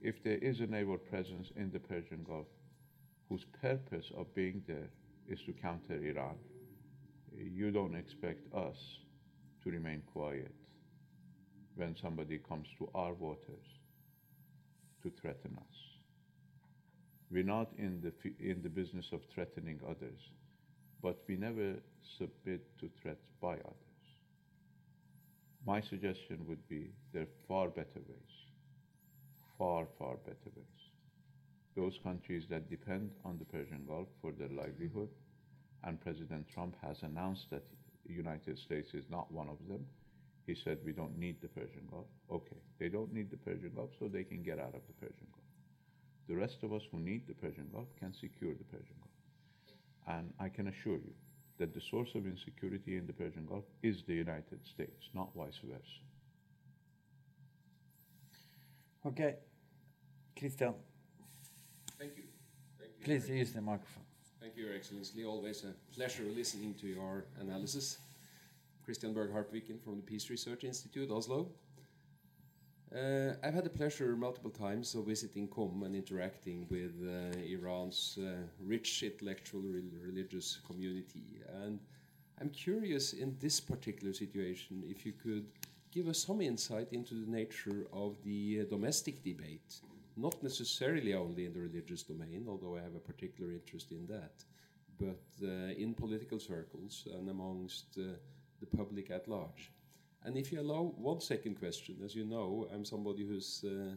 if 0.02 0.22
there 0.22 0.38
is 0.38 0.60
a 0.60 0.66
naval 0.66 0.98
presence 0.98 1.48
in 1.56 1.70
the 1.70 1.78
Persian 1.78 2.24
Gulf 2.26 2.46
whose 3.28 3.44
purpose 3.62 4.04
of 4.16 4.32
being 4.34 4.62
there 4.66 4.90
is 5.28 5.38
to 5.46 5.52
counter 5.52 5.94
Iran, 5.94 6.36
you 7.38 7.70
don't 7.70 7.94
expect 7.94 8.52
us 8.54 8.76
to 9.62 9.70
remain 9.70 10.02
quiet 10.12 10.54
when 11.76 11.96
somebody 12.00 12.38
comes 12.38 12.66
to 12.78 12.88
our 12.94 13.14
waters 13.14 13.66
to 15.02 15.10
threaten 15.20 15.56
us. 15.58 15.76
We're 17.30 17.42
not 17.42 17.70
in 17.78 18.00
the, 18.00 18.12
in 18.38 18.62
the 18.62 18.68
business 18.68 19.06
of 19.12 19.20
threatening 19.34 19.80
others, 19.88 20.20
but 21.02 21.18
we 21.26 21.36
never 21.36 21.74
submit 22.18 22.78
to 22.80 22.88
threats 23.02 23.26
by 23.40 23.54
others. 23.54 23.84
My 25.66 25.80
suggestion 25.80 26.46
would 26.46 26.66
be 26.68 26.90
there 27.12 27.22
are 27.22 27.36
far 27.48 27.68
better 27.68 28.00
ways, 28.06 28.34
far, 29.58 29.86
far 29.98 30.16
better 30.16 30.50
ways. 30.54 30.64
Those 31.74 31.98
countries 32.04 32.44
that 32.50 32.70
depend 32.70 33.10
on 33.24 33.38
the 33.38 33.44
Persian 33.46 33.84
Gulf 33.88 34.08
for 34.22 34.32
their 34.32 34.48
livelihood 34.48 35.08
and 35.86 36.00
President 36.00 36.46
Trump 36.48 36.76
has 36.82 37.02
announced 37.02 37.50
that 37.50 37.64
the 38.06 38.12
United 38.12 38.58
States 38.58 38.94
is 38.94 39.04
not 39.10 39.30
one 39.32 39.48
of 39.48 39.58
them. 39.68 39.84
He 40.46 40.54
said, 40.54 40.78
We 40.84 40.92
don't 40.92 41.18
need 41.18 41.40
the 41.40 41.48
Persian 41.48 41.86
Gulf. 41.90 42.06
Okay, 42.30 42.56
they 42.78 42.88
don't 42.88 43.12
need 43.12 43.30
the 43.30 43.36
Persian 43.36 43.72
Gulf, 43.74 43.90
so 43.98 44.08
they 44.08 44.24
can 44.24 44.42
get 44.42 44.58
out 44.58 44.74
of 44.74 44.82
the 44.86 44.92
Persian 45.00 45.26
Gulf. 45.32 45.44
The 46.28 46.36
rest 46.36 46.62
of 46.62 46.72
us 46.72 46.82
who 46.90 46.98
need 47.00 47.26
the 47.26 47.34
Persian 47.34 47.68
Gulf 47.72 47.88
can 47.98 48.12
secure 48.12 48.52
the 48.54 48.64
Persian 48.64 48.96
Gulf. 49.00 50.18
And 50.18 50.32
I 50.38 50.48
can 50.48 50.68
assure 50.68 50.96
you 50.96 51.14
that 51.58 51.72
the 51.72 51.80
source 51.80 52.10
of 52.14 52.26
insecurity 52.26 52.96
in 52.96 53.06
the 53.06 53.12
Persian 53.12 53.46
Gulf 53.46 53.64
is 53.82 54.02
the 54.06 54.14
United 54.14 54.60
States, 54.66 55.08
not 55.14 55.30
vice 55.36 55.60
versa. 55.64 55.82
Okay, 59.06 59.34
Christian, 60.38 60.74
Thank 61.98 62.16
you. 62.16 62.24
Thank 62.78 62.92
you. 62.98 63.04
please 63.04 63.28
use 63.28 63.52
the 63.52 63.60
microphone. 63.60 64.04
Thank 64.44 64.58
you, 64.58 64.66
Your 64.66 64.74
Excellency. 64.74 65.24
Always 65.24 65.64
a 65.64 65.72
pleasure 65.96 66.24
listening 66.36 66.74
to 66.74 66.86
your 66.86 67.24
analysis. 67.40 67.96
Christian 68.84 69.14
Berg 69.14 69.32
Harpviken 69.32 69.82
from 69.82 69.96
the 69.96 70.02
Peace 70.02 70.28
Research 70.28 70.64
Institute, 70.64 71.10
Oslo. 71.10 71.48
Uh, 72.94 73.36
I've 73.42 73.54
had 73.54 73.64
the 73.64 73.70
pleasure 73.70 74.14
multiple 74.16 74.50
times 74.50 74.94
of 74.94 75.06
visiting 75.06 75.48
Qom 75.48 75.86
and 75.86 75.96
interacting 75.96 76.66
with 76.68 76.92
uh, 77.08 77.38
Iran's 77.40 78.18
uh, 78.20 78.34
rich 78.60 79.02
intellectual 79.02 79.62
re- 79.62 79.82
religious 79.98 80.58
community. 80.66 81.40
And 81.62 81.80
I'm 82.38 82.50
curious 82.50 83.14
in 83.14 83.38
this 83.40 83.60
particular 83.60 84.12
situation 84.12 84.84
if 84.86 85.06
you 85.06 85.12
could 85.12 85.46
give 85.90 86.06
us 86.06 86.18
some 86.18 86.42
insight 86.42 86.92
into 86.92 87.14
the 87.14 87.30
nature 87.30 87.86
of 87.94 88.22
the 88.22 88.60
uh, 88.60 88.64
domestic 88.68 89.24
debate, 89.24 89.80
not 90.16 90.42
necessarily 90.42 91.14
only 91.14 91.46
in 91.46 91.52
the 91.52 91.60
religious 91.60 92.02
domain, 92.02 92.46
although 92.48 92.76
I 92.76 92.82
have 92.82 92.94
a 92.94 93.00
particular 93.00 93.52
interest 93.52 93.90
in 93.90 94.06
that, 94.06 94.44
but 94.98 95.24
uh, 95.42 95.72
in 95.76 95.94
political 95.94 96.38
circles 96.38 97.08
and 97.12 97.28
amongst 97.28 97.98
uh, 97.98 98.14
the 98.60 98.76
public 98.76 99.10
at 99.10 99.28
large. 99.28 99.72
And 100.22 100.36
if 100.36 100.52
you 100.52 100.60
allow 100.60 100.94
one 100.96 101.20
second 101.20 101.58
question, 101.58 101.96
as 102.04 102.14
you 102.14 102.24
know, 102.24 102.68
I'm 102.72 102.84
somebody 102.84 103.26
who's 103.26 103.64
uh, 103.66 103.96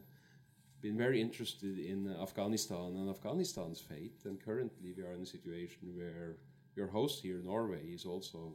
been 0.81 0.97
very 0.97 1.21
interested 1.21 1.79
in 1.79 2.13
Afghanistan 2.21 2.95
and 2.97 3.09
Afghanistan's 3.09 3.79
fate, 3.79 4.21
and 4.25 4.43
currently 4.43 4.93
we 4.95 5.03
are 5.03 5.13
in 5.13 5.21
a 5.21 5.25
situation 5.25 5.95
where 5.95 6.37
your 6.75 6.87
host 6.87 7.21
here, 7.21 7.41
Norway, 7.43 7.83
is 7.87 8.05
also 8.05 8.53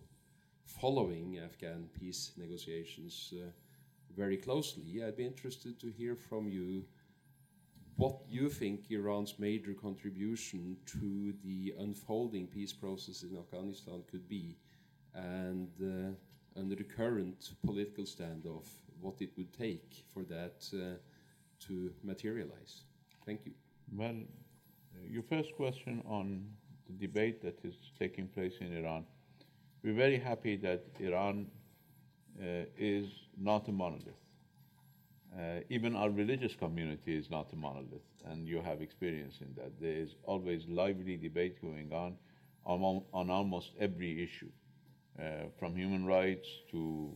following 0.65 1.39
Afghan 1.39 1.89
peace 1.99 2.33
negotiations 2.37 3.33
uh, 3.37 3.51
very 4.17 4.37
closely. 4.37 5.03
I'd 5.03 5.17
be 5.17 5.27
interested 5.27 5.81
to 5.81 5.91
hear 5.91 6.15
from 6.15 6.49
you 6.49 6.85
what 7.97 8.17
you 8.29 8.49
think 8.49 8.91
Iran's 8.91 9.39
major 9.39 9.75
contribution 9.75 10.77
to 10.87 11.33
the 11.45 11.75
unfolding 11.79 12.47
peace 12.47 12.73
process 12.73 13.23
in 13.23 13.37
Afghanistan 13.37 14.03
could 14.11 14.29
be, 14.29 14.57
and 15.15 15.69
uh, 15.83 16.59
under 16.59 16.75
the 16.75 16.85
current 16.85 17.53
political 17.65 18.05
standoff, 18.05 18.67
what 19.01 19.21
it 19.21 19.31
would 19.37 19.53
take 19.53 20.05
for 20.13 20.25
that 20.25 20.65
uh, 20.75 20.97
to 21.67 21.93
materialize. 22.03 22.83
Thank 23.27 23.47
you. 23.47 23.53
Well, 23.95 24.17
uh, 24.17 25.07
your 25.09 25.23
first 25.23 25.55
question 25.57 26.03
on 26.07 26.47
the 26.87 27.07
debate 27.07 27.43
that 27.43 27.59
is 27.65 27.75
taking 27.99 28.27
place 28.29 28.55
in 28.61 28.77
Iran, 28.77 29.05
we're 29.83 29.95
very 29.95 30.19
happy 30.19 30.57
that 30.57 30.85
Iran 31.01 31.47
uh, 32.41 32.65
is 32.79 33.07
not 33.37 33.69
a 33.69 33.73
monolith. 33.73 34.22
Uh, 35.39 35.61
even 35.71 35.97
our 35.97 36.11
religious 36.11 36.55
community 36.55 37.17
is 37.17 37.31
not 37.31 37.53
a 37.53 37.57
monolith, 37.57 38.03
and 38.27 38.47
you 38.47 38.61
have 38.61 38.83
experience 38.83 39.37
in 39.41 39.55
that. 39.57 39.73
There 39.81 39.95
is 39.95 40.15
always 40.25 40.67
lively 40.69 41.17
debate 41.17 41.61
going 41.63 41.93
on 41.93 42.17
on, 42.65 43.03
on 43.13 43.31
almost 43.31 43.71
every 43.81 44.23
issue, 44.23 44.51
uh, 45.19 45.49
from 45.59 45.75
human 45.75 46.05
rights 46.05 46.49
to 46.71 47.13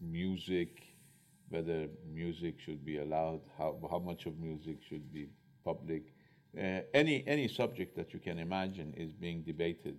music, 0.00 0.82
whether 1.48 1.88
music 2.12 2.54
should 2.64 2.84
be 2.84 2.98
allowed, 2.98 3.40
how, 3.58 3.76
how 3.90 3.98
much 3.98 4.26
of 4.26 4.38
music 4.38 4.78
should 4.88 5.12
be 5.12 5.28
public. 5.64 6.12
Uh, 6.56 6.80
any, 6.94 7.24
any 7.26 7.48
subject 7.48 7.96
that 7.96 8.14
you 8.14 8.20
can 8.20 8.38
imagine 8.38 8.94
is 8.96 9.12
being 9.12 9.42
debated 9.42 9.96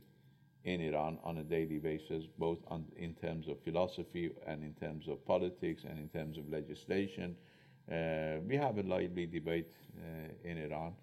in 0.68 0.82
Iran 0.82 1.18
on 1.24 1.38
a 1.38 1.43
daily 1.43 1.80
basis, 1.80 2.26
both 2.38 2.59
on, 2.68 2.86
in 2.97 3.13
terms 3.13 3.47
of 3.47 3.57
philosophy 3.63 4.32
and 4.45 4.63
in 4.63 4.74
terms 4.74 5.07
of 5.07 5.26
politics 5.26 5.84
and 5.89 5.97
in 5.97 6.09
terms 6.09 6.38
of 6.38 6.49
legislation. 6.49 7.36
Uh, 7.89 8.41
we 8.45 8.57
have 8.57 8.78
a 8.78 8.84
lively 8.84 9.26
debate 9.26 9.72
uh, 9.97 10.49
in 10.49 10.57
Iran. 10.57 10.93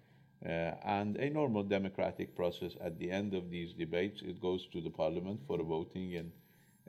Uh, 0.45 0.75
and 0.85 1.17
a 1.17 1.29
normal 1.31 1.63
democratic 1.63 2.35
process 2.35 2.73
at 2.79 2.99
the 2.99 3.09
end 3.09 3.33
of 3.33 3.49
these 3.49 3.73
debates, 3.73 4.21
it 4.21 4.39
goes 4.39 4.67
to 4.67 4.81
the 4.81 4.89
parliament 4.91 5.39
for 5.47 5.59
a 5.59 5.63
voting 5.63 6.15
and 6.15 6.31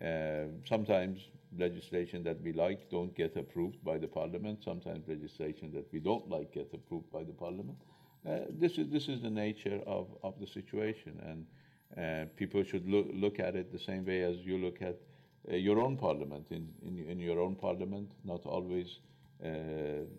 uh, 0.03 0.53
sometimes 0.69 1.29
legislation 1.57 2.23
that 2.23 2.39
we 2.43 2.53
like 2.53 2.91
don't 2.91 3.15
get 3.17 3.35
approved 3.37 3.83
by 3.83 3.97
the 3.97 4.09
parliament. 4.09 4.63
Sometimes 4.63 5.09
legislation 5.09 5.73
that 5.73 5.91
we 5.93 6.01
don't 6.01 6.29
like 6.29 6.53
get 6.53 6.71
approved 6.75 7.11
by 7.11 7.25
the 7.25 7.33
parliament. 7.33 7.79
Uh, 8.29 8.41
this 8.51 8.77
is 8.77 8.91
this 8.91 9.09
is 9.09 9.23
the 9.23 9.31
nature 9.31 9.81
of, 9.87 10.09
of 10.23 10.35
the 10.41 10.47
situation, 10.47 11.19
and 11.25 11.47
uh, 11.97 12.25
people 12.37 12.63
should 12.65 12.89
look 12.89 13.07
look 13.13 13.41
at 13.41 13.57
it 13.57 13.73
the 13.73 13.79
same 13.79 14.05
way 14.05 14.23
as 14.23 14.37
you 14.45 14.59
look 14.59 14.83
at 14.83 14.97
uh, 15.51 15.57
your 15.57 15.81
own 15.81 15.97
parliament. 15.97 16.47
In, 16.51 16.69
in 16.83 17.11
in 17.11 17.21
your 17.21 17.41
own 17.41 17.55
parliament, 17.55 18.11
not 18.25 18.45
always 18.47 18.99
uh, 19.45 19.49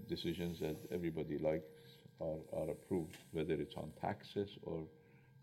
decisions 0.07 0.59
that 0.59 0.77
everybody 0.91 1.37
likes 1.39 1.69
are, 2.21 2.39
are 2.53 2.69
approved, 2.69 3.17
whether 3.31 3.53
it's 3.53 3.75
on 3.75 3.91
taxes 4.01 4.49
or 4.63 4.83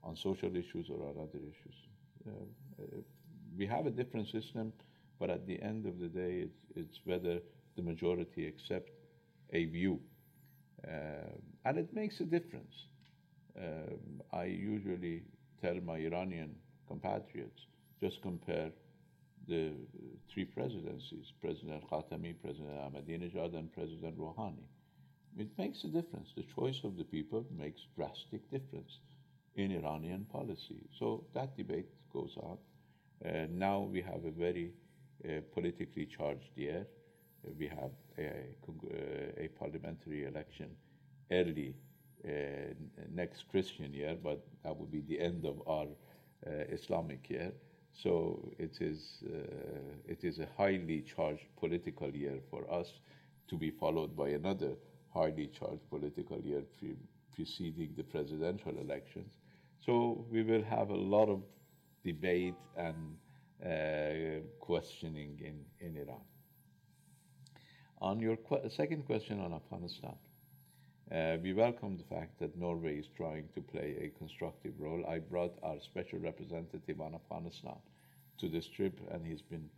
on 0.02 0.16
social 0.16 0.54
issues 0.56 0.90
or 0.90 1.02
on 1.08 1.14
other 1.18 1.38
issues. 1.38 1.76
Uh, 2.26 2.30
uh, 2.82 2.86
we 3.56 3.66
have 3.66 3.86
a 3.86 3.90
different 3.90 4.28
system, 4.28 4.72
but 5.18 5.30
at 5.30 5.46
the 5.46 5.60
end 5.62 5.86
of 5.86 5.98
the 5.98 6.08
day, 6.08 6.44
it's, 6.46 6.58
it's 6.74 7.00
whether 7.04 7.38
the 7.76 7.82
majority 7.82 8.46
accept 8.46 8.90
a 9.52 9.64
view. 9.66 10.00
And 11.64 11.78
it 11.78 11.94
makes 11.94 12.20
a 12.20 12.24
difference. 12.24 12.74
Um, 13.56 14.20
I 14.32 14.44
usually 14.44 15.22
tell 15.64 15.80
my 15.80 15.96
Iranian 15.96 16.54
compatriots 16.86 17.60
just 18.00 18.20
compare 18.20 18.70
the 19.48 19.72
three 20.32 20.44
presidencies 20.44 21.26
President 21.40 21.82
Khatami, 21.90 22.34
President 22.42 22.76
Ahmadinejad, 22.86 23.56
and 23.56 23.72
President 23.72 24.18
Rouhani. 24.18 24.66
It 25.38 25.48
makes 25.58 25.82
a 25.84 25.88
difference. 25.88 26.28
The 26.36 26.44
choice 26.54 26.80
of 26.84 26.96
the 26.96 27.04
people 27.04 27.44
makes 27.58 27.80
drastic 27.96 28.42
difference 28.50 28.92
in 29.56 29.72
Iranian 29.72 30.26
policy. 30.30 30.80
So 30.98 31.24
that 31.34 31.56
debate 31.56 31.88
goes 32.12 32.34
on. 32.36 32.58
Uh, 33.24 33.46
now 33.50 33.80
we 33.80 34.02
have 34.02 34.24
a 34.24 34.30
very 34.30 34.72
uh, 35.24 35.40
politically 35.54 36.06
charged 36.16 36.50
year. 36.56 36.86
Uh, 37.46 37.50
we 37.58 37.66
have 37.68 37.92
a, 38.18 39.44
a 39.44 39.48
parliamentary 39.58 40.24
election 40.26 40.70
early 41.30 41.74
next 43.12 43.48
Christian 43.50 43.92
year, 43.92 44.16
but 44.22 44.44
that 44.62 44.76
will 44.78 44.86
be 44.86 45.00
the 45.00 45.20
end 45.20 45.44
of 45.44 45.60
our 45.66 45.86
uh, 46.46 46.50
Islamic 46.68 47.28
year. 47.30 47.52
So 47.92 48.52
it 48.58 48.80
is, 48.80 49.22
it 50.06 50.24
is 50.24 50.38
a 50.40 50.48
highly 50.56 51.02
charged 51.02 51.44
political 51.56 52.10
year 52.10 52.40
for 52.50 52.70
us 52.72 52.88
to 53.48 53.56
be 53.56 53.70
followed 53.70 54.16
by 54.16 54.30
another 54.30 54.72
highly 55.12 55.46
charged 55.46 55.88
political 55.90 56.40
year 56.40 56.62
pre- 56.78 56.96
preceding 57.34 57.94
the 57.96 58.02
presidential 58.02 58.76
elections. 58.78 59.32
So 59.84 60.26
we 60.30 60.42
will 60.42 60.62
have 60.62 60.90
a 60.90 60.96
lot 60.96 61.28
of 61.28 61.42
debate 62.04 62.56
and 62.76 63.16
uh, 63.64 64.40
questioning 64.60 65.40
in, 65.40 65.64
in 65.86 65.96
Iran. 65.96 66.20
On 68.00 68.18
your 68.20 68.36
que- 68.36 68.68
second 68.70 69.04
question 69.06 69.40
on 69.40 69.52
Afghanistan, 69.52 70.16
uh, 71.12 71.36
we 71.42 71.52
welcome 71.52 71.96
the 71.96 72.14
fact 72.14 72.38
that 72.40 72.56
Norway 72.56 72.96
is 72.98 73.08
trying 73.16 73.48
to 73.54 73.60
play 73.60 73.96
a 74.00 74.18
constructive 74.18 74.72
role. 74.78 75.04
I 75.06 75.18
brought 75.18 75.58
our 75.62 75.76
special 75.80 76.18
representative 76.18 77.00
on 77.00 77.14
Afghanistan 77.14 77.76
to 78.38 78.48
this 78.48 78.66
trip, 78.66 78.98
and 79.10 79.24
he's 79.26 79.42
been 79.42 79.68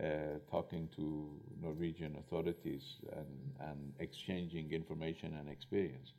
uh, 0.00 0.38
talking 0.50 0.88
to 0.96 1.28
Norwegian 1.60 2.16
authorities 2.16 2.82
and, 3.12 3.68
and 3.68 3.92
exchanging 3.98 4.72
information 4.72 5.36
and 5.38 5.48
experience. 5.48 6.12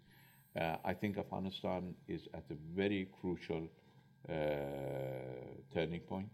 Uh, 0.60 0.76
I 0.84 0.94
think 0.94 1.18
Afghanistan 1.18 1.94
is 2.08 2.28
at 2.34 2.44
a 2.50 2.56
very 2.76 3.08
crucial 3.22 3.68
uh, 4.30 4.34
turning 5.74 6.02
point. 6.02 6.30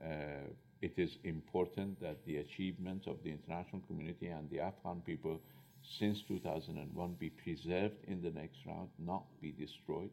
Uh, 0.00 0.46
it 0.80 0.92
is 0.96 1.18
important 1.24 2.00
that 2.00 2.24
the 2.24 2.36
achievements 2.36 3.08
of 3.08 3.16
the 3.24 3.30
international 3.30 3.82
community 3.88 4.28
and 4.28 4.48
the 4.48 4.60
Afghan 4.60 5.00
people 5.04 5.40
since 5.82 6.22
2001 6.22 7.14
be 7.18 7.30
preserved 7.30 7.96
in 8.06 8.22
the 8.22 8.30
next 8.30 8.58
round, 8.66 8.88
not 8.98 9.24
be 9.40 9.52
destroyed. 9.52 10.10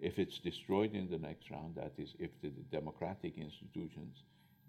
If 0.00 0.18
it's 0.18 0.38
destroyed 0.38 0.94
in 0.94 1.10
the 1.10 1.18
next 1.18 1.50
round, 1.50 1.74
that 1.76 1.92
is, 1.98 2.14
if 2.18 2.30
the 2.40 2.50
democratic 2.72 3.36
institutions 3.36 4.16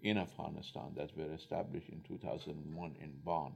in 0.02 0.18
Afghanistan 0.18 0.92
that 0.96 1.16
were 1.16 1.32
established 1.32 1.88
in 1.88 2.02
2001 2.06 2.96
in 3.00 3.12
Bonn 3.24 3.52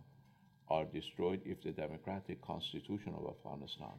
are 0.69 0.85
destroyed, 0.85 1.41
if 1.45 1.63
the 1.63 1.73
democratic 1.73 2.41
constitution 2.41 3.15
of 3.15 3.29
Afghanistan 3.29 3.99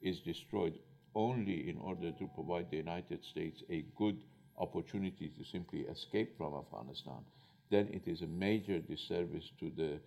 is 0.00 0.20
destroyed 0.20 0.78
only 1.14 1.68
in 1.68 1.78
order 1.78 2.12
to 2.12 2.30
provide 2.34 2.70
the 2.70 2.76
United 2.76 3.24
States 3.24 3.62
a 3.70 3.84
good 3.96 4.16
opportunity 4.58 5.28
to 5.28 5.44
simply 5.44 5.80
escape 5.80 6.36
from 6.36 6.54
Afghanistan, 6.54 7.24
then 7.70 7.88
it 7.92 8.06
is 8.06 8.22
a 8.22 8.26
major 8.26 8.78
disservice 8.78 9.50
to 9.60 9.70
the 9.76 9.98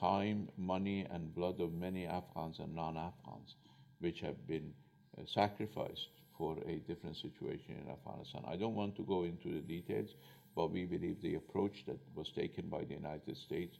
time, 0.00 0.48
money, 0.56 1.06
and 1.10 1.34
blood 1.34 1.60
of 1.60 1.72
many 1.72 2.06
Afghans 2.06 2.58
and 2.58 2.74
non 2.74 2.96
Afghans, 2.96 3.54
which 4.00 4.20
have 4.20 4.46
been 4.46 4.72
uh, 5.16 5.22
sacrificed 5.34 6.08
for 6.36 6.56
a 6.66 6.76
different 6.86 7.16
situation 7.16 7.76
in 7.82 7.90
Afghanistan. 7.90 8.42
I 8.46 8.56
don't 8.56 8.74
want 8.74 8.96
to 8.96 9.02
go 9.02 9.24
into 9.24 9.48
the 9.52 9.60
details, 9.60 10.10
but 10.54 10.70
we 10.70 10.84
believe 10.84 11.20
the 11.22 11.34
approach 11.34 11.84
that 11.86 11.98
was 12.14 12.30
taken 12.36 12.68
by 12.68 12.84
the 12.84 12.94
United 12.94 13.36
States 13.46 13.76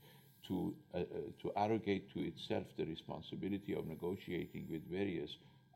to, 0.49 0.75
uh, 0.95 0.99
uh, 0.99 1.03
to 1.43 1.53
arrogate 1.57 2.13
to 2.15 2.21
itself 2.21 2.65
the 2.77 2.85
responsibility 2.85 3.75
of 3.75 3.87
negotiating 3.87 4.67
with 4.71 4.83
various 4.91 5.31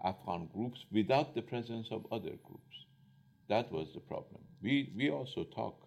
Afghan 0.05 0.49
groups 0.55 0.81
without 0.93 1.35
the 1.35 1.43
presence 1.43 1.87
of 1.91 2.05
other 2.11 2.35
groups. 2.45 2.77
That 3.49 3.71
was 3.71 3.89
the 3.95 4.01
problem. 4.01 4.41
We, 4.63 4.93
we 4.97 5.11
also 5.11 5.45
talk 5.55 5.87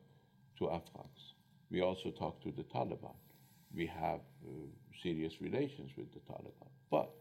to 0.59 0.69
Afghans. 0.69 1.33
We 1.71 1.81
also 1.81 2.11
talk 2.11 2.41
to 2.43 2.51
the 2.51 2.63
Taliban. 2.63 3.15
We 3.75 3.87
have 3.87 4.21
uh, 4.45 4.51
serious 5.03 5.33
relations 5.41 5.91
with 5.97 6.13
the 6.13 6.19
Taliban. 6.31 6.69
But 6.89 7.13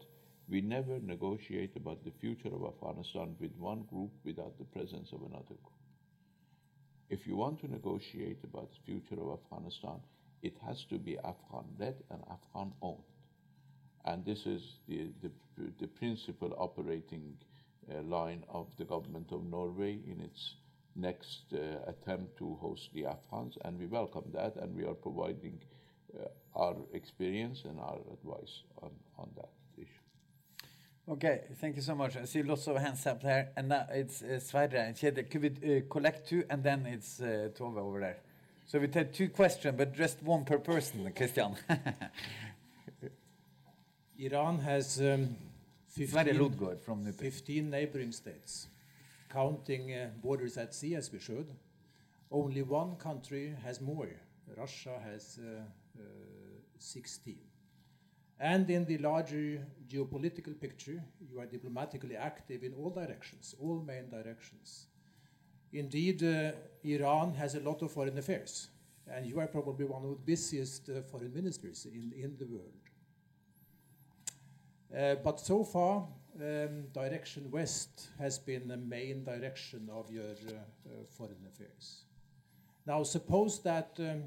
we 0.47 0.61
never 0.61 0.99
negotiate 0.99 1.75
about 1.75 2.03
the 2.03 2.11
future 2.21 2.53
of 2.53 2.63
Afghanistan 2.63 3.35
with 3.39 3.51
one 3.57 3.83
group 3.83 4.11
without 4.23 4.57
the 4.57 4.65
presence 4.65 5.09
of 5.11 5.21
another 5.21 5.55
group. 5.63 5.75
If 7.09 7.27
you 7.27 7.35
want 7.35 7.59
to 7.61 7.71
negotiate 7.71 8.43
about 8.43 8.69
the 8.71 8.79
future 8.85 9.21
of 9.21 9.39
Afghanistan, 9.39 9.99
it 10.41 10.55
has 10.65 10.83
to 10.89 10.97
be 10.97 11.17
Afghan 11.17 11.65
led 11.79 11.95
and 12.11 12.21
Afghan 12.29 12.71
owned. 12.81 13.03
And 14.05 14.23
this 14.23 14.45
is 14.45 14.61
the, 14.87 15.09
the, 15.21 15.31
the 15.79 15.87
principal 15.87 16.53
operating 16.57 17.33
uh, 17.91 18.01
line 18.03 18.43
of 18.49 18.67
the 18.77 18.85
government 18.85 19.31
of 19.31 19.43
Norway 19.43 19.99
in 20.07 20.21
its 20.21 20.55
next 20.95 21.41
uh, 21.53 21.89
attempt 21.89 22.37
to 22.37 22.55
host 22.61 22.89
the 22.93 23.05
Afghans. 23.05 23.57
And 23.65 23.79
we 23.79 23.87
welcome 23.87 24.25
that, 24.33 24.55
and 24.57 24.75
we 24.75 24.85
are 24.85 24.93
providing 24.93 25.59
our 26.55 26.75
experience 26.93 27.63
and 27.65 27.79
our 27.79 27.99
advice 28.13 28.61
on, 28.81 28.91
on 29.17 29.29
that 29.35 29.49
issue. 29.77 29.87
Okay, 31.07 31.41
thank 31.59 31.75
you 31.75 31.81
so 31.81 31.95
much. 31.95 32.15
I 32.17 32.25
see 32.25 32.43
lots 32.43 32.67
of 32.67 32.77
hands 32.77 33.05
up 33.05 33.21
there, 33.21 33.49
and 33.55 33.69
now 33.69 33.85
it's 33.91 34.21
uh, 34.21 34.39
Sverre 34.39 34.75
and 34.75 34.95
Kjetil. 34.95 35.29
Could 35.29 35.41
we 35.41 35.77
uh, 35.77 35.81
collect 35.89 36.27
two, 36.29 36.43
and 36.49 36.63
then 36.63 36.85
it's 36.85 37.21
uh, 37.21 37.49
Tove 37.57 37.77
over 37.77 37.99
there. 37.99 38.17
So 38.67 38.79
we 38.79 38.87
take 38.87 39.13
two 39.13 39.29
questions, 39.29 39.75
but 39.77 39.93
just 39.93 40.23
one 40.23 40.43
per 40.45 40.57
person, 40.57 41.11
Christian. 41.15 41.55
Iran 44.17 44.59
has 44.59 44.99
um, 45.01 45.35
15, 45.89 46.77
from 46.83 47.05
15 47.05 47.69
neighboring 47.69 48.11
states, 48.11 48.67
counting 49.31 49.93
uh, 49.93 50.09
borders 50.23 50.57
at 50.57 50.73
sea 50.73 50.95
as 50.95 51.11
we 51.11 51.19
should. 51.19 51.47
Only 52.31 52.63
one 52.63 52.95
country 52.95 53.53
has 53.63 53.79
more. 53.79 54.09
Russia 54.57 54.99
has 55.03 55.39
uh, 55.41 55.47
uh, 55.47 55.61
16. 56.79 57.37
And 58.39 58.69
in 58.69 58.85
the 58.85 58.97
larger 58.97 59.65
geopolitical 59.87 60.59
picture, 60.59 61.01
you 61.31 61.39
are 61.39 61.45
diplomatically 61.45 62.15
active 62.15 62.63
in 62.63 62.73
all 62.73 62.89
directions, 62.89 63.55
all 63.59 63.81
main 63.81 64.09
directions. 64.09 64.87
Indeed, 65.71 66.23
uh, 66.23 66.51
Iran 66.83 67.33
has 67.35 67.55
a 67.55 67.59
lot 67.59 67.81
of 67.81 67.91
foreign 67.91 68.17
affairs, 68.17 68.69
and 69.07 69.25
you 69.25 69.39
are 69.39 69.47
probably 69.47 69.85
one 69.85 70.03
of 70.03 70.09
the 70.09 70.25
busiest 70.25 70.89
uh, 70.89 71.01
foreign 71.01 71.33
ministers 71.33 71.85
in, 71.85 72.11
in 72.15 72.35
the 72.37 72.45
world. 72.45 72.73
Uh, 74.95 75.15
but 75.15 75.39
so 75.39 75.63
far, 75.63 76.07
um, 76.39 76.83
direction 76.93 77.49
west 77.51 78.09
has 78.19 78.37
been 78.37 78.67
the 78.67 78.77
main 78.77 79.23
direction 79.23 79.89
of 79.91 80.11
your 80.11 80.23
uh, 80.23 80.53
uh, 80.53 80.91
foreign 81.09 81.45
affairs. 81.47 82.03
Now, 82.85 83.03
suppose 83.03 83.61
that 83.63 83.95
um, 83.99 84.25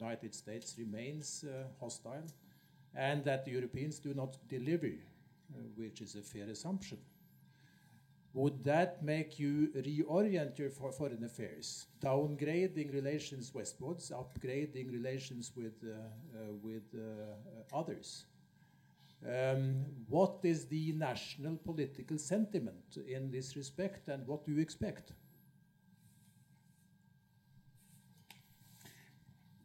United 0.00 0.34
States 0.34 0.74
remains 0.78 1.44
uh, 1.44 1.64
hostile 1.80 2.26
and 2.94 3.24
that 3.24 3.44
the 3.44 3.50
Europeans 3.50 3.98
do 3.98 4.14
not 4.14 4.36
deliver, 4.48 4.86
uh, 4.86 5.58
which 5.76 6.00
is 6.00 6.14
a 6.14 6.22
fair 6.22 6.46
assumption. 6.48 6.98
Would 8.34 8.64
that 8.64 9.02
make 9.02 9.38
you 9.38 9.68
reorient 9.76 10.58
your 10.58 10.70
for 10.70 10.90
foreign 10.90 11.22
affairs, 11.24 11.86
downgrading 12.00 12.92
relations 12.92 13.52
westwards, 13.54 14.10
upgrading 14.10 14.90
relations 14.90 15.52
with, 15.54 15.74
uh, 15.84 15.90
uh, 15.90 16.52
with 16.62 16.82
uh, 16.94 17.76
others? 17.76 18.24
Um, 19.24 19.84
what 20.08 20.38
is 20.42 20.64
the 20.64 20.92
national 20.92 21.56
political 21.56 22.18
sentiment 22.18 22.96
in 23.06 23.30
this 23.30 23.54
respect, 23.54 24.08
and 24.08 24.26
what 24.26 24.46
do 24.46 24.52
you 24.52 24.60
expect? 24.60 25.12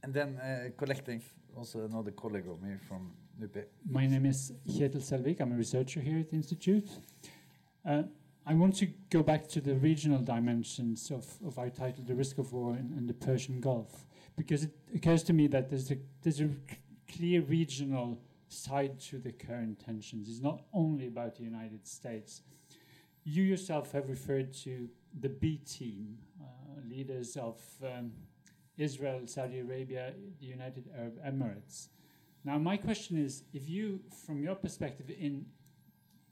And 0.03 0.13
then 0.13 0.37
uh, 0.37 0.69
collecting, 0.77 1.21
also 1.55 1.85
another 1.85 2.11
colleague 2.11 2.47
of 2.47 2.61
me 2.61 2.75
from 2.87 3.11
NUPI. 3.41 3.65
My 3.89 4.05
name 4.07 4.25
is 4.25 4.53
Kjetil 4.67 5.01
Selvik. 5.01 5.41
I'm 5.41 5.51
a 5.51 5.55
researcher 5.55 5.99
here 5.99 6.19
at 6.19 6.29
the 6.29 6.35
Institute. 6.35 6.87
Uh, 7.85 8.03
I 8.45 8.53
want 8.53 8.75
to 8.77 8.85
go 9.09 9.23
back 9.23 9.47
to 9.49 9.61
the 9.61 9.75
regional 9.75 10.19
dimensions 10.19 11.11
of, 11.11 11.25
of 11.45 11.57
our 11.57 11.69
title, 11.69 12.03
The 12.05 12.15
Risk 12.15 12.37
of 12.37 12.53
War 12.53 12.75
in, 12.75 12.93
in 12.97 13.07
the 13.07 13.13
Persian 13.13 13.59
Gulf, 13.59 14.05
because 14.37 14.63
it 14.63 14.71
occurs 14.95 15.23
to 15.23 15.33
me 15.33 15.47
that 15.47 15.69
there's 15.69 15.91
a, 15.91 15.97
there's 16.21 16.39
a 16.41 16.49
clear 17.11 17.41
regional 17.41 18.17
side 18.47 18.99
to 19.01 19.17
the 19.17 19.31
current 19.31 19.83
tensions. 19.83 20.29
It's 20.29 20.41
not 20.41 20.61
only 20.73 21.07
about 21.07 21.35
the 21.35 21.43
United 21.43 21.85
States. 21.85 22.41
You 23.23 23.43
yourself 23.43 23.91
have 23.91 24.07
referred 24.09 24.53
to 24.63 24.87
the 25.19 25.29
B 25.29 25.57
team, 25.57 26.17
uh, 26.39 26.45
leaders 26.87 27.35
of 27.35 27.59
um, 27.83 28.11
Israel, 28.77 29.21
Saudi 29.25 29.59
Arabia, 29.59 30.13
the 30.39 30.45
United 30.45 30.89
Arab 30.97 31.19
Emirates. 31.25 31.87
Now, 32.43 32.57
my 32.57 32.77
question 32.77 33.17
is 33.17 33.43
if 33.53 33.67
you, 33.67 33.99
from 34.25 34.41
your 34.41 34.55
perspective 34.55 35.09
in, 35.09 35.45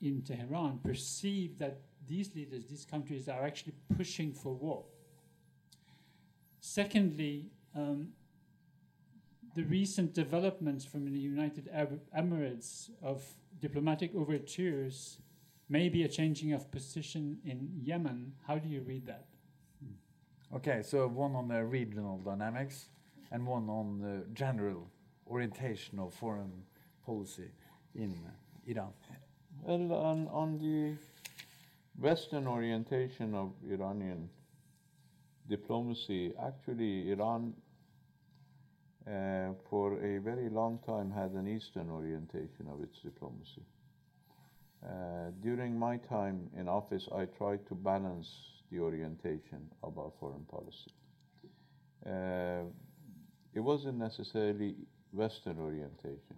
in 0.01 0.21
Tehran, 0.21 0.79
perceive 0.83 1.57
that 1.59 1.81
these 2.07 2.33
leaders, 2.35 2.65
these 2.69 2.85
countries, 2.85 3.27
are 3.27 3.43
actually 3.43 3.73
pushing 3.97 4.31
for 4.33 4.53
war. 4.53 4.85
Secondly, 6.59 7.47
um, 7.75 8.09
the 9.55 9.63
recent 9.63 10.13
developments 10.13 10.85
from 10.85 11.05
the 11.11 11.19
United 11.19 11.69
Arab 11.73 12.01
Emirates 12.17 12.89
of 13.01 13.23
diplomatic 13.59 14.13
overtures, 14.15 15.19
maybe 15.69 16.03
a 16.03 16.07
changing 16.07 16.53
of 16.53 16.69
position 16.71 17.37
in 17.45 17.69
Yemen. 17.81 18.33
How 18.47 18.57
do 18.57 18.69
you 18.69 18.81
read 18.81 19.05
that? 19.07 19.27
Okay, 20.53 20.83
so 20.83 21.07
one 21.07 21.35
on 21.35 21.47
the 21.47 21.63
regional 21.65 22.19
dynamics 22.19 22.85
and 23.31 23.45
one 23.45 23.67
on 23.67 23.99
the 23.99 24.23
general 24.33 24.87
orientation 25.27 25.99
of 25.99 26.13
foreign 26.13 26.63
policy 27.05 27.49
in 27.95 28.15
Iran. 28.67 28.93
Well, 29.63 29.91
on, 29.93 30.27
on 30.27 30.57
the 30.59 30.95
Western 31.99 32.47
orientation 32.47 33.33
of 33.33 33.53
Iranian 33.67 34.29
diplomacy, 35.49 36.33
actually, 36.41 37.11
Iran 37.11 37.53
uh, 39.07 39.53
for 39.69 39.93
a 40.03 40.19
very 40.19 40.49
long 40.49 40.79
time 40.85 41.11
had 41.11 41.31
an 41.31 41.47
Eastern 41.47 41.89
orientation 41.89 42.67
of 42.71 42.81
its 42.83 42.99
diplomacy. 42.99 43.63
Uh, 44.83 45.31
during 45.41 45.77
my 45.77 45.97
time 45.97 46.49
in 46.55 46.67
office, 46.67 47.07
I 47.13 47.25
tried 47.25 47.65
to 47.67 47.75
balance 47.75 48.54
the 48.71 48.79
orientation 48.79 49.69
of 49.83 49.97
our 49.97 50.11
foreign 50.19 50.45
policy. 50.45 50.91
Uh, 52.05 52.63
it 53.53 53.59
wasn't 53.59 53.97
necessarily 53.97 54.75
Western 55.11 55.59
orientation. 55.59 56.35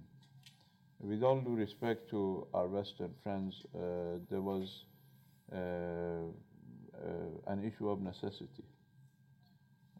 With 0.99 1.23
all 1.23 1.41
due 1.41 1.55
respect 1.55 2.09
to 2.11 2.47
our 2.53 2.67
Western 2.67 3.13
friends, 3.23 3.55
uh, 3.75 4.19
there 4.29 4.41
was 4.41 4.83
uh, 5.51 5.57
uh, 5.57 7.51
an 7.51 7.63
issue 7.63 7.89
of 7.89 8.01
necessity. 8.01 8.65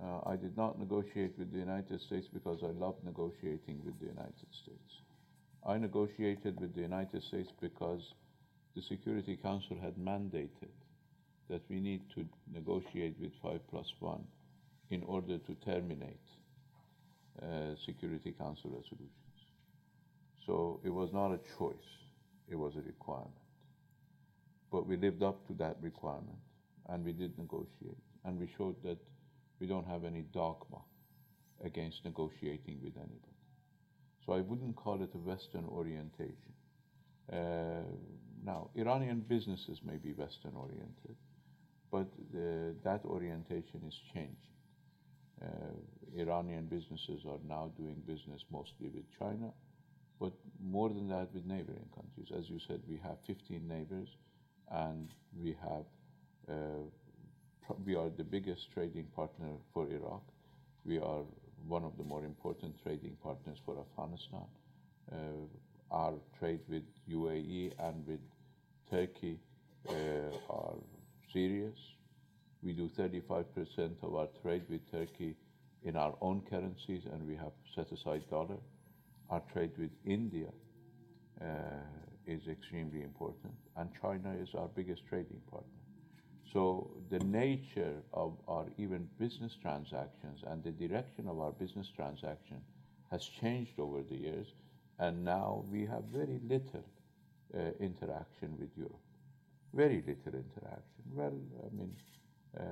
Uh, 0.04 0.20
I 0.26 0.36
did 0.36 0.56
not 0.56 0.80
negotiate 0.80 1.38
with 1.38 1.52
the 1.52 1.60
United 1.60 2.02
States 2.02 2.28
because 2.32 2.60
I 2.64 2.68
loved 2.68 3.04
negotiating 3.04 3.82
with 3.84 4.00
the 4.00 4.08
United 4.08 4.48
States. 4.52 5.02
I 5.66 5.78
negotiated 5.78 6.60
with 6.60 6.76
the 6.76 6.82
United 6.82 7.24
States 7.24 7.50
because 7.60 8.14
the 8.76 8.82
Security 8.84 9.36
Council 9.36 9.78
had 9.82 9.96
mandated 9.98 10.70
that 11.50 11.62
we 11.70 11.80
need 11.80 12.02
to 12.16 12.26
negotiate 12.54 13.16
with 13.20 13.32
5 13.42 13.60
plus 13.70 13.88
1 14.00 14.24
in 14.90 15.04
order 15.04 15.38
to 15.38 15.56
terminate 15.66 16.20
uh, 17.42 17.76
Security 17.86 18.32
Council 18.32 18.70
resolutions. 18.72 19.12
So 20.46 20.80
it 20.84 20.90
was 20.90 21.10
not 21.14 21.32
a 21.32 21.40
choice, 21.58 21.76
it 22.50 22.56
was 22.56 22.76
a 22.76 22.82
requirement. 22.82 23.32
But 24.72 24.88
we 24.88 24.98
lived 24.98 25.24
up 25.24 25.46
to 25.48 25.54
that 25.56 25.78
requirement 25.82 26.40
and 26.90 27.04
we 27.04 27.14
did 27.14 27.38
negotiate. 27.38 27.98
And 28.26 28.40
we 28.40 28.50
showed 28.58 28.76
that 28.84 28.98
we 29.60 29.68
don't 29.68 29.88
have 29.88 30.04
any 30.04 30.22
dogma 30.34 30.80
against 31.64 32.04
negotiating 32.06 32.80
with 32.84 32.96
anybody. 32.96 33.38
So 34.26 34.34
I 34.34 34.42
wouldn't 34.42 34.76
call 34.76 35.02
it 35.02 35.10
a 35.14 35.18
Western 35.18 35.66
orientation. 35.66 36.54
Uh, 37.32 37.84
now, 38.44 38.70
Iranian 38.76 39.22
businesses 39.22 39.80
may 39.84 39.98
be 39.98 40.14
Western 40.14 40.54
oriented, 40.56 41.16
but 41.92 42.08
the, 42.34 42.76
that 42.84 43.02
orientation 43.06 43.82
is 43.88 43.96
changing. 44.14 44.36
Uh, 45.42 45.48
Iranian 46.18 46.66
businesses 46.66 47.22
are 47.28 47.40
now 47.48 47.72
doing 47.78 48.02
business 48.08 48.42
mostly 48.52 48.90
with 48.90 49.06
China, 49.20 49.52
but 50.20 50.34
more 50.64 50.90
than 50.90 51.08
that 51.10 51.34
with 51.34 51.46
neighboring 51.46 51.88
countries. 51.96 52.30
As 52.38 52.50
you 52.50 52.60
said, 52.68 52.82
we 52.90 53.00
have 53.04 53.18
15 53.28 53.68
neighbors, 53.68 54.08
and 54.72 55.10
we 55.40 55.56
have 55.62 55.86
uh, 56.50 56.84
we 57.86 57.96
are 57.96 58.10
the 58.10 58.24
biggest 58.24 58.72
trading 58.74 59.06
partner 59.16 59.50
for 59.74 59.88
Iraq. 59.92 60.24
We 60.86 61.00
are 61.00 61.24
one 61.68 61.84
of 61.84 61.98
the 61.98 62.04
more 62.04 62.24
important 62.24 62.76
trading 62.82 63.18
partners 63.22 63.58
for 63.66 63.78
Afghanistan. 63.80 64.46
Uh, 65.12 65.16
our 65.92 66.14
trade 66.40 66.62
with 66.68 66.84
UAE 67.10 67.74
and 67.80 68.06
with 68.08 68.20
Turkey 68.90 69.40
uh, 69.90 69.94
are 70.50 70.76
serious. 71.34 71.78
We 72.64 72.74
do 72.74 72.90
35% 72.98 74.04
of 74.04 74.16
our 74.16 74.28
trade 74.42 74.64
with 74.70 74.90
Turkey 74.92 75.36
in 75.84 75.96
our 75.96 76.16
own 76.22 76.42
currencies, 76.50 77.04
and 77.12 77.28
we 77.28 77.36
have 77.36 77.52
set 77.76 77.92
aside 77.92 78.24
dollar. 78.30 78.58
Our 79.30 79.42
trade 79.54 79.72
with 79.78 79.92
India 80.06 80.50
uh, 81.42 81.46
is 82.26 82.48
extremely 82.48 83.04
important, 83.04 83.54
and 83.76 83.90
China 84.02 84.34
is 84.42 84.50
our 84.56 84.68
biggest 84.68 85.06
trading 85.08 85.42
partner. 85.52 85.70
So 86.54 86.92
the 87.10 87.20
nature 87.20 88.02
of 88.14 88.34
our 88.48 88.66
even 88.78 89.08
business 89.20 89.56
transactions 89.62 90.40
and 90.48 90.64
the 90.64 90.72
direction 90.72 91.28
of 91.28 91.40
our 91.40 91.52
business 91.52 91.90
transaction 91.96 92.62
has 93.12 93.26
changed 93.26 93.80
over 93.80 94.02
the 94.02 94.16
years, 94.16 94.48
and 95.00 95.24
now 95.24 95.64
we 95.72 95.86
have 95.86 96.04
very 96.06 96.40
little 96.48 96.86
uh, 97.54 97.60
interaction 97.80 98.58
with 98.60 98.70
Europe. 98.76 99.07
Very 99.74 100.04
little 100.08 100.34
interaction. 100.34 101.04
Well, 101.14 101.34
I 101.66 101.76
mean, 101.76 101.96
uh, 102.60 102.64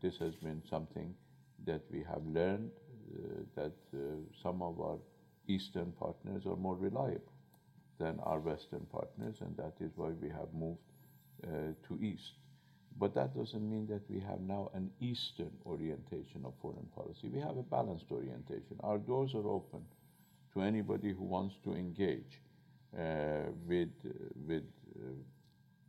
this 0.00 0.16
has 0.18 0.34
been 0.36 0.62
something 0.70 1.14
that 1.66 1.82
we 1.90 2.02
have 2.04 2.24
learned 2.26 2.70
uh, 3.12 3.42
that 3.54 3.72
uh, 3.94 3.98
some 4.42 4.62
of 4.62 4.80
our 4.80 4.98
eastern 5.46 5.92
partners 5.92 6.44
are 6.46 6.56
more 6.56 6.76
reliable 6.76 7.32
than 7.98 8.18
our 8.20 8.38
western 8.40 8.86
partners, 8.92 9.36
and 9.40 9.56
that 9.56 9.74
is 9.80 9.90
why 9.96 10.10
we 10.22 10.28
have 10.28 10.52
moved 10.54 10.78
uh, 11.44 11.48
to 11.88 11.98
east. 12.02 12.32
But 12.98 13.14
that 13.14 13.36
doesn't 13.36 13.68
mean 13.70 13.86
that 13.88 14.02
we 14.10 14.20
have 14.20 14.40
now 14.40 14.70
an 14.74 14.90
Eastern 15.00 15.52
orientation 15.66 16.44
of 16.44 16.54
foreign 16.60 16.88
policy. 16.94 17.28
We 17.28 17.40
have 17.40 17.56
a 17.56 17.62
balanced 17.62 18.06
orientation. 18.10 18.76
Our 18.82 18.98
doors 18.98 19.34
are 19.34 19.46
open 19.46 19.82
to 20.54 20.62
anybody 20.62 21.12
who 21.12 21.24
wants 21.24 21.54
to 21.64 21.74
engage 21.74 22.40
uh, 22.98 23.50
with, 23.66 23.90
with, 24.46 24.64
uh, 24.96 25.10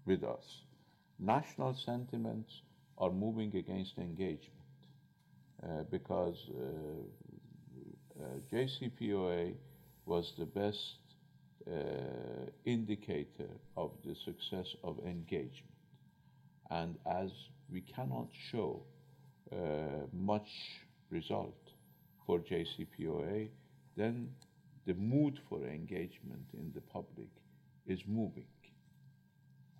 with 0.05 0.23
us. 0.23 0.63
National 1.19 1.73
sentiments 1.73 2.61
are 2.97 3.11
moving 3.11 3.55
against 3.55 3.97
engagement 3.97 4.59
uh, 5.63 5.83
because 5.91 6.37
uh, 6.49 8.23
uh, 8.23 8.25
JCPOA 8.51 9.53
was 10.05 10.33
the 10.37 10.45
best 10.45 10.95
indicator 12.65 13.49
of 13.77 13.91
the 14.03 14.15
success 14.25 14.75
of 14.83 14.97
engagement. 15.05 15.75
And 16.71 16.95
as 17.05 17.29
we 17.71 17.81
cannot 17.81 18.27
show 18.51 18.81
uh, 19.51 19.55
much 20.11 20.49
result 21.11 21.59
for 22.25 22.39
JCPOA, 22.39 23.49
then 23.95 24.29
the 24.87 24.93
mood 24.95 25.39
for 25.47 25.63
engagement 25.65 26.45
in 26.53 26.71
the 26.73 26.81
public 26.81 27.29
is 27.85 27.99
moving 28.07 28.47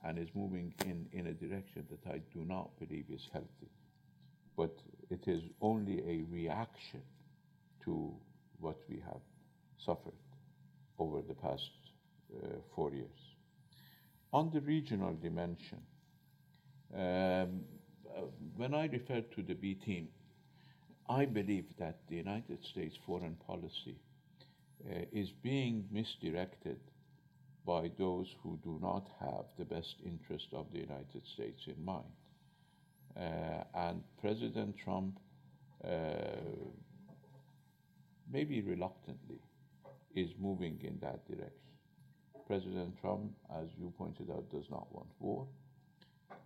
and 0.03 0.17
is 0.17 0.29
moving 0.33 0.73
in, 0.85 1.07
in 1.11 1.27
a 1.27 1.33
direction 1.33 1.85
that 1.89 2.11
I 2.11 2.21
do 2.33 2.45
not 2.45 2.69
believe 2.79 3.05
is 3.09 3.27
healthy. 3.31 3.69
But 4.55 4.77
it 5.09 5.27
is 5.27 5.41
only 5.61 5.99
a 5.99 6.23
reaction 6.31 7.01
to 7.85 8.13
what 8.59 8.77
we 8.89 9.01
have 9.05 9.21
suffered 9.85 10.13
over 10.97 11.21
the 11.21 11.33
past 11.33 11.69
uh, 12.35 12.47
four 12.75 12.91
years. 12.91 13.07
On 14.31 14.51
the 14.53 14.61
regional 14.61 15.15
dimension, 15.15 15.81
um, 16.93 16.99
uh, 16.99 18.21
when 18.55 18.73
I 18.73 18.85
refer 18.87 19.21
to 19.21 19.41
the 19.41 19.53
B 19.53 19.75
team, 19.75 20.09
I 21.09 21.25
believe 21.25 21.65
that 21.79 21.99
the 22.07 22.17
United 22.17 22.63
States 22.63 22.95
foreign 23.05 23.35
policy 23.47 23.95
uh, 24.87 25.05
is 25.11 25.29
being 25.41 25.85
misdirected 25.91 26.79
by 27.69 27.91
those 27.99 28.25
who 28.41 28.57
do 28.63 28.79
not 28.81 29.05
have 29.19 29.45
the 29.59 29.65
best 29.75 29.97
interest 30.03 30.47
of 30.53 30.65
the 30.73 30.79
United 30.79 31.21
States 31.35 31.61
in 31.67 31.85
mind. 31.85 32.15
Uh, 33.15 33.63
and 33.75 34.01
President 34.19 34.75
Trump, 34.83 35.19
uh, 35.85 35.89
maybe 38.33 38.61
reluctantly, 38.61 39.39
is 40.15 40.29
moving 40.39 40.79
in 40.81 40.97
that 40.99 41.19
direction. 41.27 41.73
President 42.47 42.99
Trump, 43.01 43.29
as 43.61 43.67
you 43.77 43.93
pointed 43.99 44.31
out, 44.31 44.49
does 44.49 44.67
not 44.71 44.87
want 44.91 45.09
war. 45.19 45.45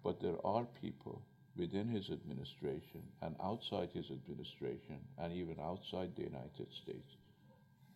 But 0.03 0.19
there 0.21 0.41
are 0.43 0.65
people 0.81 1.21
within 1.55 1.87
his 1.87 2.09
administration 2.09 3.01
and 3.21 3.33
outside 3.41 3.87
his 3.93 4.07
administration 4.11 4.99
and 5.17 5.31
even 5.31 5.55
outside 5.61 6.11
the 6.17 6.23
United 6.23 6.67
States 6.83 7.11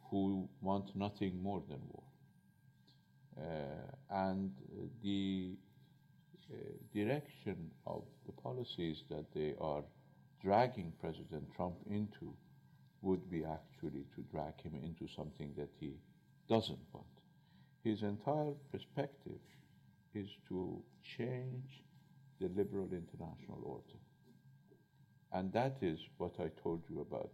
who 0.10 0.48
want 0.62 0.96
nothing 0.96 1.44
more 1.44 1.62
than 1.68 1.82
war. 1.92 2.07
Uh, 3.40 3.44
and 4.10 4.52
the 5.04 5.56
uh, 6.52 6.56
direction 6.94 7.72
of 7.86 8.04
the 8.26 8.32
policies 8.32 9.04
that 9.10 9.26
they 9.34 9.54
are 9.62 9.84
dragging 10.42 10.92
President 11.00 11.44
Trump 11.56 11.76
into 11.90 12.34
would 13.02 13.30
be 13.30 13.44
actually 13.44 14.06
to 14.16 14.22
drag 14.32 14.60
him 14.62 14.74
into 14.84 15.08
something 15.14 15.54
that 15.58 15.70
he 15.80 15.94
doesn't 16.50 16.80
want. 16.94 17.06
His 17.84 18.02
entire 18.02 18.54
perspective 18.72 19.40
is 20.14 20.30
to 20.50 20.82
change 21.18 21.84
the 22.40 22.50
liberal 22.50 22.90
international 22.92 23.62
order. 23.64 24.00
And 25.34 25.52
that 25.54 25.78
is 25.82 26.00
what 26.18 26.34
I 26.40 26.50
told 26.62 26.84
you 26.90 27.02
about 27.02 27.34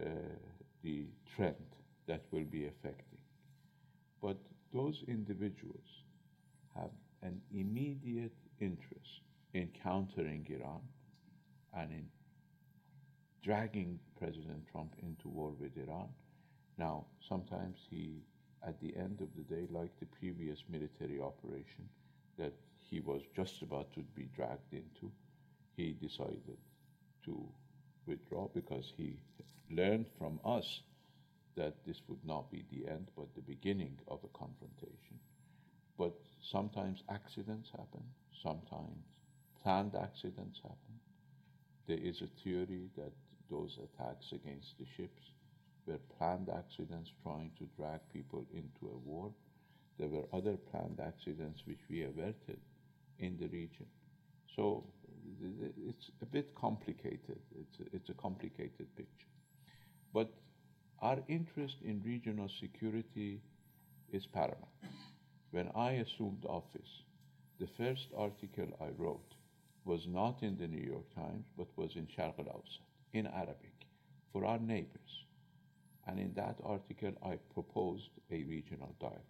uh, 0.00 0.04
the 0.82 1.06
trend 1.34 1.56
that 2.06 2.22
will 2.30 2.44
be 2.44 2.66
affecting. 2.66 3.18
But 4.22 4.38
those 4.72 5.02
individuals 5.08 6.04
have 6.76 6.90
an 7.22 7.40
immediate 7.52 8.34
interest 8.60 9.22
in 9.54 9.68
countering 9.82 10.46
Iran 10.48 10.80
and 11.76 11.90
in 11.90 12.06
dragging 13.42 13.98
President 14.18 14.64
Trump 14.70 14.94
into 15.02 15.28
war 15.28 15.52
with 15.58 15.76
Iran. 15.76 16.08
Now, 16.78 17.06
sometimes 17.26 17.78
he, 17.88 18.22
at 18.66 18.80
the 18.80 18.94
end 18.96 19.20
of 19.20 19.28
the 19.36 19.42
day, 19.54 19.66
like 19.70 19.98
the 19.98 20.06
previous 20.06 20.62
military 20.68 21.20
operation 21.20 21.88
that 22.38 22.52
he 22.78 23.00
was 23.00 23.22
just 23.34 23.62
about 23.62 23.92
to 23.94 24.00
be 24.14 24.28
dragged 24.36 24.72
into, 24.72 25.10
he 25.76 25.92
decided 25.92 26.58
to 27.24 27.48
withdraw 28.06 28.48
because 28.54 28.92
he 28.96 29.18
learned 29.70 30.06
from 30.18 30.40
us 30.44 30.80
that 31.60 31.74
this 31.86 32.00
would 32.08 32.24
not 32.24 32.50
be 32.50 32.64
the 32.72 32.90
end 32.90 33.06
but 33.14 33.34
the 33.34 33.42
beginning 33.42 33.98
of 34.08 34.18
a 34.24 34.38
confrontation. 34.38 35.20
But 35.98 36.14
sometimes 36.50 37.02
accidents 37.10 37.68
happen, 37.70 38.02
sometimes 38.42 39.04
planned 39.62 39.94
accidents 39.94 40.58
happen. 40.62 40.94
There 41.86 41.98
is 41.98 42.22
a 42.22 42.42
theory 42.42 42.88
that 42.96 43.12
those 43.50 43.78
attacks 43.84 44.32
against 44.32 44.78
the 44.78 44.86
ships 44.96 45.22
were 45.86 45.98
planned 46.16 46.48
accidents 46.48 47.10
trying 47.22 47.50
to 47.58 47.64
drag 47.76 48.00
people 48.10 48.46
into 48.54 48.94
a 48.94 48.98
war. 48.98 49.30
There 49.98 50.08
were 50.08 50.24
other 50.32 50.56
planned 50.70 50.98
accidents 50.98 51.60
which 51.66 51.84
we 51.90 52.04
averted 52.04 52.60
in 53.18 53.36
the 53.38 53.48
region. 53.48 53.86
So 54.56 54.84
it's 55.84 56.10
a 56.22 56.26
bit 56.26 56.54
complicated. 56.54 57.40
It's 57.60 57.80
a, 57.80 57.96
it's 57.96 58.08
a 58.08 58.14
complicated 58.14 58.86
picture. 58.96 59.28
But 60.14 60.32
our 61.02 61.18
interest 61.28 61.76
in 61.84 62.02
regional 62.04 62.48
security 62.60 63.40
is 64.12 64.26
paramount. 64.26 64.66
When 65.50 65.70
I 65.74 65.92
assumed 65.92 66.44
office, 66.44 67.04
the 67.58 67.68
first 67.78 68.08
article 68.16 68.68
I 68.80 68.88
wrote 68.98 69.34
was 69.84 70.06
not 70.06 70.42
in 70.42 70.58
the 70.58 70.68
New 70.68 70.82
York 70.82 71.14
Times, 71.14 71.44
but 71.56 71.66
was 71.76 71.90
in 71.96 72.06
Sharq 72.06 72.38
al-Awsat, 72.38 72.84
in 73.12 73.26
Arabic, 73.26 73.74
for 74.32 74.44
our 74.44 74.58
neighbors. 74.58 75.24
And 76.06 76.18
in 76.18 76.34
that 76.34 76.56
article, 76.64 77.12
I 77.24 77.38
proposed 77.54 78.10
a 78.30 78.44
regional 78.44 78.94
dialogue. 79.00 79.24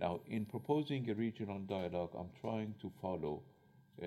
Now, 0.00 0.20
in 0.26 0.44
proposing 0.46 1.08
a 1.10 1.14
regional 1.14 1.58
dialogue, 1.60 2.10
I'm 2.18 2.30
trying 2.40 2.74
to 2.80 2.90
follow 3.00 3.42
uh, 4.02 4.06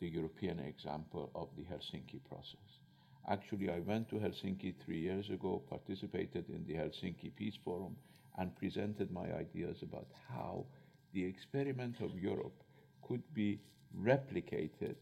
the 0.00 0.08
European 0.08 0.58
example 0.60 1.30
of 1.34 1.48
the 1.56 1.62
Helsinki 1.62 2.20
process. 2.28 2.79
Actually, 3.28 3.70
I 3.70 3.80
went 3.80 4.08
to 4.10 4.16
Helsinki 4.16 4.74
three 4.84 5.00
years 5.00 5.30
ago, 5.30 5.62
participated 5.68 6.48
in 6.48 6.64
the 6.66 6.74
Helsinki 6.74 7.34
Peace 7.36 7.56
Forum, 7.64 7.96
and 8.38 8.54
presented 8.56 9.10
my 9.10 9.32
ideas 9.34 9.82
about 9.82 10.08
how 10.28 10.64
the 11.12 11.24
experiment 11.24 12.00
of 12.00 12.18
Europe 12.18 12.62
could 13.02 13.22
be 13.34 13.60
replicated, 13.98 14.94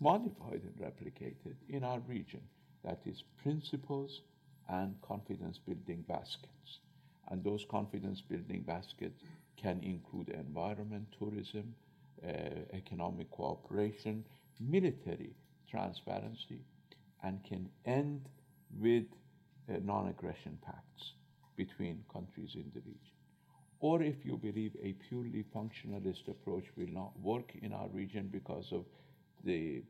modified 0.00 0.62
and 0.62 0.76
replicated 0.80 1.54
in 1.68 1.84
our 1.84 2.00
region. 2.00 2.40
that 2.84 3.00
is 3.06 3.22
principles 3.42 4.22
and 4.68 4.94
confidence 5.02 5.58
building 5.66 6.04
baskets. 6.08 6.78
And 7.28 7.42
those 7.42 7.64
confidence 7.70 8.20
building 8.20 8.62
baskets 8.62 9.20
can 9.60 9.80
include 9.82 10.28
environment, 10.28 11.06
tourism, 11.18 11.74
uh, 12.24 12.30
economic 12.72 13.30
cooperation, 13.30 14.24
military 14.60 15.34
transparency, 15.70 16.60
and 17.22 17.42
can 17.44 17.68
end 17.84 18.28
with 18.78 19.04
uh, 19.68 19.74
non 19.82 20.08
aggression 20.08 20.58
pacts 20.64 21.12
between 21.56 22.04
countries 22.12 22.52
in 22.54 22.70
the 22.74 22.80
region. 22.80 23.18
Or 23.80 24.02
if 24.02 24.24
you 24.24 24.36
believe 24.36 24.76
a 24.82 24.94
purely 25.08 25.44
functionalist 25.54 26.28
approach 26.28 26.64
will 26.76 26.92
not 26.92 27.18
work 27.20 27.52
in 27.62 27.72
our 27.72 27.88
region 27.88 28.28
because 28.32 28.72
of 28.72 28.84
the 29.44 29.82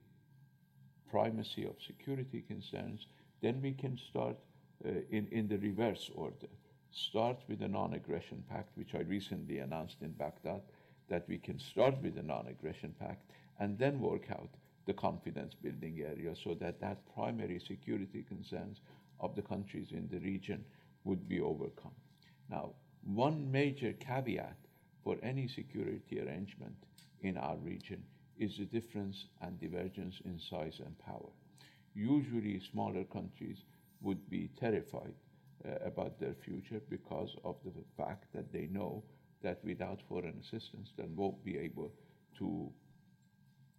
primacy 1.10 1.64
of 1.64 1.74
security 1.86 2.44
concerns, 2.46 3.06
then 3.40 3.60
we 3.62 3.72
can 3.72 3.98
start 4.10 4.36
uh, 4.84 4.90
in, 5.10 5.26
in 5.30 5.48
the 5.48 5.58
reverse 5.58 6.10
order. 6.14 6.48
Start 6.90 7.38
with 7.48 7.62
a 7.62 7.68
non 7.68 7.94
aggression 7.94 8.44
pact, 8.50 8.76
which 8.76 8.94
I 8.94 9.00
recently 9.00 9.58
announced 9.58 9.96
in 10.02 10.12
Baghdad, 10.12 10.62
that 11.08 11.26
we 11.28 11.38
can 11.38 11.58
start 11.58 11.94
with 12.02 12.16
a 12.18 12.22
non 12.22 12.46
aggression 12.48 12.94
pact 12.98 13.30
and 13.58 13.78
then 13.78 14.00
work 14.00 14.30
out 14.30 14.50
the 14.88 14.94
confidence 14.94 15.52
building 15.62 16.00
area 16.00 16.34
so 16.42 16.54
that 16.54 16.80
that 16.80 16.98
primary 17.14 17.60
security 17.60 18.24
concerns 18.26 18.80
of 19.20 19.36
the 19.36 19.42
countries 19.42 19.88
in 19.92 20.08
the 20.10 20.18
region 20.20 20.64
would 21.04 21.28
be 21.28 21.40
overcome. 21.40 21.94
Now, 22.50 22.70
one 23.04 23.52
major 23.52 23.92
caveat 23.92 24.56
for 25.04 25.16
any 25.22 25.46
security 25.46 26.20
arrangement 26.20 26.74
in 27.20 27.36
our 27.36 27.56
region 27.58 28.02
is 28.38 28.56
the 28.56 28.64
difference 28.64 29.26
and 29.42 29.60
divergence 29.60 30.16
in 30.24 30.40
size 30.40 30.80
and 30.84 30.98
power. 30.98 31.32
Usually, 31.94 32.58
smaller 32.72 33.04
countries 33.04 33.58
would 34.00 34.30
be 34.30 34.48
terrified 34.58 35.14
uh, 35.66 35.84
about 35.84 36.18
their 36.18 36.34
future 36.44 36.80
because 36.88 37.36
of 37.44 37.56
the 37.64 37.72
fact 37.96 38.32
that 38.32 38.52
they 38.52 38.68
know 38.70 39.02
that 39.42 39.62
without 39.64 40.00
foreign 40.08 40.38
assistance, 40.40 40.92
they 40.96 41.08
won't 41.14 41.44
be 41.44 41.58
able 41.58 41.92
to 42.38 42.72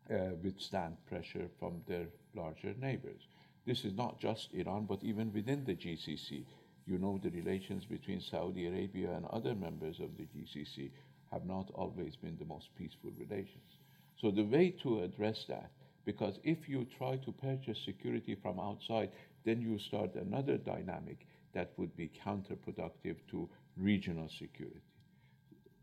Uh, 0.10 0.34
withstand 0.41 0.97
pressure 1.05 1.47
from 1.60 1.84
their 1.88 2.07
larger 2.34 2.74
neighbors. 2.82 3.28
This 3.68 3.86
is 3.86 3.93
not 3.93 4.20
just 4.20 4.51
Iran, 4.55 4.88
but 4.88 5.03
even 5.03 5.32
within 5.32 5.64
the 5.64 5.76
GCC. 5.76 6.45
You 6.88 6.97
know 6.97 7.20
the 7.22 7.30
relations 7.30 7.86
between 7.86 8.20
Saudi 8.20 8.66
Arabia 8.66 9.12
and 9.12 9.28
other 9.28 9.53
members 9.53 9.99
of 9.99 10.18
the 10.18 10.24
GCC 10.24 10.89
have 11.32 11.45
not 11.45 11.70
always 11.76 12.16
been 12.16 12.36
the 12.39 12.45
most 12.45 12.70
peaceful 12.76 13.12
relations. 13.20 13.78
So 14.20 14.32
the 14.32 14.45
way 14.45 14.72
to 14.82 15.03
address 15.03 15.45
that, 15.47 15.70
because 16.05 16.39
if 16.43 16.68
you 16.68 16.88
try 16.97 17.18
to 17.18 17.32
purchase 17.32 17.78
security 17.86 18.34
from 18.34 18.60
outside, 18.60 19.12
then 19.45 19.62
you 19.62 19.78
start 19.78 20.16
another 20.16 20.57
dynamic 20.57 21.28
that 21.53 21.72
would 21.78 21.95
be 21.95 22.10
counterproductive 22.26 23.18
to 23.30 23.47
regional 23.78 24.28
security. 24.28 24.82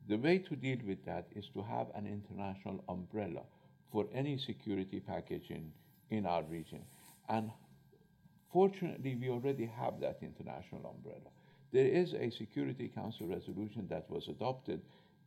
The 0.09 0.19
way 0.19 0.39
to 0.39 0.57
deal 0.57 0.79
with 0.85 1.05
that 1.05 1.29
is 1.37 1.49
to 1.55 1.63
have 1.63 1.87
an 1.95 2.09
international 2.09 2.83
umbrella 2.89 3.43
for 3.97 4.07
any 4.13 4.37
security 4.37 5.01
package 5.01 5.49
in, 5.49 5.73
in 6.11 6.27
our 6.27 6.43
region. 6.43 6.83
And 7.31 7.51
fortunately, 8.53 9.17
we 9.19 9.31
already 9.31 9.65
have 9.65 10.01
that 10.03 10.19
international 10.21 10.95
umbrella. 10.95 11.31
There 11.73 11.87
is 11.87 12.13
a 12.13 12.29
Security 12.29 12.89
Council 12.95 13.27
resolution 13.27 13.87
that 13.89 14.05
was 14.11 14.29
adopted 14.29 14.83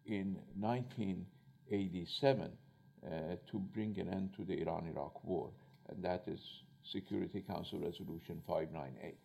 in 0.05 0.37
1987 0.59 2.51
uh, 2.51 3.09
to 3.49 3.57
bring 3.57 3.99
an 3.99 4.07
end 4.07 4.35
to 4.37 4.45
the 4.45 4.61
Iran 4.61 4.85
Iraq 4.93 5.23
war, 5.23 5.49
and 5.89 6.03
that 6.03 6.25
is 6.27 6.39
Security 6.83 7.41
Council 7.41 7.79
Resolution 7.79 8.39
598. 8.45 9.15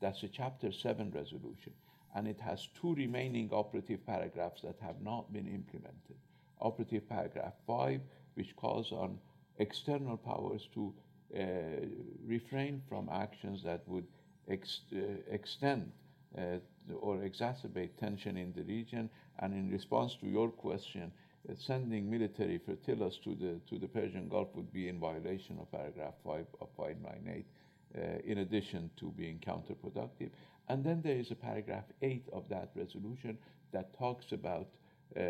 That's 0.00 0.22
a 0.22 0.28
Chapter 0.28 0.72
7 0.72 1.12
resolution, 1.14 1.74
and 2.14 2.26
it 2.26 2.40
has 2.40 2.68
two 2.80 2.94
remaining 2.94 3.50
operative 3.52 4.06
paragraphs 4.06 4.62
that 4.62 4.78
have 4.80 5.02
not 5.02 5.30
been 5.30 5.46
implemented. 5.46 6.16
Operative 6.58 7.06
paragraph 7.06 7.52
5 7.66 8.00
which 8.34 8.54
calls 8.56 8.92
on 8.92 9.18
external 9.58 10.16
powers 10.16 10.68
to 10.74 10.92
uh, 11.36 11.40
refrain 12.26 12.82
from 12.88 13.08
actions 13.12 13.62
that 13.64 13.82
would 13.86 14.06
ex 14.48 14.80
uh, 14.92 14.98
extend 15.30 15.90
uh, 16.38 16.58
or 17.00 17.16
exacerbate 17.18 17.96
tension 17.98 18.36
in 18.36 18.52
the 18.52 18.62
region. 18.62 19.08
And 19.38 19.52
in 19.54 19.70
response 19.70 20.16
to 20.20 20.26
your 20.26 20.50
question, 20.50 21.12
sending 21.58 22.10
military 22.10 22.58
flotillas 22.58 23.18
to 23.24 23.34
the, 23.34 23.60
to 23.68 23.78
the 23.78 23.88
Persian 23.88 24.28
Gulf 24.28 24.48
would 24.54 24.72
be 24.72 24.88
in 24.88 24.98
violation 24.98 25.58
of 25.60 25.70
paragraph 25.70 26.14
5 26.24 26.46
of 26.60 26.68
598, 26.76 27.46
uh, 27.96 28.00
in 28.24 28.38
addition 28.38 28.90
to 28.96 29.12
being 29.16 29.38
counterproductive. 29.38 30.30
And 30.68 30.82
then 30.82 31.02
there 31.02 31.16
is 31.16 31.30
a 31.30 31.34
paragraph 31.34 31.84
8 32.00 32.28
of 32.32 32.48
that 32.48 32.70
resolution 32.74 33.38
that 33.72 33.96
talks 33.98 34.32
about 34.32 34.68
uh, 35.16 35.20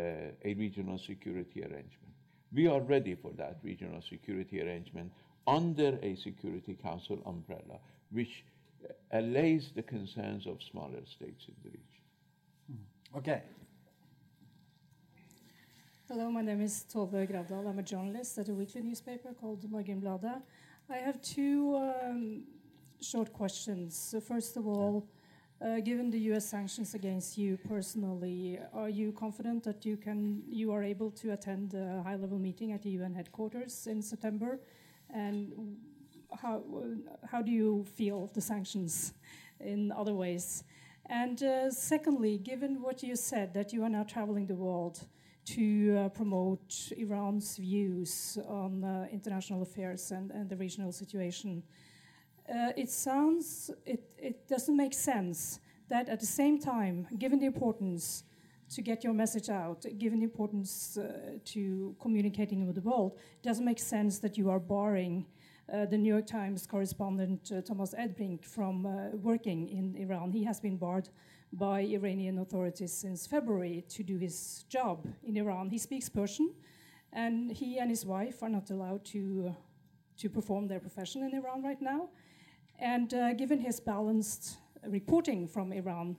a 0.43 0.53
regional 0.57 0.97
security 0.97 1.61
arrangement. 1.61 2.14
We 2.55 2.67
are 2.67 2.79
ready 2.79 3.15
for 3.15 3.31
that 3.31 3.57
regional 3.63 4.01
security 4.01 4.61
arrangement 4.61 5.11
under 5.45 5.99
a 6.01 6.15
Security 6.15 6.77
Council 6.81 7.21
umbrella, 7.25 7.79
which 8.11 8.45
allays 9.11 9.71
the 9.75 9.83
concerns 9.83 10.47
of 10.47 10.63
smaller 10.63 11.03
states 11.05 11.47
in 11.49 11.55
the 11.63 11.69
region. 11.69 12.85
Okay. 13.17 13.41
Hello, 16.07 16.31
my 16.31 16.41
name 16.41 16.61
is 16.61 16.85
Tove 16.93 17.29
Gravdal. 17.29 17.67
I'm 17.67 17.79
a 17.79 17.83
journalist 17.83 18.37
at 18.37 18.47
a 18.47 18.53
weekly 18.53 18.81
newspaper 18.81 19.33
called 19.33 19.69
Morgenbladet. 19.69 20.41
I 20.89 20.97
have 20.97 21.21
two 21.21 21.75
um, 21.75 22.43
short 23.01 23.33
questions. 23.33 23.97
So 23.97 24.21
first 24.21 24.55
of 24.55 24.65
all, 24.65 25.03
uh, 25.03 25.24
given 25.83 26.09
the 26.09 26.19
U.S. 26.31 26.45
sanctions 26.45 26.93
against 26.93 27.37
you 27.37 27.57
personally, 27.57 28.59
are 28.73 28.89
you 28.89 29.11
confident 29.11 29.63
that 29.63 29.85
you 29.85 29.97
can 29.97 30.43
you 30.47 30.71
are 30.71 30.83
able 30.83 31.11
to 31.11 31.31
attend 31.31 31.73
a 31.73 32.01
high-level 32.03 32.39
meeting 32.39 32.71
at 32.71 32.81
the 32.81 32.89
UN 32.91 33.13
headquarters 33.13 33.87
in 33.87 34.01
September? 34.01 34.59
And 35.09 35.77
how 36.41 36.63
how 37.31 37.41
do 37.41 37.51
you 37.51 37.85
feel 37.95 38.29
the 38.33 38.41
sanctions 38.41 39.13
in 39.59 39.91
other 39.91 40.13
ways? 40.13 40.63
And 41.07 41.41
uh, 41.43 41.71
secondly, 41.71 42.37
given 42.37 42.81
what 42.81 43.03
you 43.03 43.15
said 43.15 43.53
that 43.53 43.71
you 43.71 43.83
are 43.83 43.89
now 43.89 44.03
traveling 44.03 44.47
the 44.47 44.55
world 44.55 44.99
to 45.45 45.97
uh, 45.97 46.09
promote 46.09 46.91
Iran's 46.97 47.57
views 47.57 48.39
on 48.47 48.83
uh, 48.83 49.07
international 49.11 49.61
affairs 49.61 50.11
and, 50.11 50.31
and 50.31 50.49
the 50.49 50.55
regional 50.55 50.91
situation 50.91 51.61
uh, 52.49 52.71
it 52.75 52.89
sounds, 52.89 53.71
it, 53.85 54.03
it 54.17 54.47
doesn't 54.47 54.77
make 54.77 54.93
sense 54.93 55.59
that 55.89 56.09
at 56.09 56.19
the 56.19 56.25
same 56.25 56.59
time, 56.59 57.07
given 57.17 57.39
the 57.39 57.45
importance 57.45 58.23
to 58.69 58.81
get 58.81 59.03
your 59.03 59.13
message 59.13 59.49
out, 59.49 59.85
given 59.97 60.19
the 60.19 60.25
importance 60.25 60.97
uh, 60.97 61.37
to 61.45 61.95
communicating 61.99 62.65
with 62.65 62.75
the 62.75 62.81
world, 62.81 63.17
it 63.17 63.43
doesn't 63.43 63.65
make 63.65 63.79
sense 63.79 64.19
that 64.19 64.37
you 64.37 64.49
are 64.49 64.59
barring 64.59 65.25
uh, 65.71 65.85
the 65.85 65.97
New 65.97 66.11
York 66.13 66.27
Times 66.27 66.67
correspondent 66.67 67.51
uh, 67.51 67.61
Thomas 67.61 67.93
Erdbrink 67.93 68.43
from 68.45 68.85
uh, 68.85 69.15
working 69.17 69.67
in 69.69 69.95
Iran. 69.97 70.31
He 70.31 70.43
has 70.43 70.59
been 70.59 70.77
barred 70.77 71.09
by 71.53 71.81
Iranian 71.81 72.39
authorities 72.39 72.91
since 72.91 73.25
February 73.25 73.83
to 73.89 74.03
do 74.03 74.17
his 74.17 74.65
job 74.69 75.07
in 75.23 75.37
Iran. 75.37 75.69
He 75.69 75.77
speaks 75.77 76.09
Persian, 76.09 76.53
and 77.13 77.51
he 77.51 77.79
and 77.79 77.89
his 77.89 78.05
wife 78.05 78.43
are 78.43 78.49
not 78.49 78.69
allowed 78.69 79.05
to, 79.05 79.47
uh, 79.49 79.53
to 80.17 80.29
perform 80.29 80.67
their 80.67 80.79
profession 80.79 81.23
in 81.23 81.33
Iran 81.33 81.63
right 81.63 81.81
now. 81.81 82.09
And 82.79 83.13
uh, 83.13 83.33
given 83.33 83.59
his 83.59 83.79
balanced 83.79 84.57
reporting 84.87 85.47
from 85.47 85.71
Iran, 85.71 86.17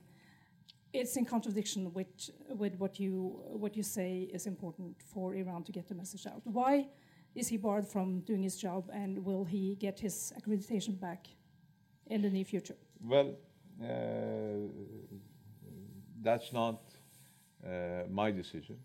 it's 0.93 1.15
in 1.17 1.25
contradiction 1.25 1.93
with, 1.93 2.07
with 2.49 2.75
what, 2.79 2.99
you, 2.99 3.39
what 3.45 3.75
you 3.75 3.83
say 3.83 4.29
is 4.33 4.47
important 4.47 4.95
for 5.01 5.35
Iran 5.35 5.63
to 5.63 5.71
get 5.71 5.87
the 5.87 5.95
message 5.95 6.25
out. 6.25 6.41
Why 6.45 6.87
is 7.35 7.47
he 7.47 7.57
barred 7.57 7.87
from 7.87 8.21
doing 8.21 8.41
his 8.41 8.57
job, 8.57 8.89
and 8.91 9.23
will 9.23 9.43
he 9.43 9.75
get 9.75 9.99
his 9.99 10.33
accreditation 10.39 10.99
back 10.99 11.27
in 12.07 12.21
the 12.21 12.29
near 12.29 12.45
future? 12.45 12.75
Well, 13.03 13.35
uh, 13.83 13.85
that's 16.23 16.51
not 16.51 16.81
uh, 17.63 18.03
my 18.09 18.31
decision 18.31 18.77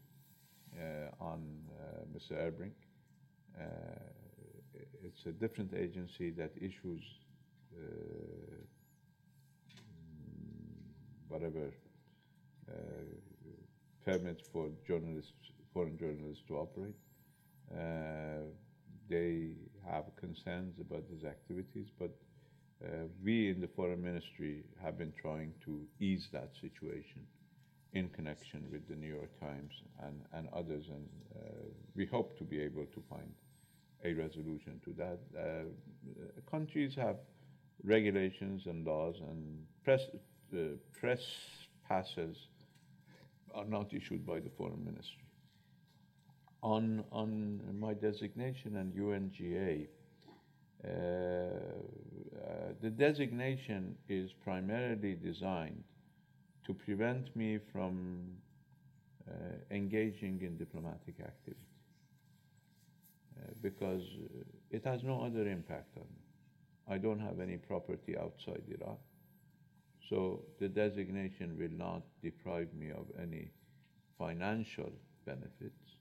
uh, 0.78 1.24
on 1.24 1.40
uh, 1.70 2.04
Mr. 2.14 2.32
Erdbrink. 2.32 2.72
Uh, 3.58 3.64
it's 5.02 5.26
a 5.26 5.32
different 5.32 5.72
agency 5.74 6.30
that 6.30 6.52
issues 6.56 7.02
whatever 11.28 11.72
uh, 12.68 12.74
permits 14.04 14.42
for 14.52 14.68
journalists, 14.86 15.32
foreign 15.72 15.96
journalists 15.98 16.42
to 16.46 16.56
operate. 16.56 16.94
Uh, 17.72 18.44
they 19.08 19.50
have 19.88 20.04
concerns 20.16 20.78
about 20.80 21.08
these 21.10 21.24
activities, 21.24 21.88
but 21.98 22.10
uh, 22.84 23.06
we 23.24 23.50
in 23.50 23.60
the 23.60 23.68
foreign 23.68 24.02
ministry 24.02 24.64
have 24.82 24.98
been 24.98 25.12
trying 25.20 25.52
to 25.64 25.86
ease 26.00 26.28
that 26.32 26.50
situation 26.60 27.22
in 27.92 28.08
connection 28.08 28.64
with 28.70 28.86
the 28.88 28.94
New 28.94 29.08
York 29.08 29.38
Times 29.40 29.72
and, 30.02 30.20
and 30.32 30.48
others, 30.54 30.86
and 30.88 31.06
uh, 31.36 31.48
we 31.94 32.06
hope 32.06 32.38
to 32.38 32.44
be 32.44 32.60
able 32.60 32.86
to 32.86 33.02
find 33.08 33.32
a 34.04 34.12
resolution 34.14 34.80
to 34.84 34.92
that. 34.94 35.18
Uh, 35.38 36.50
countries 36.50 36.94
have 36.94 37.16
regulations 37.84 38.62
and 38.66 38.86
laws 38.86 39.16
and 39.28 39.66
press, 39.84 40.02
uh, 40.54 40.58
press 40.98 41.20
passes 41.88 42.36
are 43.54 43.64
not 43.64 43.92
issued 43.92 44.26
by 44.26 44.40
the 44.40 44.50
foreign 44.56 44.84
ministry. 44.84 45.24
On, 46.62 47.04
on 47.10 47.60
my 47.78 47.92
designation 47.92 48.76
and 48.76 48.94
UNGA, 48.94 49.88
uh, 50.84 50.88
uh, 50.88 52.72
the 52.80 52.90
designation 52.90 53.96
is 54.08 54.32
primarily 54.32 55.14
designed 55.14 55.82
to 56.66 56.74
prevent 56.74 57.34
me 57.36 57.58
from 57.72 58.36
uh, 59.28 59.32
engaging 59.70 60.40
in 60.42 60.56
diplomatic 60.56 61.14
activity 61.20 61.60
uh, 63.38 63.50
because 63.60 64.02
it 64.70 64.84
has 64.84 65.02
no 65.02 65.22
other 65.22 65.46
impact 65.48 65.96
on 65.96 66.02
me. 66.02 66.21
I 66.88 66.98
don't 66.98 67.20
have 67.20 67.40
any 67.40 67.56
property 67.56 68.16
outside 68.18 68.62
Iran, 68.68 68.96
so 70.08 70.42
the 70.58 70.68
designation 70.68 71.56
will 71.58 71.76
not 71.76 72.02
deprive 72.22 72.72
me 72.74 72.90
of 72.90 73.06
any 73.20 73.50
financial 74.18 74.92
benefits. 75.24 75.96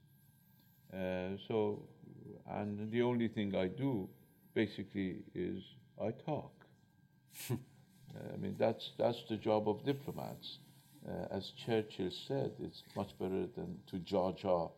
Uh, 0.93 1.37
so, 1.47 1.83
and 2.49 2.91
the 2.91 3.01
only 3.01 3.27
thing 3.27 3.55
I 3.55 3.67
do 3.67 4.09
basically 4.53 5.17
is 5.33 5.63
I 6.01 6.11
talk. 6.11 6.51
I 7.49 8.37
mean, 8.37 8.55
that's, 8.59 8.91
that's 8.97 9.23
the 9.29 9.37
job 9.37 9.69
of 9.69 9.85
diplomats. 9.85 10.57
Uh, 11.07 11.27
as 11.31 11.51
Churchill 11.65 12.11
said, 12.27 12.51
it's 12.61 12.83
much 12.95 13.17
better 13.17 13.47
than 13.55 13.79
to 13.89 13.97
jaw 13.99 14.33
jaw 14.33 14.69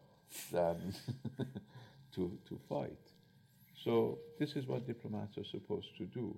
than 0.52 0.94
to, 2.16 2.38
to 2.48 2.60
fight. 2.70 3.13
So, 3.84 4.20
this 4.40 4.56
is 4.56 4.68
what 4.68 4.88
diplomats 4.88 5.38
are 5.38 5.44
supposed 5.44 5.98
to 5.98 6.06
do. 6.06 6.38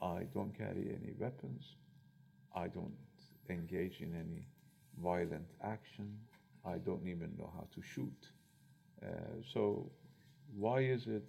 I 0.00 0.24
don't 0.34 0.56
carry 0.56 0.96
any 1.00 1.12
weapons. 1.18 1.62
I 2.54 2.68
don't 2.68 2.96
engage 3.50 4.00
in 4.00 4.14
any 4.14 4.48
violent 5.02 5.48
action. 5.62 6.18
I 6.64 6.78
don't 6.78 7.06
even 7.08 7.34
know 7.38 7.50
how 7.54 7.66
to 7.74 7.82
shoot. 7.82 8.26
Uh, 9.02 9.08
so, 9.52 9.90
why 10.56 10.80
is 10.80 11.06
it 11.06 11.24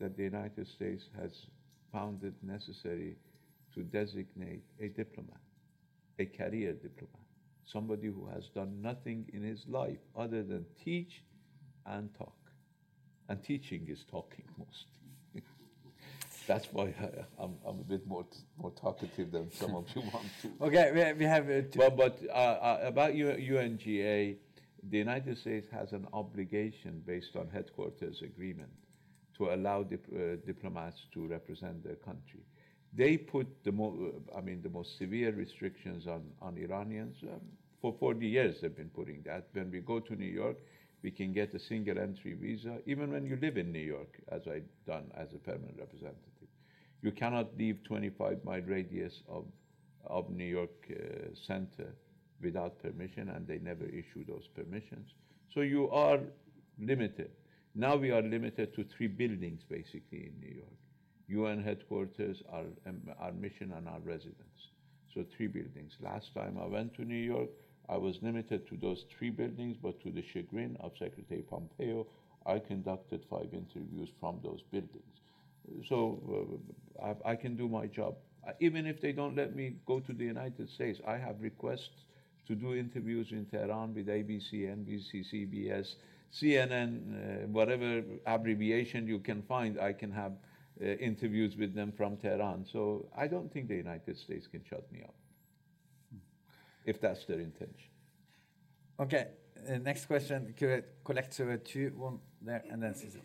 that 0.00 0.16
the 0.16 0.24
United 0.24 0.66
States 0.68 1.04
has 1.20 1.46
found 1.92 2.22
it 2.24 2.34
necessary 2.42 3.16
to 3.74 3.82
designate 3.82 4.64
a 4.80 4.88
diplomat, 4.88 5.42
a 6.18 6.26
career 6.26 6.72
diplomat, 6.74 7.26
somebody 7.64 8.08
who 8.08 8.26
has 8.34 8.48
done 8.54 8.80
nothing 8.82 9.26
in 9.32 9.42
his 9.42 9.66
life 9.68 10.00
other 10.16 10.42
than 10.42 10.66
teach 10.84 11.22
and 11.86 12.10
talk? 12.16 12.39
And 13.30 13.40
teaching 13.44 13.86
is 13.88 14.04
talking 14.10 14.44
mostly. 14.58 15.44
That's 16.48 16.66
why 16.72 16.92
I, 17.00 17.44
am 17.44 17.54
I'm 17.64 17.78
a 17.78 17.84
bit 17.84 18.04
more, 18.04 18.26
more 18.60 18.72
talkative 18.72 19.30
than 19.30 19.52
some 19.52 19.76
of 19.76 19.86
you 19.94 20.02
want 20.12 20.26
to. 20.42 20.50
Okay, 20.66 20.90
we, 20.92 21.20
we 21.20 21.24
have. 21.26 21.48
Uh, 21.48 21.62
well, 21.76 21.90
but 21.90 22.18
uh, 22.28 22.32
uh, 22.32 22.80
about 22.82 23.12
UNGA, 23.12 24.36
the 24.90 24.98
United 24.98 25.38
States 25.38 25.68
has 25.70 25.92
an 25.92 26.08
obligation 26.12 27.04
based 27.06 27.36
on 27.36 27.48
headquarters 27.48 28.20
agreement 28.22 28.72
to 29.38 29.54
allow 29.54 29.84
dip, 29.84 30.04
uh, 30.12 30.44
diplomats 30.44 30.98
to 31.14 31.28
represent 31.28 31.84
their 31.84 31.94
country. 31.94 32.40
They 32.92 33.16
put 33.16 33.46
the 33.62 33.70
mo- 33.70 34.12
uh, 34.12 34.36
I 34.36 34.40
mean 34.40 34.60
the 34.60 34.70
most 34.70 34.98
severe 34.98 35.32
restrictions 35.32 36.08
on, 36.08 36.22
on 36.42 36.58
Iranians. 36.58 37.16
Um, 37.22 37.42
for 37.80 37.94
40 38.00 38.26
years 38.26 38.56
they've 38.60 38.76
been 38.76 38.90
putting 38.90 39.22
that. 39.22 39.46
When 39.52 39.70
we 39.70 39.78
go 39.78 40.00
to 40.00 40.16
New 40.16 40.26
York, 40.26 40.56
we 41.02 41.10
can 41.10 41.32
get 41.32 41.54
a 41.54 41.58
single 41.58 41.98
entry 41.98 42.34
visa, 42.34 42.78
even 42.86 43.10
when 43.10 43.24
you 43.24 43.38
live 43.40 43.56
in 43.56 43.72
New 43.72 43.78
York, 43.78 44.20
as 44.30 44.42
I've 44.46 44.68
done 44.86 45.10
as 45.16 45.28
a 45.34 45.38
permanent 45.38 45.78
representative. 45.78 46.48
You 47.02 47.12
cannot 47.12 47.56
leave 47.56 47.82
25 47.84 48.44
mile 48.44 48.60
radius 48.62 49.14
of, 49.28 49.44
of 50.06 50.28
New 50.30 50.44
York 50.44 50.70
uh, 50.90 51.28
center 51.46 51.94
without 52.42 52.82
permission, 52.82 53.30
and 53.30 53.46
they 53.46 53.58
never 53.58 53.84
issue 53.84 54.24
those 54.26 54.46
permissions. 54.54 55.10
So 55.54 55.60
you 55.60 55.90
are 55.90 56.18
limited. 56.78 57.30
Now 57.74 57.96
we 57.96 58.10
are 58.10 58.22
limited 58.22 58.74
to 58.74 58.84
three 58.96 59.06
buildings 59.06 59.62
basically 59.68 60.26
in 60.26 60.32
New 60.40 60.54
York 60.56 60.80
UN 61.30 61.62
headquarters, 61.62 62.42
our, 62.52 62.64
um, 62.86 63.00
our 63.20 63.32
mission, 63.32 63.72
and 63.76 63.88
our 63.88 64.00
residence. 64.00 64.70
So 65.14 65.24
three 65.36 65.46
buildings. 65.46 65.92
Last 66.00 66.34
time 66.34 66.58
I 66.60 66.66
went 66.66 66.94
to 66.94 67.04
New 67.04 67.14
York, 67.14 67.50
I 67.88 67.96
was 67.96 68.18
limited 68.22 68.68
to 68.68 68.76
those 68.76 69.04
three 69.16 69.30
buildings, 69.30 69.76
but 69.82 70.00
to 70.02 70.10
the 70.10 70.22
chagrin 70.32 70.76
of 70.80 70.92
Secretary 70.98 71.42
Pompeo, 71.42 72.06
I 72.46 72.58
conducted 72.58 73.24
five 73.28 73.48
interviews 73.52 74.08
from 74.20 74.40
those 74.42 74.62
buildings. 74.70 75.20
So 75.88 76.58
uh, 77.02 77.06
I, 77.26 77.32
I, 77.32 77.36
can 77.36 77.56
do 77.56 77.68
my 77.68 77.86
job. 77.86 78.14
Even 78.60 78.86
if 78.86 79.00
they 79.00 79.12
don't 79.12 79.36
let 79.36 79.54
me 79.54 79.74
go 79.86 80.00
to 80.00 80.12
the 80.12 80.24
United 80.24 80.70
States, 80.70 81.00
I 81.06 81.16
have 81.16 81.40
requests 81.40 82.06
to 82.46 82.54
do 82.54 82.74
interviews 82.74 83.28
in 83.30 83.46
Tehran 83.46 83.94
with 83.94 84.06
ABC, 84.06 84.52
NBC, 84.52 85.24
CBS, 85.32 85.94
CNN, 86.32 87.44
uh, 87.44 87.46
whatever 87.48 88.02
abbreviation 88.26 89.06
you 89.06 89.18
can 89.18 89.42
find, 89.42 89.78
I 89.78 89.92
can 89.92 90.10
have 90.10 90.32
uh, 90.82 90.86
interviews 90.86 91.56
with 91.56 91.74
them 91.74 91.92
from 91.96 92.16
Tehran. 92.16 92.66
So 92.72 93.06
I 93.16 93.26
don't 93.26 93.52
think 93.52 93.68
the 93.68 93.76
United 93.76 94.16
States 94.16 94.46
can 94.46 94.62
shut 94.68 94.90
me 94.92 95.02
up, 95.02 95.14
if 96.84 97.00
that's 97.00 97.24
their 97.24 97.40
intention. 97.40 97.90
Okay, 98.98 99.28
uh, 99.68 99.78
next 99.78 100.06
question. 100.06 100.54
Collect 101.04 101.40
uh, 101.40 101.56
two, 101.64 101.92
one 101.96 102.18
there, 102.42 102.62
and 102.70 102.82
then 102.82 102.94
Sissel. 102.94 103.20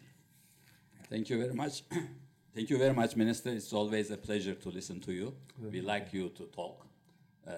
Thank 1.10 1.30
you 1.30 1.40
very 1.40 1.54
much. 1.54 1.84
Thank 2.56 2.70
you 2.70 2.78
very 2.78 2.94
much, 2.94 3.16
Minister. 3.16 3.50
It's 3.50 3.74
always 3.74 4.12
a 4.12 4.18
pleasure 4.18 4.56
to 4.56 4.70
listen 4.70 5.02
to 5.02 5.12
you. 5.12 5.36
We 5.60 5.82
like 5.82 6.14
you 6.14 6.30
to 6.30 6.44
talk, 6.46 6.86
uh, 7.46 7.52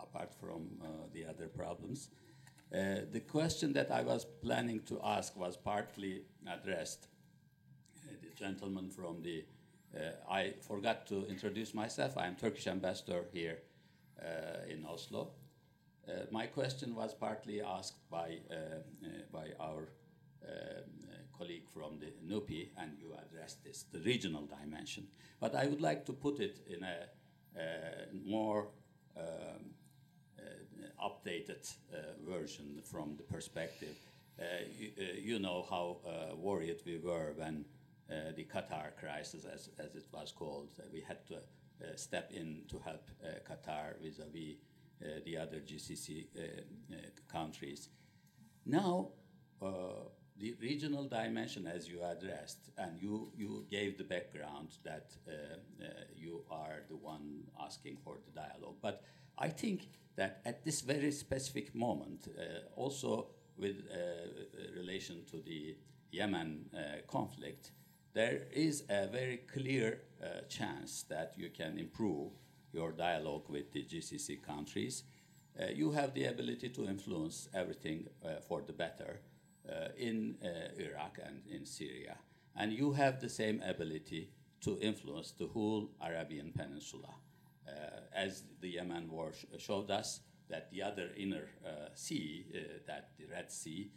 apart 0.00 0.32
from 0.40 0.68
uh, 0.82 0.86
the 1.12 1.26
other 1.26 1.46
problems. 1.46 2.08
Uh, 2.74 3.02
the 3.12 3.20
question 3.20 3.72
that 3.74 3.92
I 3.92 4.02
was 4.02 4.24
planning 4.24 4.80
to 4.86 5.00
ask 5.04 5.36
was 5.36 5.56
partly 5.56 6.22
addressed. 6.44 7.06
Uh, 7.96 8.14
the 8.20 8.34
gentleman 8.34 8.90
from 8.90 9.22
the, 9.22 9.44
uh, 9.96 10.00
I 10.28 10.54
forgot 10.60 11.06
to 11.06 11.24
introduce 11.26 11.72
myself. 11.72 12.18
I'm 12.18 12.34
Turkish 12.34 12.66
ambassador 12.66 13.26
here 13.32 13.58
Uh, 14.22 14.70
in 14.70 14.86
Oslo. 14.86 15.32
Uh, 16.08 16.12
my 16.30 16.46
question 16.46 16.94
was 16.94 17.12
partly 17.12 17.60
asked 17.60 18.08
by, 18.10 18.38
uh, 18.50 18.78
by 19.32 19.48
our 19.60 19.88
colleague 21.36 21.66
from 21.74 21.98
the 21.98 22.12
NUPI, 22.26 22.70
and 22.78 22.92
you 22.98 23.12
addressed 23.12 23.64
this, 23.64 23.84
the 23.92 23.98
regional 24.00 24.46
dimension. 24.46 25.08
But 25.40 25.54
I 25.56 25.66
would 25.66 25.80
like 25.80 26.06
to 26.06 26.12
put 26.12 26.38
it 26.38 26.58
in 26.68 26.84
a, 26.84 27.08
more 28.24 28.68
um, 29.16 29.74
updated 31.02 31.74
uh, 31.92 31.96
version 32.26 32.80
from 32.84 33.16
the 33.16 33.24
perspective. 33.24 33.96
Uh, 34.38 34.44
you, 34.78 34.90
uh, 34.98 35.02
you, 35.20 35.38
know 35.38 35.66
how 35.68 35.98
worried 36.36 36.80
we 36.86 36.98
were 36.98 37.34
when 37.36 37.64
the 38.08 38.44
Qatar 38.44 38.96
crisis, 38.98 39.44
as, 39.44 39.70
as 39.78 39.96
it 39.96 40.06
was 40.12 40.32
called, 40.32 40.68
we 40.92 41.00
had 41.00 41.26
to 41.26 41.40
step 41.96 42.30
in 42.32 42.62
to 42.68 42.78
help 42.78 43.10
Qatar 43.48 44.00
vis-à-vis 44.00 44.56
the 45.24 45.36
other 45.36 45.60
GCC 45.60 46.26
countries. 47.28 47.88
Now, 48.64 49.10
the 50.36 50.54
regional 50.60 51.04
dimension, 51.04 51.66
as 51.66 51.88
you 51.88 52.02
addressed, 52.02 52.70
and 52.76 53.00
you, 53.00 53.30
you 53.36 53.66
gave 53.70 53.98
the 53.98 54.04
background 54.04 54.76
that 54.84 55.12
uh, 55.28 55.30
uh, 55.32 55.86
you 56.16 56.44
are 56.50 56.82
the 56.88 56.96
one 56.96 57.44
asking 57.60 57.98
for 58.02 58.16
the 58.26 58.32
dialogue. 58.32 58.76
But 58.82 59.02
I 59.38 59.48
think 59.48 59.88
that 60.16 60.40
at 60.44 60.64
this 60.64 60.80
very 60.80 61.12
specific 61.12 61.74
moment, 61.74 62.28
uh, 62.28 62.68
also 62.74 63.28
with 63.56 63.84
uh, 63.92 64.76
relation 64.76 65.24
to 65.30 65.40
the 65.40 65.76
Yemen 66.10 66.66
uh, 66.74 66.78
conflict, 67.06 67.70
there 68.14 68.42
is 68.52 68.84
a 68.88 69.06
very 69.08 69.38
clear 69.52 70.00
uh, 70.22 70.40
chance 70.48 71.04
that 71.08 71.34
you 71.36 71.50
can 71.50 71.78
improve 71.78 72.30
your 72.72 72.92
dialogue 72.92 73.48
with 73.48 73.72
the 73.72 73.82
GCC 73.84 74.42
countries. 74.42 75.02
Uh, 75.60 75.66
you 75.74 75.90
have 75.92 76.14
the 76.14 76.24
ability 76.24 76.68
to 76.70 76.86
influence 76.86 77.48
everything 77.54 78.06
uh, 78.24 78.40
for 78.48 78.62
the 78.62 78.72
better 78.72 79.20
in 79.96 80.36
Iraq 80.78 81.18
and 81.24 81.40
in 81.48 81.64
Syria. 81.64 82.16
And 82.54 82.70
you 82.70 82.92
have 82.92 83.20
the 83.20 83.30
same 83.30 83.62
ability 83.62 84.28
to 84.60 84.78
influence 84.80 85.32
the 85.32 85.46
whole 85.46 85.90
Arabian 86.02 86.52
Peninsula. 86.52 87.14
Uh, 87.66 87.72
as 88.14 88.42
the 88.60 88.68
Yemen 88.68 89.10
war 89.10 89.32
sh 89.32 89.46
showed 89.58 89.90
us, 89.90 90.20
that 90.50 90.70
the 90.70 90.82
other 90.82 91.10
inner 91.16 91.48
uh, 91.64 91.88
sea, 91.94 92.44
uh, 92.54 92.58
that 92.86 93.10
the 93.18 93.24
Red 93.26 93.50
Sea, 93.50 93.90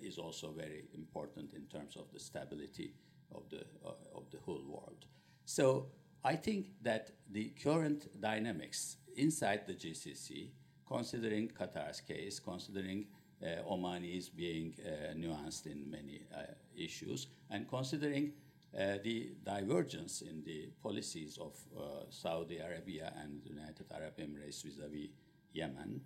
is 0.00 0.16
also 0.18 0.50
very 0.52 0.84
important 0.94 1.52
in 1.52 1.66
terms 1.66 1.96
of 1.96 2.10
the 2.12 2.18
stability 2.18 2.94
of 3.34 3.48
the, 3.50 3.64
of 3.84 4.30
the 4.30 4.38
whole 4.44 4.62
world. 4.66 5.06
So 5.44 5.86
I 6.24 6.36
think 6.36 6.66
that 6.82 7.10
the 7.30 7.52
current 7.62 8.20
dynamics 8.20 8.96
inside 9.16 9.66
the 9.66 9.74
GCC, 9.74 10.50
considering 10.86 11.48
Qatar's 11.48 12.00
case, 12.00 12.40
considering 12.40 13.06
uh, 13.42 13.62
Omanis 13.70 14.34
being 14.34 14.74
uh, 14.84 15.14
nuanced 15.14 15.66
in 15.66 15.90
many 15.90 16.22
uh, 16.34 16.42
issues, 16.76 17.28
and 17.50 17.68
considering 17.68 18.32
uh, 18.76 18.98
the 19.02 19.32
divergence 19.44 20.22
in 20.22 20.42
the 20.44 20.68
policies 20.82 21.38
of 21.38 21.54
uh, 21.76 22.04
Saudi 22.10 22.58
Arabia 22.58 23.12
and 23.22 23.42
the 23.42 23.50
United 23.50 23.86
Arab 23.94 24.18
Emirates 24.18 24.62
vis-à-vis 24.62 25.08
Yemen 25.52 26.00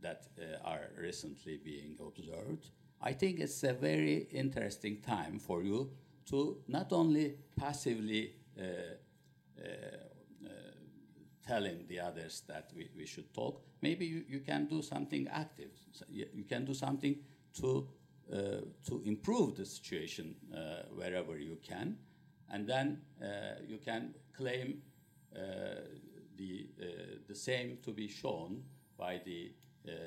that 0.00 0.26
uh, 0.38 0.66
are 0.68 0.90
recently 0.98 1.58
being 1.62 1.96
observed. 2.00 2.70
I 3.02 3.12
think 3.12 3.40
it's 3.40 3.62
a 3.64 3.74
very 3.74 4.28
interesting 4.32 5.02
time 5.02 5.38
for 5.38 5.62
you 5.62 5.90
to 6.26 6.58
not 6.68 6.92
only 6.92 7.34
passively 7.56 8.32
uh, 8.58 8.62
uh, 8.62 9.64
uh, 10.44 10.48
telling 11.46 11.86
the 11.88 12.00
others 12.00 12.42
that 12.46 12.70
we, 12.74 12.88
we 12.96 13.06
should 13.06 13.32
talk, 13.34 13.62
maybe 13.82 14.06
you, 14.06 14.24
you 14.28 14.40
can 14.40 14.66
do 14.66 14.82
something 14.82 15.28
active. 15.28 15.70
So 15.92 16.04
you, 16.10 16.44
can 16.48 16.64
do 16.64 16.74
something 16.74 17.16
to, 17.60 17.88
uh, 18.32 18.36
to 18.86 19.02
improve 19.04 19.56
the 19.56 19.64
situation 19.66 20.34
uh, 20.52 20.88
wherever 20.94 21.38
you 21.38 21.58
can. 21.62 21.96
And 22.50 22.66
then 22.66 23.02
uh, 23.22 23.60
you 23.66 23.78
can 23.78 24.14
claim 24.36 24.82
the, 26.36 26.68
the 27.28 27.34
same 27.34 27.78
to 27.82 27.90
be 27.90 28.08
shown 28.08 28.62
by 28.96 29.20
the 29.24 29.52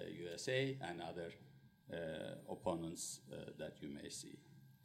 USA 0.10 0.78
and 0.82 1.02
other 1.02 1.32
opponents 2.50 3.20
that 3.58 3.76
you 3.82 3.90
may 3.90 4.10
see. 4.10 4.38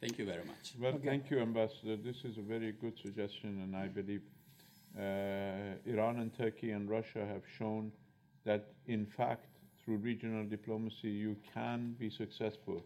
Thank 0.03 0.19
you 0.19 0.25
very 0.25 0.43
much. 0.43 0.73
Well, 0.81 0.99
thank 1.01 1.31
you, 1.31 1.39
Ambassador. 1.39 1.95
This 1.95 2.17
is 2.25 2.37
a 2.37 2.41
very 2.41 2.73
good 2.73 2.91
suggestion, 3.01 3.61
and 3.63 3.73
I 3.73 3.87
believe 3.87 4.21
uh, 4.99 5.79
Iran 5.85 6.19
and 6.19 6.37
Turkey 6.37 6.71
and 6.71 6.89
Russia 6.89 7.25
have 7.25 7.43
shown 7.57 7.89
that, 8.43 8.65
in 8.87 9.05
fact, 9.15 9.45
through 9.79 9.99
regional 9.99 10.43
diplomacy, 10.43 11.07
you 11.07 11.37
can 11.53 11.95
be 11.97 12.09
successful 12.09 12.83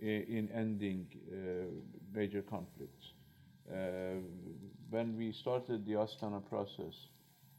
in, 0.00 0.22
in 0.28 0.48
ending 0.54 1.08
uh, 1.32 1.66
major 2.14 2.42
conflicts. 2.42 3.06
Uh, 3.68 4.20
when 4.90 5.16
we 5.16 5.32
started 5.32 5.84
the 5.84 5.94
Astana 5.94 6.48
process, 6.48 6.94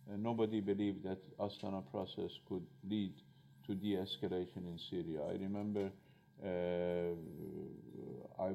uh, 0.09 0.15
nobody 0.17 0.61
believed 0.61 1.03
that 1.03 1.19
Astana 1.39 1.83
process 1.91 2.31
could 2.47 2.65
lead 2.89 3.11
to 3.67 3.75
de-escalation 3.75 4.63
in 4.65 4.79
Syria. 4.89 5.23
I 5.29 5.33
remember 5.33 5.91
uh, 8.39 8.43
I 8.43 8.51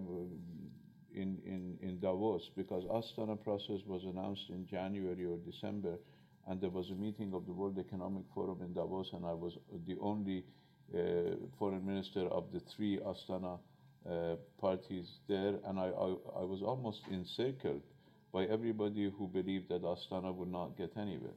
in, 1.15 1.39
in, 1.45 1.79
in 1.81 1.99
Davos 2.01 2.51
because 2.57 2.85
Astana 2.85 3.43
process 3.43 3.81
was 3.87 4.05
announced 4.05 4.45
in 4.51 4.67
January 4.67 5.25
or 5.25 5.37
December, 5.39 5.95
and 6.47 6.61
there 6.61 6.71
was 6.71 6.91
a 6.91 6.95
meeting 6.95 7.35
of 7.35 7.47
the 7.47 7.53
World 7.53 7.79
Economic 7.79 8.25
Forum 8.35 8.61
in 8.63 8.73
Davos, 8.73 9.11
and 9.13 9.25
I 9.27 9.33
was 9.33 9.55
the 9.87 9.97
only 10.01 10.45
uh, 10.95 11.37
foreign 11.59 11.85
minister 11.85 12.27
of 12.29 12.45
the 12.53 12.61
three 12.75 12.99
Astana 12.99 13.59
uh, 14.09 14.37
parties 14.61 15.07
there, 15.29 15.55
and 15.67 15.79
I, 15.79 15.89
I, 15.89 16.15
I, 16.41 16.45
was 16.45 16.63
almost 16.65 17.01
encircled 17.11 17.83
by 18.33 18.45
everybody 18.45 19.11
who 19.11 19.27
believed 19.27 19.69
that 19.69 19.83
Astana 19.83 20.35
would 20.35 20.51
not 20.51 20.79
get 20.79 20.97
anywhere. 20.97 21.37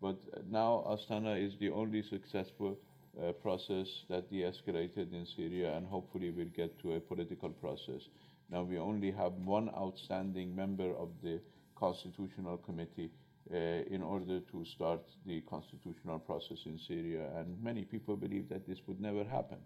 But 0.00 0.16
now 0.50 0.84
Astana 0.88 1.44
is 1.44 1.52
the 1.60 1.70
only 1.70 2.02
successful 2.02 2.78
uh, 3.22 3.32
process 3.32 3.86
that 4.08 4.30
de-escalated 4.30 5.12
in 5.12 5.26
Syria, 5.36 5.76
and 5.76 5.86
hopefully 5.86 6.30
we'll 6.30 6.46
get 6.56 6.78
to 6.80 6.94
a 6.94 7.00
political 7.00 7.50
process. 7.50 8.02
Now 8.50 8.62
we 8.62 8.78
only 8.78 9.10
have 9.10 9.32
one 9.32 9.70
outstanding 9.76 10.54
member 10.54 10.94
of 10.96 11.10
the 11.22 11.40
Constitutional 11.76 12.56
Committee 12.58 13.10
uh, 13.52 13.56
in 13.90 14.02
order 14.02 14.40
to 14.40 14.64
start 14.64 15.00
the 15.26 15.40
constitutional 15.42 16.18
process 16.18 16.58
in 16.66 16.78
Syria, 16.86 17.28
and 17.36 17.62
many 17.62 17.84
people 17.84 18.16
believe 18.16 18.48
that 18.48 18.66
this 18.66 18.78
would 18.86 19.00
never 19.00 19.24
happen. 19.24 19.58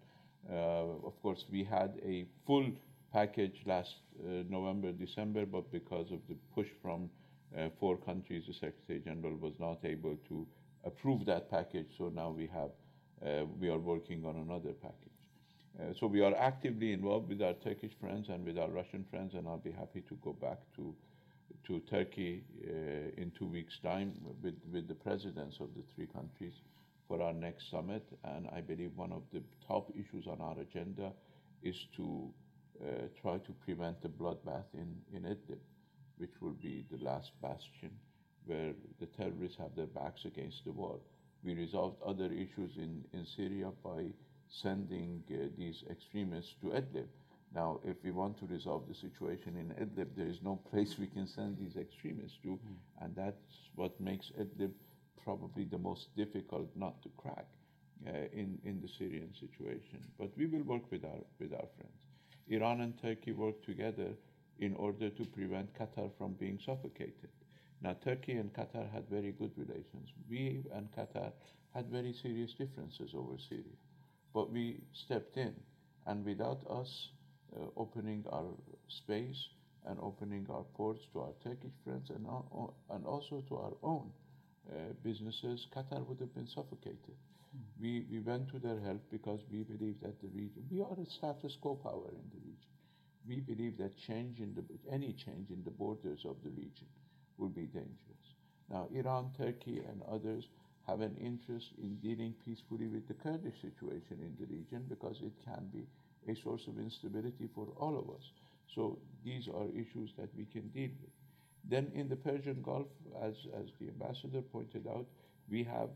Uh, 0.51 1.07
of 1.07 1.21
course, 1.23 1.45
we 1.51 1.65
had 1.65 2.01
a 2.05 2.27
full 2.47 2.71
package 3.13 3.61
last 3.67 3.95
uh, 4.21 4.43
November, 4.49 4.93
December, 4.93 5.47
but 5.47 5.71
because 5.71 6.11
of 6.11 6.21
the 6.29 6.37
push 6.55 6.69
from 6.81 7.11
uh, 7.57 7.69
four 7.79 7.97
countries, 7.97 8.45
the 8.47 8.55
Secretary 8.55 9.01
General 9.01 9.37
was 9.37 9.53
not 9.59 9.85
able 9.85 10.17
to 10.29 10.47
approve 10.85 11.25
that 11.27 11.51
package, 11.51 11.87
so 11.99 12.11
now 12.15 12.31
we 12.31 12.49
have 12.53 12.71
we 13.59 13.69
are 13.69 13.79
working 13.79 14.25
on 14.25 14.37
another 14.37 14.73
package. 14.73 15.13
Uh, 15.81 15.95
so 15.99 16.07
we 16.07 16.21
are 16.23 16.35
actively 16.37 16.93
involved 16.93 17.29
with 17.29 17.41
our 17.41 17.55
Turkish 17.55 17.93
friends 18.01 18.29
and 18.29 18.45
with 18.45 18.59
our 18.59 18.69
Russian 18.69 19.05
friends, 19.11 19.35
and 19.35 19.49
I'll 19.49 19.57
be 19.59 19.73
happy 19.73 20.03
to 20.09 20.15
go 20.23 20.33
back 20.33 20.59
to 20.77 20.95
to 21.67 21.81
Turkey 21.81 22.43
uh, 22.67 23.21
in 23.21 23.31
two 23.39 23.47
weeks' 23.47 23.79
time 23.83 24.13
with, 24.43 24.55
with 24.73 24.89
the 24.89 24.95
presidents 24.95 25.57
of 25.61 25.69
the 25.77 25.83
three 25.95 26.07
countries 26.07 26.55
for 27.07 27.23
our 27.23 27.33
next 27.33 27.71
summit. 27.71 28.05
And 28.25 28.49
I 28.55 28.61
believe 28.61 28.93
one 28.97 29.13
of 29.13 29.23
the 29.33 29.43
top 29.67 29.91
issues 29.95 30.27
on 30.27 30.41
our 30.41 30.59
agenda 30.59 31.13
is 31.63 31.77
to 31.97 32.33
uh, 32.83 32.87
try 33.21 33.39
to 33.39 33.53
prevent 33.65 34.03
the 34.03 34.09
bloodbath 34.09 34.65
in, 34.75 34.97
in 35.15 35.23
Idlib, 35.23 35.61
which 36.19 36.33
will 36.41 36.57
be 36.63 36.85
the 36.91 37.03
last 37.05 37.31
bastion 37.41 37.91
where 38.47 38.73
the 38.99 39.07
terrorists 39.07 39.59
have 39.59 39.75
their 39.77 39.87
backs 39.87 40.25
against 40.25 40.65
the 40.65 40.73
wall. 40.73 41.01
We 41.45 41.55
resolved 41.55 41.97
other 42.05 42.27
issues 42.27 42.77
in, 42.77 43.05
in 43.13 43.27
Syria 43.27 43.71
by 43.83 44.07
sending 44.49 45.23
uh, 45.31 45.49
these 45.57 45.83
extremists 45.91 46.55
to 46.61 46.69
Idlib. 46.69 47.07
Now, 47.55 47.81
if 47.85 47.97
we 48.03 48.13
want 48.13 48.39
to 48.39 48.47
resolve 48.47 48.89
the 48.89 48.95
situation 48.95 49.57
in 49.57 49.75
Idlib, 49.85 50.09
there 50.17 50.27
is 50.27 50.41
no 50.43 50.57
place 50.71 50.97
we 50.99 51.07
can 51.07 51.27
send 51.27 51.59
these 51.59 51.77
extremists 51.77 52.39
to, 52.43 52.49
mm. 52.49 52.77
and 53.01 53.15
that's 53.15 53.71
what 53.75 54.01
makes 54.01 54.31
Idlib 54.39 54.73
probably 55.25 55.65
the 55.65 55.79
most 55.79 56.15
difficult 56.17 56.69
not 56.75 57.03
to 57.03 57.09
crack 57.17 57.47
uh, 58.07 58.11
in, 58.33 58.59
in 58.65 58.81
the 58.81 58.89
Syrian 58.89 59.33
situation. 59.39 60.01
But 60.19 60.31
we 60.37 60.47
will 60.47 60.63
work 60.63 60.91
with 60.91 61.05
our, 61.05 61.21
with 61.39 61.53
our 61.53 61.69
friends. 61.77 62.03
Iran 62.49 62.81
and 62.81 63.01
Turkey 63.01 63.33
work 63.33 63.65
together 63.65 64.11
in 64.59 64.75
order 64.75 65.11
to 65.11 65.25
prevent 65.25 65.73
Qatar 65.79 66.11
from 66.19 66.33
being 66.35 66.59
suffocated. 66.65 67.31
Now, 67.83 67.97
Turkey 68.05 68.35
and 68.35 68.53
Qatar 68.55 68.89
had 68.93 69.09
very 69.11 69.33
good 69.33 69.51
relations. 69.57 70.13
We 70.31 70.63
and 70.73 70.89
Qatar 70.93 71.33
had 71.75 71.87
very 71.87 72.13
serious 72.13 72.53
differences 72.55 73.11
over 73.13 73.37
Syria. 73.49 73.77
But 74.33 74.53
we 74.53 74.81
stepped 74.93 75.37
in, 75.37 75.55
and 76.07 76.25
without 76.25 76.61
us 76.71 77.09
uh, 77.57 77.67
opening 77.77 78.25
our 78.31 78.55
space 78.89 79.49
and 79.85 79.99
opening 80.01 80.47
our 80.49 80.63
ports 80.75 81.01
to 81.13 81.21
our 81.21 81.33
Turkish 81.43 81.75
friends 81.85 82.11
and, 82.11 82.25
and 82.91 83.05
also 83.05 83.43
to 83.49 83.57
our 83.57 83.73
own 83.83 84.11
uh, 84.71 84.93
businesses, 85.03 85.67
Qatar 85.75 86.07
would 86.07 86.21
have 86.21 86.33
been 86.35 86.47
suffocated. 86.47 87.17
Mm. 87.17 87.81
We, 87.81 88.07
we 88.11 88.21
went 88.21 88.49
to 88.53 88.61
their 88.61 88.79
help 88.79 89.03
because 89.11 89.41
we 89.51 89.65
believe 89.65 89.97
that 90.03 90.21
the 90.23 90.29
region, 90.29 90.63
we 90.71 90.81
are 90.83 90.97
a 90.97 91.11
status 91.11 91.57
quo 91.61 91.75
power 91.75 92.11
in 92.11 92.31
the 92.31 92.41
region. 92.47 92.71
We 93.27 93.41
believe 93.41 93.77
that 93.79 93.99
change 94.07 94.39
in 94.39 94.55
the, 94.55 94.63
any 94.93 95.13
change 95.15 95.51
in 95.51 95.63
the 95.65 95.71
borders 95.73 96.21
of 96.25 96.37
the 96.45 96.51
region 96.51 96.87
will 97.39 97.49
be 97.49 97.63
dangerous. 97.63 98.25
Now, 98.71 98.89
Iran, 98.93 99.31
Turkey, 99.37 99.83
and 99.89 100.03
others 100.11 100.45
have 100.87 101.01
an 101.01 101.17
interest 101.21 101.69
in 101.81 101.97
dealing 101.97 102.35
peacefully 102.45 102.87
with 102.89 103.07
the 103.07 103.15
Kurdish 103.15 103.61
situation 103.61 104.19
in 104.21 104.35
the 104.39 104.47
region 104.53 104.85
because 104.89 105.17
it 105.23 105.33
can 105.45 105.69
be 105.73 105.87
a 106.31 106.35
source 106.43 106.67
of 106.67 106.79
instability 106.79 107.49
for 107.55 107.69
all 107.79 107.99
of 107.99 108.09
us. 108.11 108.25
So 108.75 108.99
these 109.25 109.49
are 109.49 109.67
issues 109.75 110.11
that 110.19 110.35
we 110.37 110.45
can 110.45 110.69
deal 110.69 110.91
with. 111.01 111.11
Then 111.69 111.93
in 111.95 112.09
the 112.09 112.17
Persian 112.17 112.63
Gulf, 112.63 112.89
as, 113.23 113.35
as 113.57 113.67
the 113.81 113.89
ambassador 113.89 114.43
pointed 114.43 114.87
out, 114.89 115.07
we 115.49 115.63
have 115.65 115.91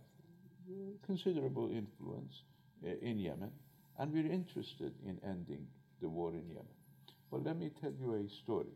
considerable 1.04 1.70
influence 1.70 2.42
uh, 2.84 2.90
in 3.00 3.18
Yemen, 3.18 3.50
and 3.98 4.12
we're 4.12 4.30
interested 4.30 4.92
in 5.04 5.18
ending 5.24 5.66
the 6.00 6.08
war 6.08 6.30
in 6.30 6.46
Yemen. 6.48 6.74
But 7.30 7.44
let 7.44 7.56
me 7.56 7.70
tell 7.80 7.92
you 7.98 8.14
a 8.14 8.28
story. 8.44 8.74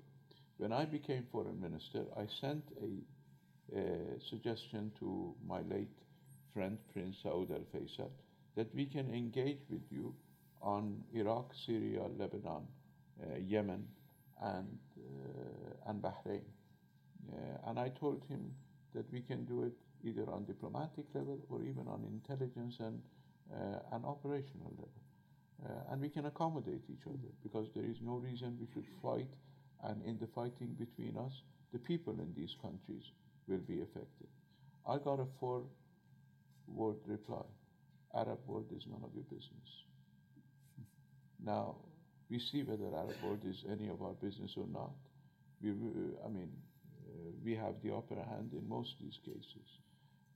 When 0.60 0.72
I 0.72 0.84
became 0.84 1.24
foreign 1.32 1.58
minister, 1.58 2.04
I 2.18 2.26
sent 2.38 2.62
a, 2.82 3.78
a 3.78 4.20
suggestion 4.28 4.92
to 4.98 5.34
my 5.48 5.62
late 5.62 5.96
friend 6.52 6.76
Prince 6.92 7.16
Saud 7.24 7.50
al 7.50 7.64
Faisal 7.74 8.10
that 8.56 8.74
we 8.74 8.84
can 8.84 9.08
engage 9.10 9.62
with 9.70 9.80
you 9.90 10.14
on 10.60 11.02
Iraq, 11.14 11.54
Syria, 11.64 12.02
Lebanon, 12.18 12.66
uh, 13.22 13.38
Yemen, 13.38 13.86
and, 14.42 14.78
uh, 14.98 15.88
and 15.88 16.02
Bahrain. 16.02 16.42
Uh, 17.32 17.70
and 17.70 17.78
I 17.78 17.88
told 17.98 18.22
him 18.28 18.50
that 18.94 19.10
we 19.10 19.22
can 19.22 19.46
do 19.46 19.62
it 19.62 19.72
either 20.04 20.30
on 20.30 20.44
diplomatic 20.44 21.06
level 21.14 21.38
or 21.48 21.62
even 21.62 21.88
on 21.88 22.04
intelligence 22.04 22.76
and, 22.80 23.00
uh, 23.50 23.78
and 23.92 24.04
operational 24.04 24.72
level. 24.76 25.00
Uh, 25.64 25.92
and 25.92 26.02
we 26.02 26.10
can 26.10 26.26
accommodate 26.26 26.82
each 26.92 27.06
other 27.06 27.32
because 27.42 27.68
there 27.74 27.86
is 27.86 27.96
no 28.02 28.16
reason 28.16 28.58
we 28.60 28.68
should 28.74 28.86
fight 29.02 29.30
and 29.84 30.02
in 30.04 30.18
the 30.18 30.28
fighting 30.34 30.76
between 30.78 31.16
us, 31.16 31.32
the 31.72 31.78
people 31.78 32.14
in 32.14 32.32
these 32.36 32.54
countries 32.60 33.04
will 33.48 33.58
be 33.58 33.80
affected. 33.80 34.28
I 34.86 34.98
got 34.98 35.20
a 35.20 35.26
four 35.38 35.62
word 36.66 36.96
reply 37.06 37.44
Arab 38.14 38.38
world 38.46 38.66
is 38.76 38.82
none 38.90 39.02
of 39.04 39.14
your 39.14 39.24
business. 39.24 39.70
Now, 41.44 41.76
we 42.28 42.38
see 42.40 42.62
whether 42.62 42.86
Arab 42.94 43.16
world 43.22 43.44
is 43.46 43.64
any 43.70 43.88
of 43.88 44.02
our 44.02 44.14
business 44.14 44.52
or 44.56 44.66
not. 44.72 44.90
We, 45.62 45.70
I 45.70 46.28
mean, 46.28 46.50
uh, 47.06 47.30
we 47.44 47.54
have 47.54 47.74
the 47.82 47.94
upper 47.94 48.16
hand 48.16 48.50
in 48.52 48.68
most 48.68 48.94
of 48.98 49.04
these 49.06 49.18
cases. 49.24 49.68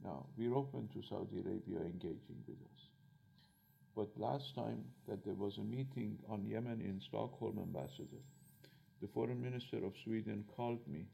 Now, 0.04 0.26
we're 0.36 0.54
open 0.54 0.88
to 0.94 1.02
Saudi 1.08 1.38
Arabia 1.38 1.80
engaging 1.80 2.42
with 2.46 2.56
us. 2.56 2.80
But 3.96 4.08
last 4.16 4.54
time 4.54 4.84
that 5.08 5.24
there 5.24 5.34
was 5.34 5.56
a 5.58 5.64
meeting 5.64 6.18
on 6.28 6.44
Yemen 6.44 6.80
in 6.80 7.00
Stockholm, 7.08 7.58
Ambassador, 7.58 8.22
the 9.04 9.10
foreign 9.12 9.42
minister 9.42 9.84
of 9.84 9.92
Sweden 10.02 10.42
called 10.56 10.80
me 10.88 11.04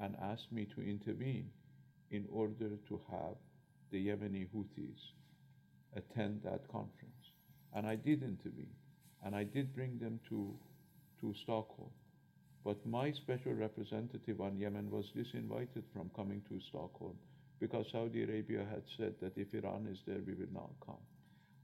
and 0.00 0.16
asked 0.20 0.50
me 0.50 0.66
to 0.74 0.82
intervene 0.82 1.48
in 2.10 2.26
order 2.32 2.70
to 2.88 3.00
have 3.12 3.36
the 3.92 4.08
Yemeni 4.08 4.48
Houthis 4.52 4.98
attend 5.94 6.40
that 6.42 6.66
conference. 6.66 7.22
And 7.76 7.86
I 7.86 7.94
did 7.94 8.24
intervene, 8.24 8.74
and 9.24 9.36
I 9.36 9.44
did 9.44 9.72
bring 9.72 10.00
them 10.00 10.18
to, 10.30 10.52
to 11.20 11.32
Stockholm. 11.44 11.90
But 12.64 12.84
my 12.84 13.12
special 13.12 13.52
representative 13.52 14.40
on 14.40 14.58
Yemen 14.58 14.90
was 14.90 15.04
disinvited 15.16 15.84
from 15.94 16.10
coming 16.16 16.42
to 16.48 16.58
Stockholm 16.70 17.14
because 17.60 17.86
Saudi 17.92 18.24
Arabia 18.24 18.66
had 18.68 18.82
said 18.96 19.14
that 19.22 19.38
if 19.38 19.54
Iran 19.54 19.86
is 19.88 19.98
there, 20.08 20.22
we 20.26 20.34
will 20.34 20.52
not 20.52 20.70
come. 20.84 21.04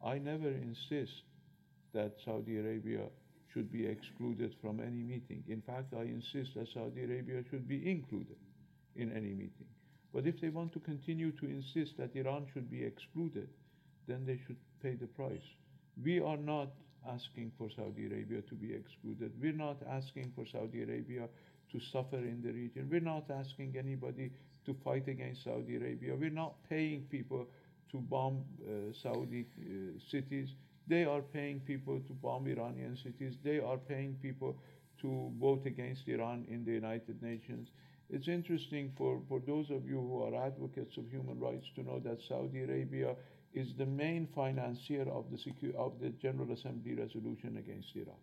I 0.07 0.19
never 0.19 0.51
insist 0.51 1.25
that 1.95 2.15
Saudi 2.25 2.59
Arabia 2.59 3.07
should 3.53 3.73
be 3.73 3.87
excluded 3.87 4.55
from 4.61 4.81
any 4.81 5.03
meeting. 5.03 5.43
In 5.49 5.63
fact, 5.63 5.95
I 5.95 6.03
insist 6.03 6.55
that 6.57 6.69
Saudi 6.75 7.05
Arabia 7.05 7.43
should 7.51 7.67
be 7.67 7.91
included 7.91 8.37
in 8.97 9.11
any 9.13 9.33
meeting. 9.33 9.67
But 10.13 10.27
if 10.27 10.41
they 10.41 10.49
want 10.49 10.73
to 10.73 10.81
continue 10.81 11.33
to 11.33 11.47
insist 11.47 11.97
that 11.99 12.15
Iran 12.15 12.47
should 12.53 12.71
be 12.71 12.85
excluded, 12.85 13.49
then 14.07 14.25
they 14.27 14.41
should 14.47 14.57
pay 14.83 14.95
the 14.95 15.07
price. 15.07 15.47
We 16.03 16.21
are 16.21 16.37
not 16.37 16.69
asking 17.09 17.53
for 17.59 17.69
Saudi 17.77 18.07
Arabia 18.07 18.43
to 18.43 18.55
be 18.55 18.75
excluded. 18.75 19.33
We're 19.41 19.53
not 19.53 19.79
asking 19.89 20.33
for 20.35 20.45
Saudi 20.51 20.83
Arabia 20.83 21.29
to 21.73 21.81
suffer 21.93 22.17
in 22.19 22.41
the 22.43 22.53
region. 22.53 22.89
We're 22.91 23.01
not 23.01 23.31
asking 23.31 23.77
anybody 23.79 24.31
to 24.67 24.75
fight 24.85 25.09
against 25.09 25.45
Saudi 25.45 25.77
Arabia. 25.77 26.15
We're 26.19 26.31
not 26.31 26.55
paying 26.69 27.03
people 27.11 27.47
to 27.93 27.99
bomb 27.99 28.45
uh, 28.63 28.93
Saudi 29.03 29.47
uh, 29.59 29.99
cities. 30.11 30.49
They 30.89 31.05
are 31.05 31.21
paying 31.21 31.61
people 31.61 32.01
to 32.01 32.13
bomb 32.15 32.47
Iranian 32.47 32.97
cities. 32.97 33.35
They 33.45 33.59
are 33.61 33.77
paying 33.77 34.15
people 34.23 34.57
to 35.03 35.31
vote 35.39 35.67
against 35.67 36.09
Iran 36.09 36.47
in 36.49 36.65
the 36.65 36.73
United 36.73 37.23
Nations. 37.23 37.69
It's 38.11 38.27
interesting 38.27 38.93
for, 38.97 39.21
for 39.29 39.41
those 39.47 39.71
of 39.71 39.87
you 39.87 40.01
who 40.01 40.23
are 40.23 40.47
advocates 40.47 40.97
of 40.97 41.09
human 41.11 41.39
rights 41.39 41.67
to 41.75 41.83
know 41.83 42.01
that 42.01 42.23
Saudi 42.27 42.63
Arabia 42.63 43.15
is 43.53 43.75
the 43.77 43.85
main 43.87 44.27
financier 44.35 45.07
of 45.11 45.27
the, 45.31 45.37
secu- 45.37 45.75
of 45.75 46.01
the 46.01 46.09
General 46.11 46.51
Assembly 46.53 46.95
resolution 46.95 47.59
against 47.59 47.95
Iran, 47.95 48.17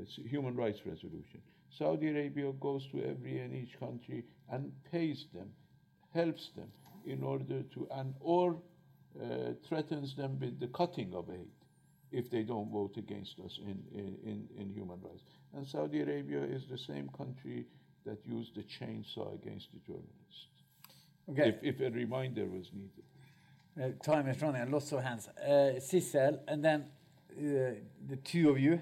It's 0.00 0.16
human 0.24 0.54
rights 0.54 0.80
resolution. 0.86 1.42
Saudi 1.76 2.08
Arabia 2.08 2.52
goes 2.52 2.86
to 2.92 3.02
every 3.04 3.40
and 3.40 3.54
each 3.54 3.78
country 3.78 4.24
and 4.50 4.72
pays 4.90 5.26
them, 5.34 5.50
helps 6.14 6.50
them 6.56 6.70
in 7.06 7.22
order 7.24 7.62
to, 7.74 7.88
and 7.92 8.14
or 8.20 8.56
uh, 9.20 9.52
threatens 9.68 10.14
them 10.16 10.38
with 10.40 10.60
the 10.60 10.68
cutting 10.68 11.12
of 11.14 11.28
aid 11.30 11.48
if 12.12 12.30
they 12.30 12.42
don't 12.42 12.70
vote 12.70 12.96
against 12.96 13.38
us 13.40 13.58
in, 13.62 13.82
in, 13.92 14.48
in 14.56 14.70
human 14.72 14.98
rights. 15.02 15.22
And 15.54 15.66
Saudi 15.66 16.00
Arabia 16.00 16.42
is 16.42 16.66
the 16.66 16.78
same 16.78 17.08
country 17.16 17.66
that 18.06 18.18
used 18.26 18.54
the 18.54 18.62
chainsaw 18.62 19.34
against 19.34 19.68
the 19.72 19.80
journalists. 19.86 20.46
Okay. 21.30 21.56
If, 21.62 21.80
if 21.80 21.80
a 21.80 21.90
reminder 21.90 22.46
was 22.46 22.70
needed. 22.72 23.04
Uh, 23.80 23.90
time 24.02 24.28
is 24.28 24.40
running, 24.42 24.70
lots 24.70 24.90
of 24.92 25.02
hands. 25.02 25.28
Uh, 25.28 25.78
Sissel, 25.78 26.40
and 26.48 26.64
then 26.64 26.86
uh, 27.38 27.74
the 28.08 28.16
two 28.24 28.50
of 28.50 28.58
you, 28.58 28.80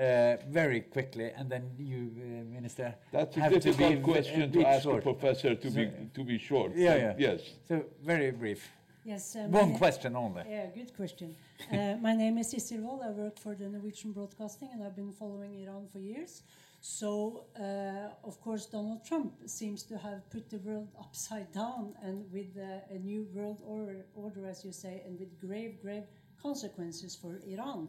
uh, 0.00 0.36
very 0.48 0.80
quickly, 0.80 1.30
and 1.36 1.50
then 1.50 1.70
you, 1.78 2.10
uh, 2.16 2.52
Minister. 2.52 2.94
That's 3.12 3.36
a 3.36 3.40
have 3.40 3.52
to 3.52 3.60
be 3.60 3.70
difficult 3.70 4.02
question 4.02 4.52
to 4.52 4.66
ask 4.66 4.84
short. 4.84 5.00
a 5.00 5.02
professor 5.02 5.54
to 5.54 5.70
be, 5.70 5.90
to 6.14 6.24
be 6.24 6.38
short. 6.38 6.72
Yeah, 6.74 6.96
yeah. 6.96 7.14
Yes. 7.18 7.40
So, 7.68 7.84
very 8.02 8.30
brief. 8.30 8.68
Yes. 9.04 9.36
uh, 9.36 9.40
One 9.48 9.74
question 9.76 10.16
only. 10.16 10.42
Yeah, 10.48 10.66
good 10.74 10.96
question. 10.96 11.36
Uh, 11.70 11.96
my 12.00 12.14
name 12.14 12.38
is 12.38 12.50
Sissel 12.50 12.80
Wold. 12.80 13.02
I 13.04 13.10
work 13.10 13.38
for 13.38 13.54
the 13.54 13.68
Norwegian 13.68 14.12
Broadcasting, 14.12 14.70
and 14.72 14.82
I've 14.82 14.96
been 14.96 15.12
following 15.12 15.54
Iran 15.62 15.86
for 15.92 15.98
years. 15.98 16.42
So, 16.80 17.44
uh, 17.58 18.26
of 18.26 18.40
course, 18.40 18.66
Donald 18.66 19.04
Trump 19.04 19.32
seems 19.46 19.82
to 19.84 19.98
have 19.98 20.28
put 20.30 20.48
the 20.48 20.58
world 20.58 20.88
upside 20.98 21.52
down, 21.52 21.94
and 22.02 22.24
with 22.32 22.56
uh, 22.56 22.94
a 22.94 22.98
new 22.98 23.26
world 23.34 23.60
order, 23.66 24.06
order, 24.14 24.46
as 24.46 24.64
you 24.64 24.72
say, 24.72 25.02
and 25.06 25.18
with 25.18 25.38
grave, 25.38 25.80
grave 25.82 26.04
consequences 26.42 27.14
for 27.14 27.40
Iran. 27.46 27.88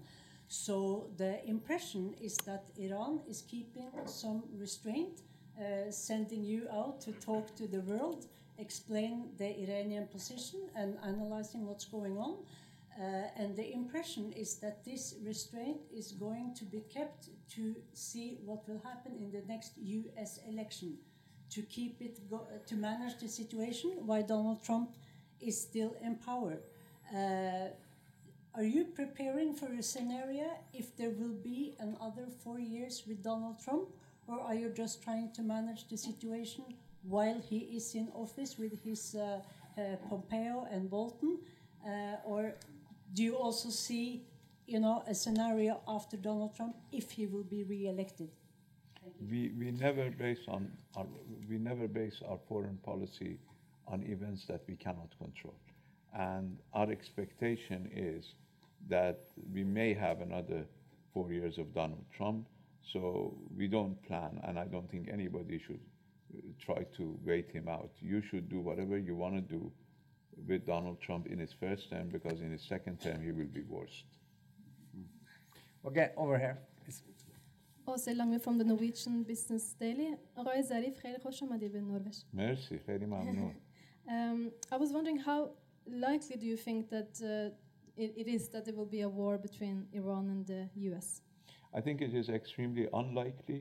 So, 0.50 1.10
the 1.18 1.44
impression 1.46 2.14
is 2.22 2.36
that 2.46 2.66
Iran 2.78 3.22
is 3.28 3.42
keeping 3.42 3.90
some 4.06 4.44
restraint, 4.58 5.22
uh, 5.58 5.92
sending 5.92 6.44
you 6.44 6.68
out 6.72 7.00
to 7.02 7.12
talk 7.14 7.56
to 7.56 7.68
the 7.68 7.82
world, 7.82 8.28
explain 8.58 9.30
the 9.38 9.60
Iranian 9.64 10.08
position, 10.08 10.62
and 10.76 10.98
analyzing 11.04 11.66
what's 11.66 11.86
going 11.86 12.18
on. 12.18 12.38
Uh, 12.98 13.28
and 13.38 13.56
the 13.58 13.74
impression 13.74 14.32
is 14.32 14.56
that 14.56 14.86
this 14.86 15.16
restraint 15.22 15.82
is 15.94 16.14
going 16.14 16.54
to 16.56 16.64
be 16.64 16.80
kept 16.94 17.28
to 17.50 17.76
see 17.94 18.38
what 18.46 18.68
will 18.68 18.82
happen 18.86 19.14
in 19.20 19.32
the 19.32 19.44
next 19.48 19.74
U.S. 19.78 20.40
election, 20.48 20.98
to 21.50 21.62
keep 21.64 22.02
it 22.02 22.20
go- 22.30 22.48
to 22.66 22.76
manage 22.76 23.20
the 23.20 23.28
situation 23.28 23.92
while 24.06 24.24
Donald 24.24 24.64
Trump 24.64 24.92
is 25.42 25.60
still 25.60 25.94
in 26.02 26.16
power. 26.16 26.58
Uh, 27.14 27.68
are 28.56 28.64
you 28.64 28.86
preparing 28.86 29.54
for 29.54 29.74
a 29.74 29.84
scenario 29.84 30.48
if 30.74 30.96
there 30.96 31.10
will 31.10 31.36
be 31.44 31.76
another 31.80 32.28
four 32.42 32.60
years 32.60 33.04
with 33.06 33.22
Donald 33.22 33.60
Trump, 33.62 33.90
or 34.28 34.40
are 34.40 34.56
you 34.56 34.70
just 34.70 35.04
trying 35.04 35.32
to 35.34 35.42
manage 35.42 35.90
the 35.90 35.98
situation 35.98 36.64
while 37.08 37.40
he 37.40 37.60
is 37.78 37.96
in 37.96 38.10
office 38.14 38.58
with 38.58 38.84
his 38.84 39.16
uh, 39.16 39.40
uh, 39.78 39.96
Pompeo 40.10 40.68
and 40.72 40.90
Bolton, 40.90 41.40
uh, 41.86 42.16
or 42.26 42.56
do 43.14 43.24
you 43.24 43.36
also 43.36 43.70
see, 43.70 44.24
you 44.66 44.80
know, 44.80 45.04
a 45.08 45.14
scenario 45.14 45.82
after 45.88 46.18
Donald 46.18 46.56
Trump 46.56 46.76
if 46.92 47.12
he 47.12 47.28
will 47.28 47.44
be 47.44 47.64
re-elected? 47.64 48.30
We, 49.30 49.52
we 49.58 49.72
never 49.72 50.10
base 50.10 50.40
on 50.48 50.72
our, 50.96 51.06
we 51.48 51.58
never 51.58 51.88
base 51.88 52.22
our 52.28 52.40
foreign 52.48 52.78
policy 52.78 53.38
on 53.88 54.04
events 54.04 54.46
that 54.48 54.62
we 54.68 54.76
cannot 54.76 55.10
control. 55.20 55.56
And 56.14 56.58
our 56.74 56.90
expectation 56.90 57.90
is 57.94 58.34
that 58.90 59.20
we 59.54 59.64
may 59.64 59.94
have 59.94 60.22
another 60.22 60.66
four 61.14 61.32
years 61.32 61.58
of 61.60 61.74
Donald 61.74 62.06
Trump. 62.16 62.48
So 62.92 63.36
we 63.56 63.68
don't 63.68 64.02
plan, 64.08 64.40
and 64.44 64.58
I 64.60 64.66
don't 64.66 64.90
think 64.90 65.10
anybody 65.12 65.60
should 65.66 65.80
try 66.59 66.85
to 66.97 67.19
wait 67.25 67.51
him 67.53 67.69
out. 67.69 67.91
You 68.01 68.21
should 68.23 68.49
do 68.49 68.61
whatever 68.61 68.97
you 68.99 69.15
want 69.17 69.35
to 69.35 69.41
do 69.57 69.73
with 70.49 70.65
Donald 70.67 70.99
Trump 71.01 71.27
in 71.27 71.39
his 71.39 71.53
first 71.53 71.91
term, 71.91 72.09
because 72.09 72.41
in 72.41 72.51
his 72.53 72.63
second 72.63 73.01
term 73.01 73.21
he 73.23 73.33
will 73.33 73.53
be 73.61 73.63
worse. 73.63 74.05
Okay, 75.85 76.11
over 76.17 76.39
here. 76.39 76.57
It's- 76.89 77.03
Åse 77.87 78.15
Lange 78.15 78.39
from 78.39 78.59
the 78.59 78.65
Norwegian 78.65 79.23
Business 79.25 79.75
Daily. 79.81 80.17
آقای 80.37 80.63
ظریف 80.63 80.99
خیلی 80.99 81.19
خوش 81.19 81.43
آمدید 81.43 81.73
به 81.73 81.81
نروژ. 81.81 82.23
مرسی 82.33 82.79
خیلی 82.79 83.07
ممنون 83.07 83.55
Um, 84.07 84.51
I 84.73 84.77
was 84.77 84.91
wondering 84.93 85.19
how 85.19 85.51
likely 85.87 86.37
do 86.37 86.47
you 86.47 86.57
think 86.57 86.89
that 86.89 87.13
uh, 87.23 88.03
it, 88.05 88.11
it 88.23 88.27
is 88.27 88.49
that 88.49 88.65
there 88.65 88.75
will 88.75 88.91
be 88.99 89.03
a 89.03 89.09
war 89.09 89.39
between 89.39 89.77
Iran 89.93 90.25
and 90.31 90.47
the 90.47 90.63
US? 90.91 91.23
I 91.73 91.81
think 91.81 92.01
it 92.01 92.13
is 92.15 92.29
extremely 92.29 92.89
unlikely 92.93 93.61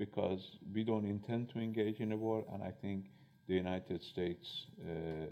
because 0.00 0.40
we 0.74 0.82
don't 0.82 1.04
intend 1.04 1.50
to 1.50 1.58
engage 1.58 2.00
in 2.00 2.10
a 2.12 2.16
war, 2.16 2.42
and 2.54 2.62
I 2.62 2.72
think 2.80 3.04
the 3.48 3.54
United 3.54 4.02
States 4.02 4.46
uh, 4.80 5.26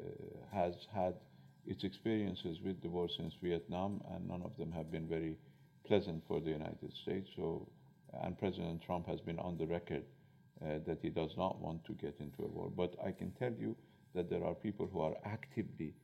has 0.53 0.75
had 0.95 1.15
its 1.67 1.85
experiences 1.85 2.59
with 2.63 2.83
the 2.83 2.89
war 2.91 3.09
since 3.17 3.33
Vietnam, 3.43 4.03
and 4.13 4.29
none 4.29 4.43
of 4.43 4.55
them 4.59 4.71
have 4.73 4.93
been 4.93 5.09
very 5.09 5.39
pleasant 5.87 6.23
for 6.29 6.39
the 6.41 6.51
United 6.51 6.93
States. 7.03 7.31
So, 7.35 7.67
and 8.23 8.39
President 8.39 8.83
Trump 8.83 9.07
has 9.09 9.21
been 9.21 9.39
on 9.39 9.57
the 9.57 9.67
record 9.67 10.05
uh, 10.63 10.81
that 10.87 10.99
he 11.01 11.09
does 11.09 11.31
not 11.39 11.59
want 11.63 11.83
to 11.87 11.93
get 11.93 12.17
into 12.21 12.43
a 12.43 12.49
war. 12.49 12.71
But 12.71 12.95
I 13.03 13.13
can 13.13 13.31
tell 13.39 13.55
you 13.59 13.75
that 14.15 14.29
there 14.29 14.45
are 14.45 14.55
people 14.55 14.87
who 14.93 15.01
are 15.01 15.17
actively 15.25 15.95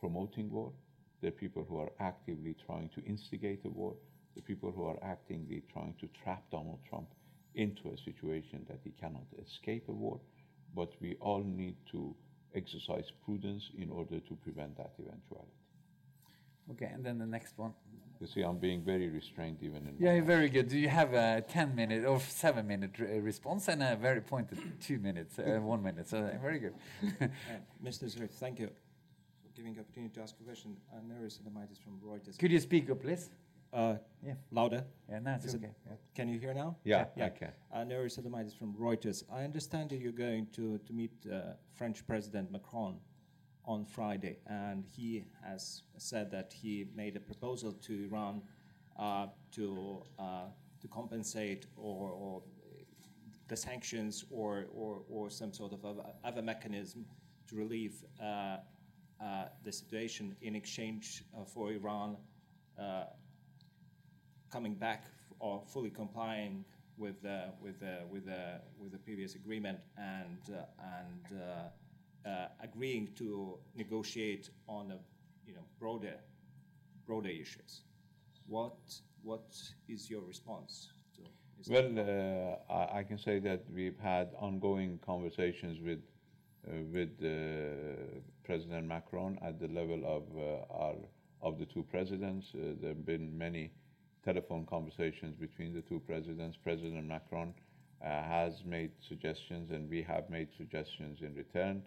promoting 0.00 0.50
war. 0.50 0.72
There 1.20 1.28
are 1.28 1.40
people 1.44 1.66
who 1.68 1.76
are 1.76 1.92
actively 2.00 2.56
trying 2.64 2.88
to 2.94 3.04
instigate 3.04 3.66
a 3.66 3.70
war. 3.70 3.94
The 4.34 4.42
people 4.42 4.72
who 4.72 4.84
are 4.84 4.98
actively 5.02 5.62
trying 5.70 5.94
to 6.00 6.08
trap 6.22 6.42
Donald 6.50 6.80
Trump 6.88 7.08
into 7.54 7.90
a 7.90 7.96
situation 7.98 8.64
that 8.68 8.80
he 8.84 8.90
cannot 8.90 9.26
escape 9.44 9.84
a 9.88 9.92
war. 9.92 10.20
But 10.74 10.92
we 11.00 11.16
all 11.20 11.42
need 11.44 11.76
to 11.92 12.14
exercise 12.54 13.10
prudence 13.24 13.70
in 13.78 13.90
order 13.90 14.20
to 14.20 14.34
prevent 14.42 14.76
that 14.76 14.92
eventuality. 14.98 15.50
Okay, 16.72 16.90
and 16.92 17.04
then 17.04 17.18
the 17.18 17.26
next 17.26 17.58
one. 17.58 17.72
You 18.20 18.26
see, 18.26 18.42
I'm 18.42 18.58
being 18.58 18.82
very 18.82 19.08
restrained 19.08 19.58
even 19.60 19.86
in. 19.86 19.96
Yeah, 19.98 20.14
my 20.14 20.20
very 20.20 20.48
good. 20.48 20.68
Do 20.68 20.78
you 20.78 20.88
have 20.88 21.12
a 21.12 21.44
10 21.46 21.74
minute 21.74 22.04
or 22.06 22.20
7 22.20 22.66
minute 22.66 22.92
uh, 22.98 23.20
response 23.20 23.68
and 23.68 23.82
a 23.82 23.96
very 23.96 24.20
pointed 24.20 24.58
2 24.80 24.98
minutes, 24.98 25.38
uh, 25.38 25.58
1 25.60 25.82
minute? 25.82 26.08
So, 26.08 26.18
uh, 26.18 26.38
very 26.40 26.58
good. 26.58 26.74
Uh, 27.20 27.26
Mr. 27.84 28.04
Zarif, 28.04 28.30
thank 28.30 28.58
you 28.58 28.68
for 29.42 29.50
giving 29.54 29.74
the 29.74 29.80
opportunity 29.80 30.14
to 30.14 30.22
ask 30.22 30.34
a 30.40 30.44
question. 30.44 30.76
Uh, 30.92 30.96
Nerijus 31.00 31.38
Adomaitis 31.40 31.78
from 31.82 32.00
Reuters. 32.00 32.38
Could 32.38 32.50
you 32.50 32.60
speak 32.60 32.88
up, 32.90 33.02
please? 33.02 33.28
Uh, 33.74 33.96
Yeah. 34.22 34.36
louder? 34.52 34.86
Yeah, 35.08 35.18
now 35.18 35.34
it's 35.34 35.46
Is 35.46 35.54
it- 35.54 35.64
okay. 35.64 35.74
Yeah. 35.86 35.96
Can 36.14 36.28
you 36.28 36.38
hear 36.38 36.54
now? 36.54 36.76
Yeah, 36.84 37.08
Yeah. 37.16 37.26
I 37.26 37.30
can. 37.30 37.52
Uh, 37.72 37.84
Nerijus 37.84 38.18
Adomaitis 38.20 38.54
from 38.56 38.72
Reuters. 38.74 39.24
I 39.28 39.42
understand 39.42 39.90
that 39.90 39.98
you're 39.98 40.12
going 40.12 40.46
to, 40.52 40.78
to 40.78 40.92
meet 40.92 41.10
uh, 41.26 41.54
French 41.72 42.06
President 42.06 42.50
Macron 42.52 43.00
on 43.64 43.84
Friday, 43.84 44.38
and 44.46 44.84
he 44.86 45.24
has 45.42 45.82
said 45.96 46.30
that 46.30 46.52
he 46.52 46.86
made 46.94 47.16
a 47.16 47.20
proposal 47.20 47.72
to 47.72 48.04
Iran 48.04 48.42
uh, 48.96 49.26
to, 49.50 50.04
uh, 50.20 50.46
to 50.80 50.88
compensate 50.88 51.66
or, 51.76 52.10
or 52.12 52.42
the 53.48 53.56
sanctions 53.56 54.24
or, 54.30 54.66
or, 54.72 55.02
or 55.10 55.30
some 55.30 55.52
sort 55.52 55.72
of 55.72 55.84
other, 55.84 56.04
other 56.22 56.42
mechanism 56.42 57.04
to 57.48 57.56
relieve 57.56 58.04
uh, 58.22 58.58
uh, 59.20 59.46
the 59.64 59.72
situation 59.72 60.36
in 60.42 60.54
exchange 60.54 61.24
uh, 61.36 61.44
for 61.44 61.72
Iran 61.72 62.16
uh, 62.78 63.04
coming 64.54 64.74
back 64.74 65.02
or 65.40 65.62
fully 65.66 65.90
complying 65.90 66.64
with 66.96 67.20
the, 67.22 67.40
with 67.60 67.76
the, 67.80 67.96
with 68.12 68.24
the, 68.24 68.60
with 68.80 68.92
the 68.92 68.98
previous 68.98 69.34
agreement 69.34 69.78
and, 69.98 70.42
uh, 70.48 70.94
and 71.00 71.24
uh, 71.40 72.28
uh, 72.28 72.48
agreeing 72.62 73.08
to 73.16 73.58
negotiate 73.74 74.50
on 74.68 74.92
a 74.92 74.98
you 75.44 75.54
know, 75.56 75.66
broader, 75.80 76.18
broader 77.04 77.30
issues. 77.44 77.72
What, 78.46 78.78
what 79.24 79.48
is 79.88 80.08
your 80.08 80.22
response 80.22 80.92
to 81.16 81.22
Well, 81.72 82.60
I, 82.70 82.98
I 82.98 83.02
can 83.02 83.18
say 83.18 83.40
that 83.40 83.62
we've 83.74 83.98
had 83.98 84.28
ongoing 84.38 85.00
conversations 85.04 85.80
with 85.80 86.00
uh, 86.66 86.70
with 86.94 87.10
uh, 87.22 87.28
President 88.42 88.86
Macron 88.86 89.38
at 89.42 89.60
the 89.60 89.68
level 89.68 90.00
of 90.16 90.22
uh, 90.34 90.82
our 90.82 90.94
of 91.42 91.58
the 91.58 91.66
two 91.66 91.82
presidents. 91.82 92.46
There 92.54 92.94
have 92.94 93.04
been 93.04 93.36
many 93.36 93.70
telephone 94.24 94.66
conversations 94.66 95.36
between 95.36 95.74
the 95.74 95.82
two 95.82 96.00
presidents. 96.00 96.56
President 96.62 97.06
Macron 97.06 97.52
uh, 98.02 98.06
has 98.22 98.52
made 98.64 98.90
suggestions, 99.08 99.70
and 99.70 99.88
we 99.88 100.02
have 100.02 100.28
made 100.30 100.48
suggestions 100.56 101.20
in 101.20 101.34
return. 101.34 101.82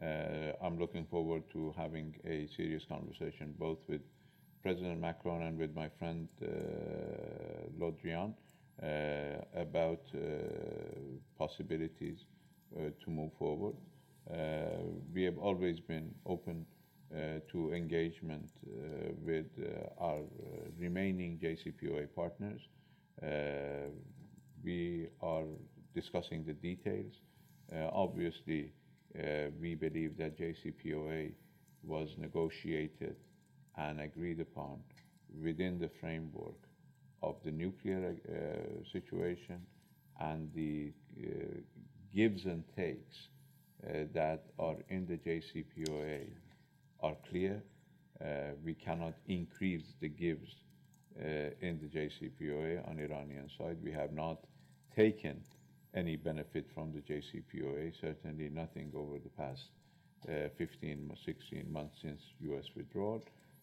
Uh, 0.00 0.52
I'm 0.62 0.78
looking 0.78 1.06
forward 1.06 1.42
to 1.52 1.74
having 1.76 2.14
a 2.24 2.48
serious 2.56 2.84
conversation 2.88 3.54
both 3.58 3.78
with 3.88 4.00
President 4.62 5.00
Macron 5.00 5.42
and 5.42 5.58
with 5.58 5.74
my 5.74 5.88
friend 5.98 6.28
uh, 6.40 6.46
Le 7.78 7.92
Drian 7.92 8.32
uh, 8.82 9.60
about 9.60 10.00
uh, 10.14 10.18
possibilities 11.38 12.24
uh, 12.76 12.90
to 13.04 13.10
move 13.10 13.32
forward. 13.38 13.74
We 15.14 15.24
have 15.24 15.36
always 15.38 15.80
been 15.80 16.14
open 16.26 16.64
to 17.50 17.72
engagement 17.72 18.48
uh, 18.66 19.12
with 19.24 19.46
uh, 19.58 20.02
our 20.02 20.20
uh, 20.20 20.24
remaining 20.78 21.38
JCPOA 21.38 22.08
partners. 22.14 22.60
Uh, 23.22 23.90
we 24.64 25.08
are 25.20 25.44
discussing 25.94 26.44
the 26.44 26.54
details. 26.54 27.12
Uh, 27.72 27.88
obviously, 27.92 28.72
uh, 29.18 29.50
we 29.60 29.74
believe 29.74 30.16
that 30.16 30.38
JCPOA 30.38 31.32
was 31.82 32.08
negotiated 32.18 33.16
and 33.76 34.00
agreed 34.00 34.40
upon 34.40 34.78
within 35.42 35.78
the 35.78 35.90
framework 36.00 36.68
of 37.22 37.36
the 37.44 37.50
nuclear 37.50 38.14
uh, 38.28 38.84
situation 38.92 39.60
and 40.20 40.50
the 40.54 40.92
uh, 41.22 41.28
gives 42.14 42.44
and 42.44 42.64
takes 42.76 43.28
uh, 43.86 44.04
that 44.12 44.44
are 44.58 44.76
in 44.88 45.06
the 45.06 45.16
JCPOA 45.16 46.26
are 47.02 47.16
clear. 47.28 47.62
Uh, 48.20 48.54
we 48.64 48.74
cannot 48.74 49.14
increase 49.26 49.82
the 50.00 50.08
gives 50.08 50.54
uh, 51.20 51.50
in 51.60 51.78
the 51.80 51.88
JCPOA 51.88 52.88
on 52.88 52.98
Iranian 52.98 53.48
side. 53.58 53.78
We 53.82 53.92
have 53.92 54.12
not 54.12 54.38
taken 54.94 55.42
any 55.94 56.16
benefit 56.16 56.66
from 56.74 56.92
the 56.92 57.00
JCPOA, 57.00 57.92
certainly 58.00 58.48
nothing 58.48 58.92
over 58.94 59.18
the 59.18 59.28
past 59.30 59.62
uh, 60.28 60.48
15, 60.56 61.10
16 61.24 61.72
months 61.72 61.96
since 62.00 62.20
US 62.40 62.64
withdrawal. 62.76 63.22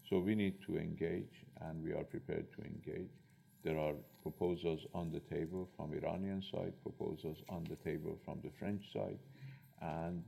So 0.09 0.19
we 0.19 0.35
need 0.35 0.55
to 0.67 0.77
engage, 0.77 1.45
and 1.61 1.83
we 1.83 1.93
are 1.93 2.03
prepared 2.03 2.47
to 2.57 2.63
engage. 2.63 3.09
There 3.63 3.77
are 3.79 3.93
proposals 4.21 4.81
on 4.93 5.11
the 5.11 5.19
table 5.33 5.69
from 5.77 5.93
Iranian 5.93 6.43
side, 6.51 6.73
proposals 6.81 7.37
on 7.49 7.65
the 7.69 7.75
table 7.77 8.17
from 8.25 8.39
the 8.43 8.51
French 8.59 8.81
side, 8.93 9.19
and 9.81 10.23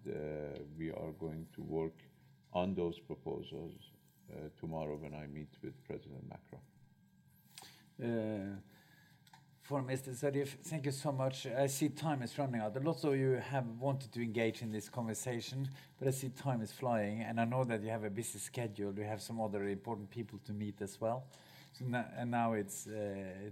we 0.78 0.90
are 0.92 1.12
going 1.20 1.46
to 1.56 1.62
work 1.62 1.94
on 2.54 2.76
those 2.76 3.00
proposals 3.00 3.74
uh, 4.32 4.50
tomorrow 4.60 4.98
when 4.98 5.14
I 5.14 5.28
meet 5.28 5.50
with 5.64 5.74
President 5.86 6.24
Macron. 6.30 6.62
Uh, 8.02 8.58
for 9.62 9.82
Mr. 9.84 10.10
Zarif, 10.10 10.50
thank 10.64 10.86
you 10.86 10.92
so 10.92 11.12
much. 11.12 11.48
I 11.48 11.68
see 11.68 11.90
time 11.90 12.24
is 12.24 12.38
running 12.38 12.60
out. 12.60 12.76
A 12.76 12.80
lot 12.80 13.04
of 13.06 13.16
you 13.16 13.42
have 13.52 13.66
wanted 13.80 14.12
to 14.12 14.22
engage 14.22 14.62
in 14.62 14.72
this 14.72 14.90
conversation, 14.90 15.70
but 15.98 16.08
I 16.08 16.12
see 16.12 16.30
time 16.30 16.62
is 16.62 16.72
flying, 16.72 17.22
and 17.22 17.40
I 17.40 17.46
know 17.46 17.64
that 17.64 17.82
you 17.82 17.90
have 17.90 18.04
a 18.04 18.10
busy 18.10 18.40
schedule. 18.40 18.94
You 18.98 19.04
have 19.04 19.22
some 19.22 19.40
other 19.40 19.64
important 19.70 20.10
people 20.10 20.40
to 20.46 20.52
meet 20.52 20.82
as 20.82 21.00
well. 21.00 21.26
So 21.74 21.86
now, 21.86 22.06
and 22.18 22.32
now 22.32 22.54
it's 22.54 22.88
uh, 22.88 22.92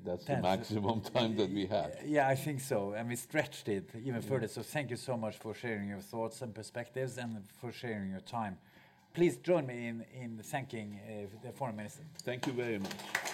That's 0.03 0.25
the 0.25 0.37
maximum 0.37 0.99
time 1.01 1.37
that 1.37 1.51
we 1.51 1.67
have. 1.67 1.95
Yeah, 2.05 2.27
I 2.27 2.35
think 2.35 2.59
so, 2.59 2.93
and 2.93 3.07
we 3.07 3.15
stretched 3.15 3.69
it 3.69 3.89
even 4.03 4.21
further. 4.21 4.47
So 4.49 4.61
thank 4.61 4.89
you 4.89 4.97
so 4.97 5.15
much 5.15 5.37
for 5.37 5.53
sharing 5.53 5.87
your 5.87 6.01
thoughts 6.01 6.41
and 6.41 6.53
perspectives, 6.53 7.17
and 7.17 7.41
for 7.61 7.71
sharing 7.71 8.09
your 8.11 8.21
time. 8.21 8.57
Please 9.13 9.37
join 9.37 9.65
me 9.65 9.87
in 9.87 10.05
in 10.13 10.39
thanking 10.43 10.99
uh, 11.03 11.47
the 11.47 11.51
foreign 11.51 11.75
minister. 11.75 12.03
Thank 12.23 12.47
you 12.47 12.53
very 12.53 12.79
much. 12.79 13.28